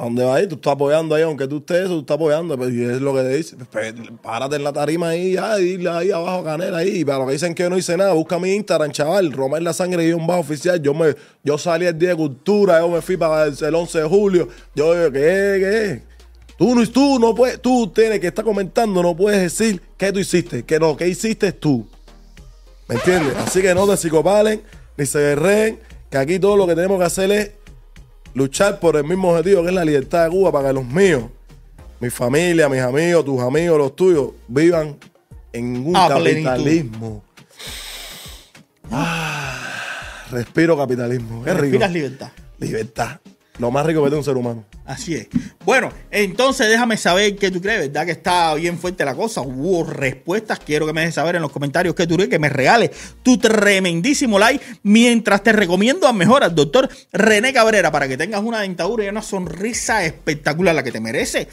¿A 0.00 0.04
dónde 0.04 0.22
vas 0.24 0.36
ahí? 0.36 0.46
Tú 0.46 0.54
estás 0.54 0.74
apoyando 0.74 1.12
ahí, 1.14 1.22
aunque 1.22 1.48
tú 1.48 1.56
estés 1.56 1.84
eso, 1.86 1.94
tú 1.94 2.00
estás 2.00 2.14
apoyando. 2.14 2.56
Pues, 2.56 2.72
y 2.72 2.84
es 2.84 3.00
lo 3.00 3.12
que 3.14 3.22
te 3.22 3.36
dice. 3.36 3.56
Pues, 3.70 3.94
párate 4.22 4.54
en 4.54 4.62
la 4.62 4.72
tarima 4.72 5.08
ahí, 5.08 5.32
ya, 5.32 5.60
y 5.60 5.84
ahí 5.88 6.12
abajo 6.12 6.38
a 6.38 6.44
Canela 6.44 6.78
ahí. 6.78 7.04
Para 7.04 7.18
los 7.18 7.26
que 7.26 7.32
dicen 7.32 7.52
que 7.54 7.64
yo 7.64 7.70
no 7.70 7.76
hice 7.76 7.96
nada, 7.96 8.12
busca 8.12 8.38
mi 8.38 8.52
Instagram, 8.54 8.92
chaval. 8.92 9.32
Romar 9.32 9.60
la 9.62 9.72
sangre 9.72 10.06
y 10.06 10.12
un 10.12 10.24
bajo 10.24 10.40
oficial. 10.40 10.80
Yo 10.80 10.94
me, 10.94 11.16
yo 11.42 11.58
salí 11.58 11.86
el 11.86 11.98
día 11.98 12.10
de 12.10 12.16
cultura, 12.16 12.78
yo 12.78 12.88
me 12.88 13.02
fui 13.02 13.16
para 13.16 13.46
el, 13.46 13.56
el 13.60 13.74
11 13.74 13.98
de 13.98 14.08
julio. 14.08 14.48
Yo, 14.74 14.92
¿qué, 15.12 15.20
qué? 15.60 16.02
Tú 16.58 16.74
no, 16.74 16.84
tú 16.88 17.18
no 17.20 17.34
puedes, 17.36 17.62
tú 17.62 17.86
tienes 17.94 18.18
que 18.18 18.26
estar 18.26 18.44
comentando, 18.44 19.00
no 19.00 19.16
puedes 19.16 19.40
decir 19.40 19.80
qué 19.96 20.12
tú 20.12 20.18
hiciste, 20.18 20.64
que 20.64 20.80
no, 20.80 20.96
qué 20.96 21.06
hiciste 21.08 21.52
tú. 21.52 21.88
¿Me 22.88 22.96
entiendes? 22.96 23.36
Así 23.36 23.62
que 23.62 23.74
no 23.74 23.86
te 23.86 23.96
psicopalen, 23.96 24.60
ni 24.96 25.06
se 25.06 25.20
guerreen, 25.20 25.78
que 26.10 26.18
aquí 26.18 26.38
todo 26.40 26.56
lo 26.56 26.66
que 26.66 26.74
tenemos 26.74 26.98
que 26.98 27.04
hacer 27.04 27.30
es 27.30 27.52
luchar 28.34 28.80
por 28.80 28.96
el 28.96 29.04
mismo 29.04 29.30
objetivo 29.30 29.62
que 29.62 29.68
es 29.68 29.74
la 29.74 29.84
libertad 29.84 30.24
de 30.24 30.30
Cuba 30.30 30.50
para 30.50 30.68
que 30.68 30.74
los 30.74 30.84
míos, 30.84 31.24
mi 32.00 32.10
familia, 32.10 32.68
mis 32.68 32.80
amigos, 32.80 33.24
tus 33.24 33.40
amigos, 33.40 33.78
los 33.78 33.94
tuyos, 33.94 34.30
vivan 34.48 34.96
en 35.52 35.86
un 35.86 35.96
A 35.96 36.08
plenitud. 36.08 36.44
capitalismo. 36.44 37.22
Ah, 38.90 40.24
respiro 40.30 40.76
capitalismo. 40.76 41.44
Qué 41.44 41.50
rico. 41.52 41.62
Respiras 41.62 41.92
libertad. 41.92 42.32
Libertad. 42.58 43.20
Lo 43.58 43.70
más 43.70 43.84
rico 43.86 44.00
que 44.02 44.08
tiene 44.08 44.18
un 44.18 44.24
ser 44.24 44.36
humano. 44.36 44.64
Así 44.84 45.14
es. 45.14 45.28
Bueno, 45.68 45.92
entonces 46.10 46.66
déjame 46.66 46.96
saber 46.96 47.36
qué 47.36 47.50
tú 47.50 47.60
crees, 47.60 47.80
¿verdad? 47.80 48.06
Que 48.06 48.12
está 48.12 48.54
bien 48.54 48.78
fuerte 48.78 49.04
la 49.04 49.14
cosa. 49.14 49.42
Hubo 49.42 49.84
respuestas. 49.84 50.60
Quiero 50.60 50.86
que 50.86 50.94
me 50.94 51.02
dejes 51.02 51.16
saber 51.16 51.36
en 51.36 51.42
los 51.42 51.52
comentarios 51.52 51.94
qué 51.94 52.06
tú 52.06 52.14
crees, 52.14 52.30
que 52.30 52.38
me 52.38 52.48
regales 52.48 52.90
tu 53.22 53.36
tremendísimo 53.36 54.38
like 54.38 54.64
mientras 54.82 55.42
te 55.42 55.52
recomiendo 55.52 56.08
a 56.08 56.14
mejor 56.14 56.42
al 56.42 56.54
doctor 56.54 56.88
René 57.12 57.52
Cabrera 57.52 57.92
para 57.92 58.08
que 58.08 58.16
tengas 58.16 58.42
una 58.42 58.62
dentadura 58.62 59.04
y 59.04 59.08
una 59.08 59.20
sonrisa 59.20 60.06
espectacular, 60.06 60.74
la 60.74 60.82
que 60.82 60.90
te 60.90 61.00
merece. 61.00 61.48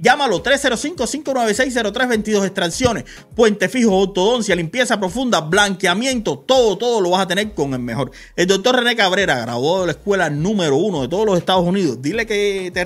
Llámalo 0.00 0.44
305-596-0322 0.44 2.44
extracciones, 2.44 3.02
puente 3.34 3.68
fijo, 3.68 3.96
ortodoncia, 3.96 4.54
limpieza 4.54 5.00
profunda, 5.00 5.40
blanqueamiento, 5.40 6.38
todo, 6.38 6.78
todo 6.78 7.00
lo 7.00 7.10
vas 7.10 7.22
a 7.22 7.26
tener 7.26 7.52
con 7.52 7.74
el 7.74 7.80
mejor. 7.80 8.12
El 8.36 8.46
doctor 8.46 8.76
René 8.76 8.94
Cabrera, 8.94 9.40
graduado 9.40 9.80
de 9.80 9.86
la 9.86 9.92
escuela 9.92 10.30
número 10.30 10.76
uno 10.76 11.02
de 11.02 11.08
todos 11.08 11.26
los 11.26 11.36
Estados 11.36 11.64
Unidos. 11.64 12.00
Dile 12.00 12.26
que, 12.26 12.70
te, 12.72 12.84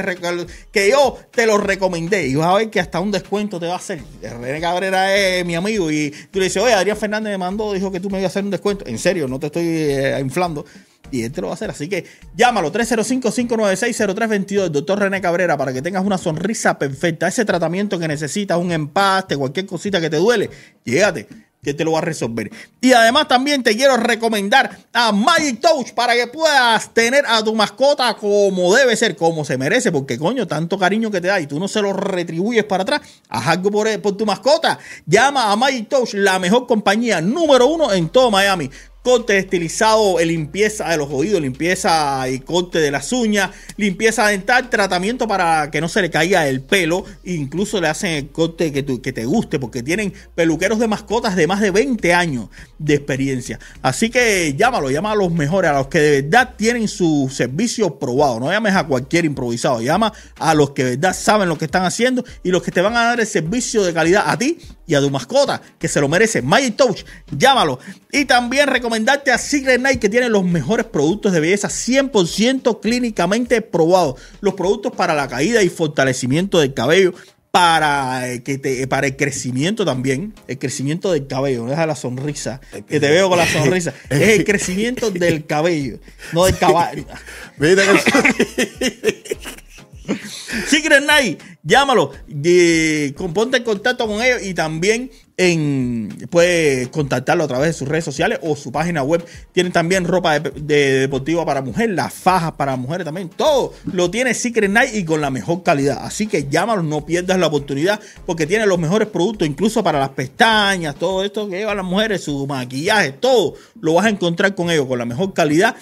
que 0.73 0.91
yo 0.91 1.19
te 1.31 1.47
lo 1.47 1.59
recomendé 1.59 2.27
y 2.27 2.35
vas 2.35 2.49
a 2.49 2.55
ver 2.55 2.71
que 2.71 2.81
hasta 2.81 2.99
un 2.99 3.11
descuento 3.13 3.61
te 3.61 3.67
va 3.67 3.75
a 3.75 3.77
hacer. 3.77 4.03
René 4.23 4.59
Cabrera 4.61 5.15
es 5.15 5.45
mi 5.45 5.55
amigo 5.55 5.91
y 5.91 6.11
tú 6.31 6.39
le 6.39 6.47
dices, 6.47 6.63
oye, 6.63 6.73
Adrián 6.73 6.97
Fernández 6.97 7.31
me 7.33 7.39
mandó, 7.39 7.75
dijo 7.75 7.93
que 7.93 8.01
tú 8.01 8.09
me 8.09 8.19
ibas 8.19 8.31
a 8.31 8.33
hacer 8.33 8.45
un 8.45 8.51
descuento. 8.51 8.87
En 8.87 8.99
serio, 8.99 9.29
no 9.29 9.39
te 9.39 9.47
estoy 9.47 9.67
eh, 9.67 10.19
inflando. 10.21 10.65
Y 11.11 11.25
él 11.25 11.33
te 11.33 11.43
lo 11.43 11.49
va 11.49 11.53
a 11.53 11.55
hacer. 11.55 11.69
Así 11.69 11.91
que 11.91 12.07
llámalo 12.35 12.73
305-596-0322, 12.73 14.65
el 14.65 14.73
doctor 14.73 14.99
René 14.99 15.21
Cabrera, 15.21 15.59
para 15.59 15.75
que 15.75 15.83
tengas 15.83 16.07
una 16.07 16.17
sonrisa 16.17 16.79
perfecta. 16.79 17.29
Ese 17.29 17.45
tratamiento 17.45 17.99
que 17.99 18.09
necesitas, 18.09 18.57
un 18.57 18.73
empaste, 18.73 19.37
cualquier 19.37 19.67
cosita 19.67 20.01
que 20.01 20.09
te 20.09 20.17
duele, 20.17 20.49
llégate, 20.85 21.29
que 21.63 21.75
te 21.75 21.85
lo 21.85 21.93
va 21.93 21.99
a 21.99 22.03
resolver. 22.03 22.51
Y 22.81 22.93
además 22.93 23.29
también 23.29 23.63
te 23.63 23.77
quiero 23.77 23.97
recomendar 23.97 24.79
a 24.93 25.13
Magic 25.13 25.61
Touch 25.61 25.93
para 25.93 26.15
que 26.15 26.27
puedas 26.27 26.93
tener 26.93 27.25
a 27.25 27.43
tu 27.45 27.55
mascota 27.55 28.15
como 28.15 28.75
debe 28.75 28.97
ser, 28.97 29.15
como 29.15 29.45
se 29.45 29.57
merece, 29.57 29.93
porque 29.93 30.19
coño, 30.19 30.49
tanto 30.49 30.77
cariño 30.77 31.09
que 31.13 31.21
te 31.21 31.29
da 31.29 31.39
y 31.39 31.47
tú 31.47 31.61
no 31.61 31.69
se 31.69 31.81
lo 31.81 31.93
retribuyes 31.93 32.65
para 32.65 32.83
atrás, 32.83 33.03
haz 33.29 33.47
algo 33.47 33.71
por, 33.71 34.01
por 34.01 34.17
tu 34.17 34.27
mascota. 34.27 34.77
Llama 35.07 35.53
a 35.53 35.57
Magic 35.57 35.89
Touch, 35.89 36.15
la 36.15 36.41
mejor 36.41 36.67
compañía 36.67 37.21
número 37.21 37.69
uno 37.69 37.93
en 37.93 38.09
todo 38.09 38.33
Miami. 38.33 38.69
Corte 39.03 39.37
estilizado, 39.37 40.21
eh, 40.21 40.27
limpieza 40.27 40.89
de 40.89 40.97
los 40.97 41.09
oídos, 41.11 41.41
limpieza 41.41 42.29
y 42.29 42.39
corte 42.39 42.79
de 42.79 42.91
las 42.91 43.13
uñas, 43.13 43.51
limpieza 43.77 44.29
dental, 44.29 44.71
tratamiento 44.71 45.27
para 45.27 45.71
que 45.71 45.81
no 45.81 45.89
se 45.89 46.03
le 46.03 46.11
caiga 46.11 46.47
el 46.47 46.61
pelo, 46.61 47.05
incluso 47.25 47.81
le 47.81 47.89
hacen 47.89 48.11
el 48.13 48.29
corte 48.29 48.73
que, 48.73 48.83
tú- 48.85 49.03
que 49.03 49.13
te 49.13 49.25
guste, 49.25 49.59
porque 49.59 49.83
tienen 49.83 50.13
peluqueros 50.35 50.79
de 50.79 50.87
mascotas 50.89 51.35
de 51.35 51.47
más 51.49 51.61
de 51.61 51.71
20 51.73 52.15
años 52.15 52.49
de 52.79 52.95
experiencia. 52.95 53.59
Así 53.83 54.09
que 54.09 54.55
llámalo, 54.57 54.91
llama 54.91 55.13
a 55.13 55.17
los 55.17 55.33
mejores, 55.33 55.71
a 55.71 55.75
los 55.75 55.89
que 55.89 55.99
de 55.99 56.23
verdad 56.23 56.55
tienen 56.57 56.87
su 56.89 57.31
servicio 57.35 57.99
probado. 57.99 58.39
No 58.39 58.53
llames 58.53 58.75
a 58.77 58.85
cualquier 58.87 59.25
improvisado, 59.25 59.81
llama 59.81 60.13
a 60.39 60.55
los 60.55 60.71
que 60.71 60.85
de 60.85 60.91
verdad 60.91 61.17
saben 61.17 61.49
lo 61.49 61.59
que 61.59 61.65
están 61.65 61.85
haciendo 61.85 62.25
y 62.45 62.51
los 62.51 62.63
que 62.63 62.71
te 62.71 62.81
van 62.81 62.97
a 62.97 63.03
dar 63.05 63.21
el 63.21 63.27
servicio 63.27 63.83
de 63.83 63.93
calidad 63.93 64.25
a 64.27 64.39
ti 64.39 64.59
y 64.87 64.95
a 64.95 65.01
tu 65.01 65.11
mascota, 65.11 65.61
que 65.79 65.89
se 65.89 66.01
lo 66.01 66.09
merece. 66.09 66.43
Magic 66.43 66.77
Touch, 66.77 67.05
llámalo. 67.37 67.79
Y 68.11 68.27
también 68.27 68.67
recomendarte 68.93 69.31
a 69.33 69.39
Secret 69.39 69.81
Night, 69.81 69.99
que 70.01 70.11
tiene 70.11 70.29
los 70.29 70.45
mejores 70.45 70.85
productos 70.85 71.33
de 71.33 71.41
belleza 71.41 71.69
100% 71.69 72.81
clínicamente 72.81 73.63
probados. 73.63 74.21
Los 74.43 74.53
productos 74.55 74.93
para 74.95 75.15
la 75.15 75.29
caída 75.29 75.63
y 75.63 75.71
fortalecimiento 75.71 76.59
del 76.59 76.75
cabello. 76.75 77.15
Para, 77.51 78.33
eh, 78.33 78.43
que 78.43 78.57
te, 78.57 78.87
para 78.87 79.07
el 79.09 79.17
crecimiento 79.17 79.85
también, 79.85 80.33
el 80.49 80.59
crecimiento 80.59 81.13
del 81.13 81.27
cabello, 81.27 81.65
no 81.65 81.71
deja 81.71 81.85
la 81.85 81.95
sonrisa, 81.97 82.63
que 82.89 82.99
te 82.99 83.11
veo 83.11 83.29
con 83.29 83.37
la 83.37 83.47
sonrisa, 83.47 83.93
es 84.09 84.21
el 84.39 84.45
crecimiento 84.45 85.11
del 85.11 85.45
cabello, 85.45 85.99
no 86.33 86.47
del 86.47 86.57
caballo. 86.57 87.05
Que- 87.59 89.37
Secret 90.67 91.05
Night, 91.05 91.41
llámalo, 91.63 92.13
eh, 92.43 93.13
con- 93.19 93.35
ponte 93.35 93.59
en 93.59 93.65
contacto 93.65 94.07
con 94.07 94.23
ellos 94.23 94.43
y 94.43 94.55
también 94.55 95.11
en, 95.37 96.29
puedes 96.31 96.89
contactarlo 96.89 97.45
a 97.45 97.49
través 97.49 97.69
de 97.69 97.73
sus 97.73 97.89
redes 97.89 98.05
sociales 98.05 98.39
o 98.43 98.55
su 98.57 98.71
página 98.71 99.03
web. 99.03 99.25
Tienen 99.53 99.73
también 99.73 100.05
ropa 100.05 100.39
de, 100.39 100.51
de- 100.51 101.01
deportiva 101.01 101.45
para 101.45 101.63
mujer, 101.63 101.91
las 101.91 102.13
fajas 102.13 102.53
para 102.53 102.77
mujeres 102.77 103.05
también, 103.05 103.29
todo 103.29 103.73
lo 103.93 104.11
tiene 104.11 104.35
Secret 104.35 104.71
Night 104.71 104.95
y 104.95 105.05
con 105.05 105.21
la 105.21 105.31
mejor 105.31 105.63
calidad. 105.63 105.99
Así 106.05 106.27
que 106.27 106.49
llámalo, 106.49 106.83
no 106.83 107.05
pierdas 107.07 107.39
la 107.39 107.47
oportunidad 107.47 108.01
porque 108.27 108.47
tiene 108.47 108.67
los 108.67 108.79
mejores 108.79 109.09
productos, 109.09 109.49
incluso 109.49 109.83
para 109.83 109.99
las 109.99 110.11
pestañas, 110.11 110.95
todo 110.97 111.25
esto 111.25 111.49
que 111.49 111.57
llevan 111.59 111.77
las 111.79 111.87
mujeres, 111.87 112.25
su 112.25 112.47
maquillaje, 112.47 113.13
todo 113.13 113.55
lo 113.81 113.95
vas 113.95 114.07
a 114.07 114.11
encontrar 114.11 114.55
con 114.55 114.71
ellos 114.71 114.87
con 114.87 114.99
la 114.99 115.05
mejor 115.05 115.33
calidad 115.33 115.75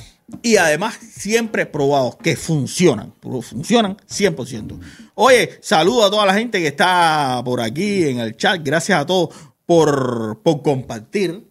y 0.43 0.57
además 0.57 0.95
siempre 0.97 1.67
probados 1.67 2.17
que 2.17 2.37
funcionan, 2.37 3.13
funcionan 3.21 3.97
100%. 4.09 4.79
Oye, 5.15 5.59
saludo 5.61 6.05
a 6.05 6.11
toda 6.11 6.27
la 6.27 6.35
gente 6.35 6.59
que 6.61 6.69
está 6.69 7.43
por 7.45 7.61
aquí 7.61 8.05
en 8.09 8.21
el 8.21 8.37
chat, 8.37 8.61
gracias 8.63 9.01
a 9.01 9.07
todos 9.07 9.31
por, 9.67 10.41
por 10.43 10.63
compartir. 10.63 11.47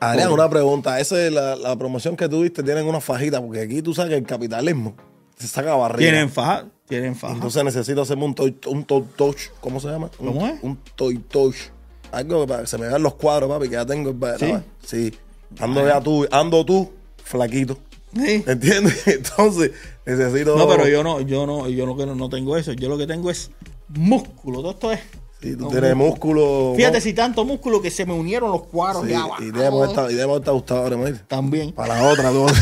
Adrián, 0.00 0.30
Por- 0.30 0.40
una 0.40 0.50
pregunta. 0.50 0.98
Esa 0.98 1.24
es 1.24 1.32
la, 1.32 1.54
la 1.56 1.76
promoción 1.76 2.16
que 2.16 2.28
tuviste, 2.28 2.62
tienen 2.62 2.86
una 2.86 3.00
fajita, 3.00 3.40
porque 3.40 3.60
aquí 3.60 3.82
tú 3.82 3.94
sabes 3.94 4.10
que 4.10 4.16
el 4.16 4.26
capitalismo 4.26 4.96
se 5.38 5.46
saca 5.46 5.74
barriga. 5.76 6.10
Tienen 6.10 6.28
faja, 6.30 6.66
tienen 6.88 7.14
faja. 7.14 7.34
Entonces 7.34 7.62
necesito 7.64 8.02
hacerme 8.02 8.24
un 8.24 8.34
toy, 8.34 8.56
un 8.66 8.84
toy 8.84 9.04
touch. 9.16 9.50
¿Cómo 9.60 9.78
se 9.78 9.88
llama? 9.88 10.10
Un- 10.18 10.26
¿Cómo 10.26 10.46
es? 10.48 10.54
Un 10.62 10.76
toy 10.96 11.18
touch. 11.18 11.56
Algo 12.10 12.46
para 12.46 12.62
que 12.62 12.66
se 12.66 12.76
me 12.78 12.88
vean 12.88 13.02
los 13.02 13.14
cuadros, 13.14 13.48
papi, 13.48 13.66
que 13.68 13.74
ya 13.74 13.86
tengo. 13.86 14.14
¿Sí? 14.38 14.52
Sí. 14.84 15.14
Ando 15.60 15.86
ya 15.86 16.00
tú, 16.00 16.26
ando 16.32 16.64
tú, 16.64 16.90
flaquito. 17.22 17.78
¿Entiendes? 18.14 19.02
Entonces, 19.06 19.72
necesito. 20.06 20.56
No, 20.56 20.68
pero 20.68 20.86
yo 20.88 21.02
no, 21.02 21.20
yo 21.20 21.46
no, 21.46 21.68
yo 21.68 21.86
no, 21.86 21.96
que 21.96 22.06
no, 22.06 22.14
no 22.14 22.28
tengo 22.28 22.56
eso. 22.56 22.72
Yo 22.72 22.88
lo 22.88 22.98
que 22.98 23.06
tengo 23.06 23.30
es 23.30 23.50
músculo. 23.88 24.60
Todo 24.60 24.70
esto 24.72 24.92
es. 24.92 25.00
Sí, 25.40 25.56
tú 25.56 25.64
no, 25.64 25.68
tienes 25.70 25.96
músculo. 25.96 26.72
Fíjate 26.76 27.00
si 27.00 27.14
tanto 27.14 27.44
músculo 27.44 27.82
que 27.82 27.90
se 27.90 28.06
me 28.06 28.12
unieron 28.12 28.52
los 28.52 28.62
cuadros 28.68 29.02
Sí, 29.02 29.08
de 29.08 29.16
abajo. 29.16 29.42
y 29.42 29.50
debemos 29.50 29.88
estar, 29.88 30.10
y 30.10 30.14
debemos 30.14 30.38
estar 30.38 30.54
gustadores, 30.54 30.98
mate. 30.98 31.20
También. 31.26 31.72
Para 31.72 31.96
la 32.00 32.08
otra, 32.08 32.30
tú. 32.30 32.46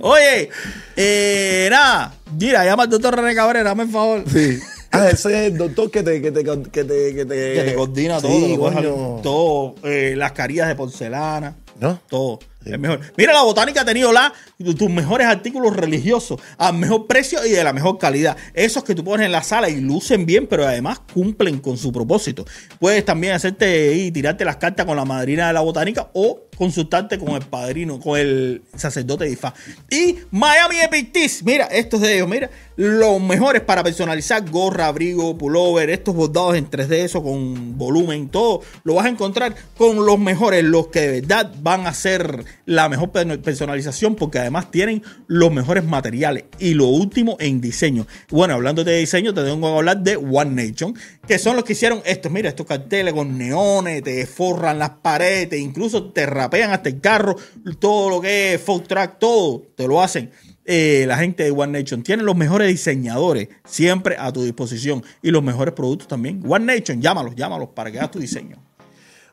Oye, 0.00 0.50
eh, 0.96 1.68
nada, 1.70 2.14
mira, 2.38 2.64
llama 2.64 2.84
al 2.84 2.90
doctor 2.90 3.16
René 3.16 3.34
Cabrera, 3.34 3.70
hazme 3.72 3.82
el 3.84 3.90
favor. 3.90 4.24
Sí. 4.30 4.58
Ah, 4.92 5.08
ese 5.10 5.28
es 5.46 5.52
el 5.52 5.58
doctor 5.58 5.90
que 5.90 6.02
te, 6.02 6.22
que 6.22 6.30
te, 6.32 6.44
que 6.44 6.56
te, 6.84 7.14
que 7.14 7.24
te, 7.26 7.54
Que 7.54 7.62
te 7.66 7.74
coordina 7.74 8.20
todo, 8.20 8.30
Sí, 8.30 8.56
coño. 8.56 9.20
todo, 9.22 9.74
eh, 9.82 10.14
las 10.16 10.32
carillas 10.32 10.68
de 10.68 10.74
porcelana, 10.76 11.56
¿No? 11.80 12.00
todo. 12.08 12.38
Es 12.64 12.78
mejor. 12.80 13.00
Mira, 13.16 13.32
la 13.32 13.42
botánica 13.42 13.82
ha 13.82 13.84
tenido 13.84 14.12
la, 14.12 14.32
tus 14.58 14.90
mejores 14.90 15.28
artículos 15.28 15.76
religiosos 15.76 16.40
al 16.58 16.74
mejor 16.74 17.06
precio 17.06 17.46
y 17.46 17.50
de 17.50 17.62
la 17.62 17.72
mejor 17.72 17.96
calidad. 17.98 18.36
Esos 18.54 18.82
que 18.82 18.94
tú 18.94 19.04
pones 19.04 19.26
en 19.26 19.32
la 19.32 19.44
sala 19.44 19.68
y 19.68 19.80
lucen 19.80 20.26
bien, 20.26 20.48
pero 20.48 20.66
además 20.66 21.00
cumplen 21.12 21.60
con 21.60 21.78
su 21.78 21.92
propósito. 21.92 22.44
Puedes 22.80 23.04
también 23.04 23.34
hacerte 23.34 23.94
y 23.94 24.10
tirarte 24.10 24.44
las 24.44 24.56
cartas 24.56 24.84
con 24.84 24.96
la 24.96 25.04
madrina 25.04 25.46
de 25.46 25.52
la 25.52 25.60
botánica 25.60 26.10
o 26.12 26.45
consultarte 26.56 27.18
con 27.18 27.30
el 27.30 27.42
padrino, 27.42 28.00
con 28.00 28.18
el 28.18 28.62
sacerdote 28.74 29.24
de 29.24 29.32
Ifá. 29.32 29.54
Y 29.90 30.16
Miami 30.30 30.80
Epic 30.80 31.12
Tees, 31.12 31.42
mira, 31.44 31.66
estos 31.66 32.00
de 32.00 32.14
ellos, 32.16 32.28
mira, 32.28 32.50
los 32.76 33.20
mejores 33.20 33.62
para 33.62 33.82
personalizar 33.82 34.48
gorra, 34.50 34.86
abrigo, 34.88 35.36
pullover, 35.38 35.88
estos 35.90 36.14
bordados 36.14 36.56
en 36.56 36.68
3D, 36.70 36.92
eso 37.04 37.22
con 37.22 37.78
volumen, 37.78 38.28
todo, 38.28 38.60
lo 38.84 38.94
vas 38.94 39.06
a 39.06 39.08
encontrar 39.08 39.54
con 39.76 40.04
los 40.04 40.18
mejores, 40.18 40.62
los 40.64 40.88
que 40.88 41.00
de 41.00 41.20
verdad 41.22 41.52
van 41.62 41.86
a 41.86 41.94
ser 41.94 42.44
la 42.66 42.88
mejor 42.88 43.10
per- 43.10 43.40
personalización 43.40 44.14
porque 44.14 44.38
además 44.38 44.70
tienen 44.70 45.02
los 45.26 45.50
mejores 45.52 45.84
materiales 45.84 46.44
y 46.58 46.74
lo 46.74 46.86
último 46.86 47.36
en 47.40 47.60
diseño. 47.60 48.06
Bueno, 48.30 48.54
hablando 48.54 48.84
de 48.84 48.98
diseño, 48.98 49.32
te 49.32 49.42
tengo 49.42 49.60
que 49.70 49.76
hablar 49.76 49.98
de 50.02 50.16
One 50.16 50.66
Nation, 50.66 50.94
que 51.26 51.38
son 51.38 51.56
los 51.56 51.64
que 51.64 51.72
hicieron 51.72 52.02
estos, 52.04 52.30
mira, 52.30 52.48
estos 52.48 52.66
carteles 52.66 53.14
con 53.14 53.38
neones, 53.38 54.02
te 54.02 54.26
forran 54.26 54.78
las 54.78 54.90
paredes, 54.90 55.58
incluso 55.60 56.10
te 56.12 56.26
rapean 56.46 56.70
hasta 56.72 56.88
el 56.88 57.00
carro, 57.00 57.36
todo 57.78 58.08
lo 58.10 58.20
que 58.20 58.54
es 58.54 58.60
folk 58.60 58.86
track, 58.86 59.18
todo 59.18 59.62
te 59.74 59.86
lo 59.86 60.00
hacen. 60.02 60.30
eh, 60.64 61.04
la 61.06 61.16
gente 61.16 61.44
de 61.44 61.50
One 61.52 61.78
Nation 61.80 62.02
tiene 62.02 62.22
los 62.24 62.34
mejores 62.34 62.68
diseñadores 62.68 63.48
siempre 63.64 64.16
a 64.18 64.32
tu 64.32 64.42
disposición 64.42 65.04
y 65.22 65.30
los 65.30 65.42
mejores 65.42 65.74
productos 65.74 66.08
también. 66.08 66.42
One 66.46 66.64
Nation, 66.64 67.00
llámalos, 67.00 67.36
llámalos 67.36 67.68
para 67.74 67.90
que 67.92 67.98
hagas 67.98 68.10
tu 68.10 68.18
diseño. 68.18 68.56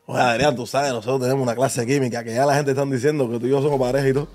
Oye, 0.05 0.21
Adrián, 0.21 0.55
tú 0.55 0.67
sabes, 0.67 0.91
nosotros 0.91 1.21
tenemos 1.21 1.41
una 1.41 1.55
clase 1.55 1.81
de 1.81 1.87
química 1.87 2.23
que 2.23 2.33
ya 2.33 2.45
la 2.45 2.55
gente 2.55 2.71
está 2.71 2.85
diciendo 2.85 3.29
que 3.31 3.39
tú 3.39 3.47
y 3.47 3.49
yo 3.49 3.61
somos 3.61 3.79
pareja 3.79 4.07
y 4.09 4.13
todo. 4.13 4.27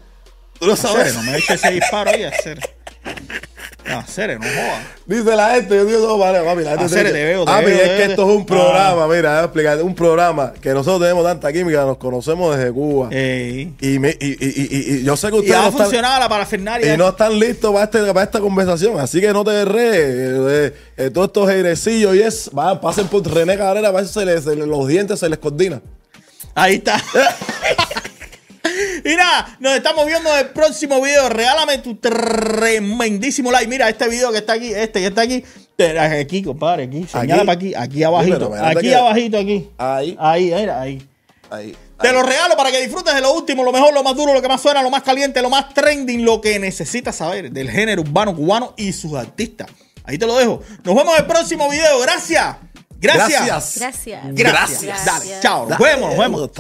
¿Tú 0.58 0.66
lo 0.66 0.74
sabes? 0.74 1.14
No 1.14 1.22
me 1.22 1.36
eches 1.36 1.50
ese 1.62 1.70
disparo 1.74 2.10
ahí, 2.10 2.24
hacer. 2.24 2.58
No, 3.89 3.99
hacer, 3.99 4.39
no 4.39 4.47
jodas. 4.47 4.82
Dice 5.07 5.36
la 5.36 5.55
gente, 5.55 5.74
yo 5.76 5.84
digo 5.84 6.01
somos 6.01 6.20
pareja, 6.20 6.45
papi. 6.45 6.62
La 6.62 6.70
gente 6.70 6.84
dice, 6.84 7.05
te 7.05 7.24
veo, 7.24 7.41
te 7.41 7.47
papi, 7.51 7.64
veo, 7.66 7.74
es 7.76 7.80
te 7.82 7.89
que 7.89 7.97
veo. 7.99 8.11
esto 8.11 8.22
es 8.30 8.36
un 8.36 8.43
Ah. 8.43 8.47
programa, 8.47 9.09
mira, 9.09 9.30
voy 9.30 9.39
a 9.41 9.45
explicar, 9.45 9.82
un 9.82 9.95
programa 9.95 10.53
que 10.61 10.70
nosotros 10.74 11.01
tenemos 11.01 11.24
tanta 11.24 11.53
química, 11.53 11.84
nos 11.84 11.97
conocemos 11.99 12.57
desde 12.57 12.72
Cuba. 12.72 13.09
Ey. 13.11 13.74
Y, 13.80 13.99
me- 13.99 14.16
y, 14.20 14.26
y, 14.26 14.36
y- 14.41 14.68
y- 14.70 14.95
y 15.01 15.05
yo 15.05 15.16
sé 15.16 15.30
que 15.30 15.36
Y 15.36 15.41
ustedes 15.41 15.57
ha 15.57 15.62
no 15.62 15.72
funcionado 15.72 16.20
la 16.20 16.28
parafernalia. 16.28 16.95
y 16.95 16.97
no 16.97 17.09
están 17.09 17.39
listos 17.39 17.72
para, 17.72 17.84
este, 17.84 17.99
para 18.12 18.22
esta 18.24 18.41
conversación, 18.41 18.99
así 19.01 19.20
que 19.20 19.32
no 19.32 19.45
te 19.45 19.64
rees. 19.64 19.95
eh, 19.97 20.36
eh, 20.51 20.74
eh, 21.07 21.11
todos 21.11 21.28
estos 21.28 21.49
airecillos 21.49 22.14
y 22.16 22.20
es, 22.22 22.51
va, 22.57 22.80
pasen 22.80 23.07
por 23.09 23.26
René 23.26 23.57
Cabrera, 23.57 23.91
para 23.93 24.05
eso 24.05 24.18
se 24.20 24.26
les- 24.26 24.45
se 24.45 24.55
les- 24.57 24.66
los 24.66 24.86
dientes 24.86 25.18
se 25.20 25.28
les 25.28 25.39
coordinan. 25.39 25.80
Ahí 26.55 26.74
está. 26.76 27.01
Y 29.11 29.16
nada, 29.16 29.56
nos 29.61 29.74
estamos 29.74 30.04
viendo 30.06 30.30
en 30.34 30.40
el 30.46 30.50
próximo 30.50 31.00
video. 31.00 31.28
Regálame 31.28 31.78
tu 31.78 31.96
tremendísimo 31.96 33.50
like. 33.50 33.66
Mira, 33.68 33.88
este 33.88 34.09
video 34.09 34.30
que 34.32 34.38
está 34.38 34.54
aquí, 34.54 34.72
este 34.72 35.00
que 35.00 35.06
está 35.06 35.22
aquí. 35.22 35.42
te- 35.76 35.98
Aquí, 35.98 36.42
compadre, 36.42 36.84
aquí. 36.84 37.06
Señala 37.11 37.42
Aquí. 37.42 37.46
para 37.46 37.52
aquí, 37.52 37.74
aquí 37.74 38.02
abajito. 38.04 38.52
Aquí 38.54 38.80
que- 38.88 38.94
abajito, 38.94 39.38
aquí. 39.38 39.68
Ahí. 39.78 40.16
Ahí, 40.20 40.52
mira, 40.54 40.80
ahí. 40.80 41.09
Ahí. 41.50 41.74
Te 42.00 42.12
lo 42.12 42.22
regalo 42.22 42.56
para 42.56 42.70
que 42.70 42.80
disfrutes 42.82 43.14
de 43.14 43.20
lo 43.20 43.32
último, 43.32 43.64
lo 43.64 43.72
mejor, 43.72 43.92
lo 43.94 44.02
más 44.02 44.14
duro, 44.14 44.32
lo 44.34 44.42
que 44.42 44.48
más 44.48 44.61
suena, 44.61 44.82
lo 44.82 44.90
más 44.90 45.02
caliente, 45.02 45.40
lo 45.42 45.50
más 45.50 45.72
trending, 45.74 46.24
lo 46.24 46.40
que 46.40 46.59
necesitas 46.59 47.16
saber 47.16 47.50
del 47.50 47.70
género 47.70 48.02
urbano 48.02 48.36
cubano 48.36 48.74
y 48.76 48.92
sus 48.92 49.14
artistas. 49.14 49.68
Ahí 50.04 50.18
te 50.18 50.26
lo 50.26 50.36
dejo. 50.36 50.62
Nos 50.84 50.94
vemos 50.94 51.14
en 51.14 51.20
el 51.20 51.26
próximo 51.26 51.68
video. 51.70 51.98
Gracias. 52.00 52.56
Gracias. 53.00 53.46
Gracias. 53.46 54.22
Gracias. 54.32 54.82
Gracias. 54.82 55.04
Dale, 55.04 55.30
chao. 55.40 55.68
Nos 55.68 55.78
vemos, 55.78 56.11
nos 56.11 56.18
vemos. 56.18 56.50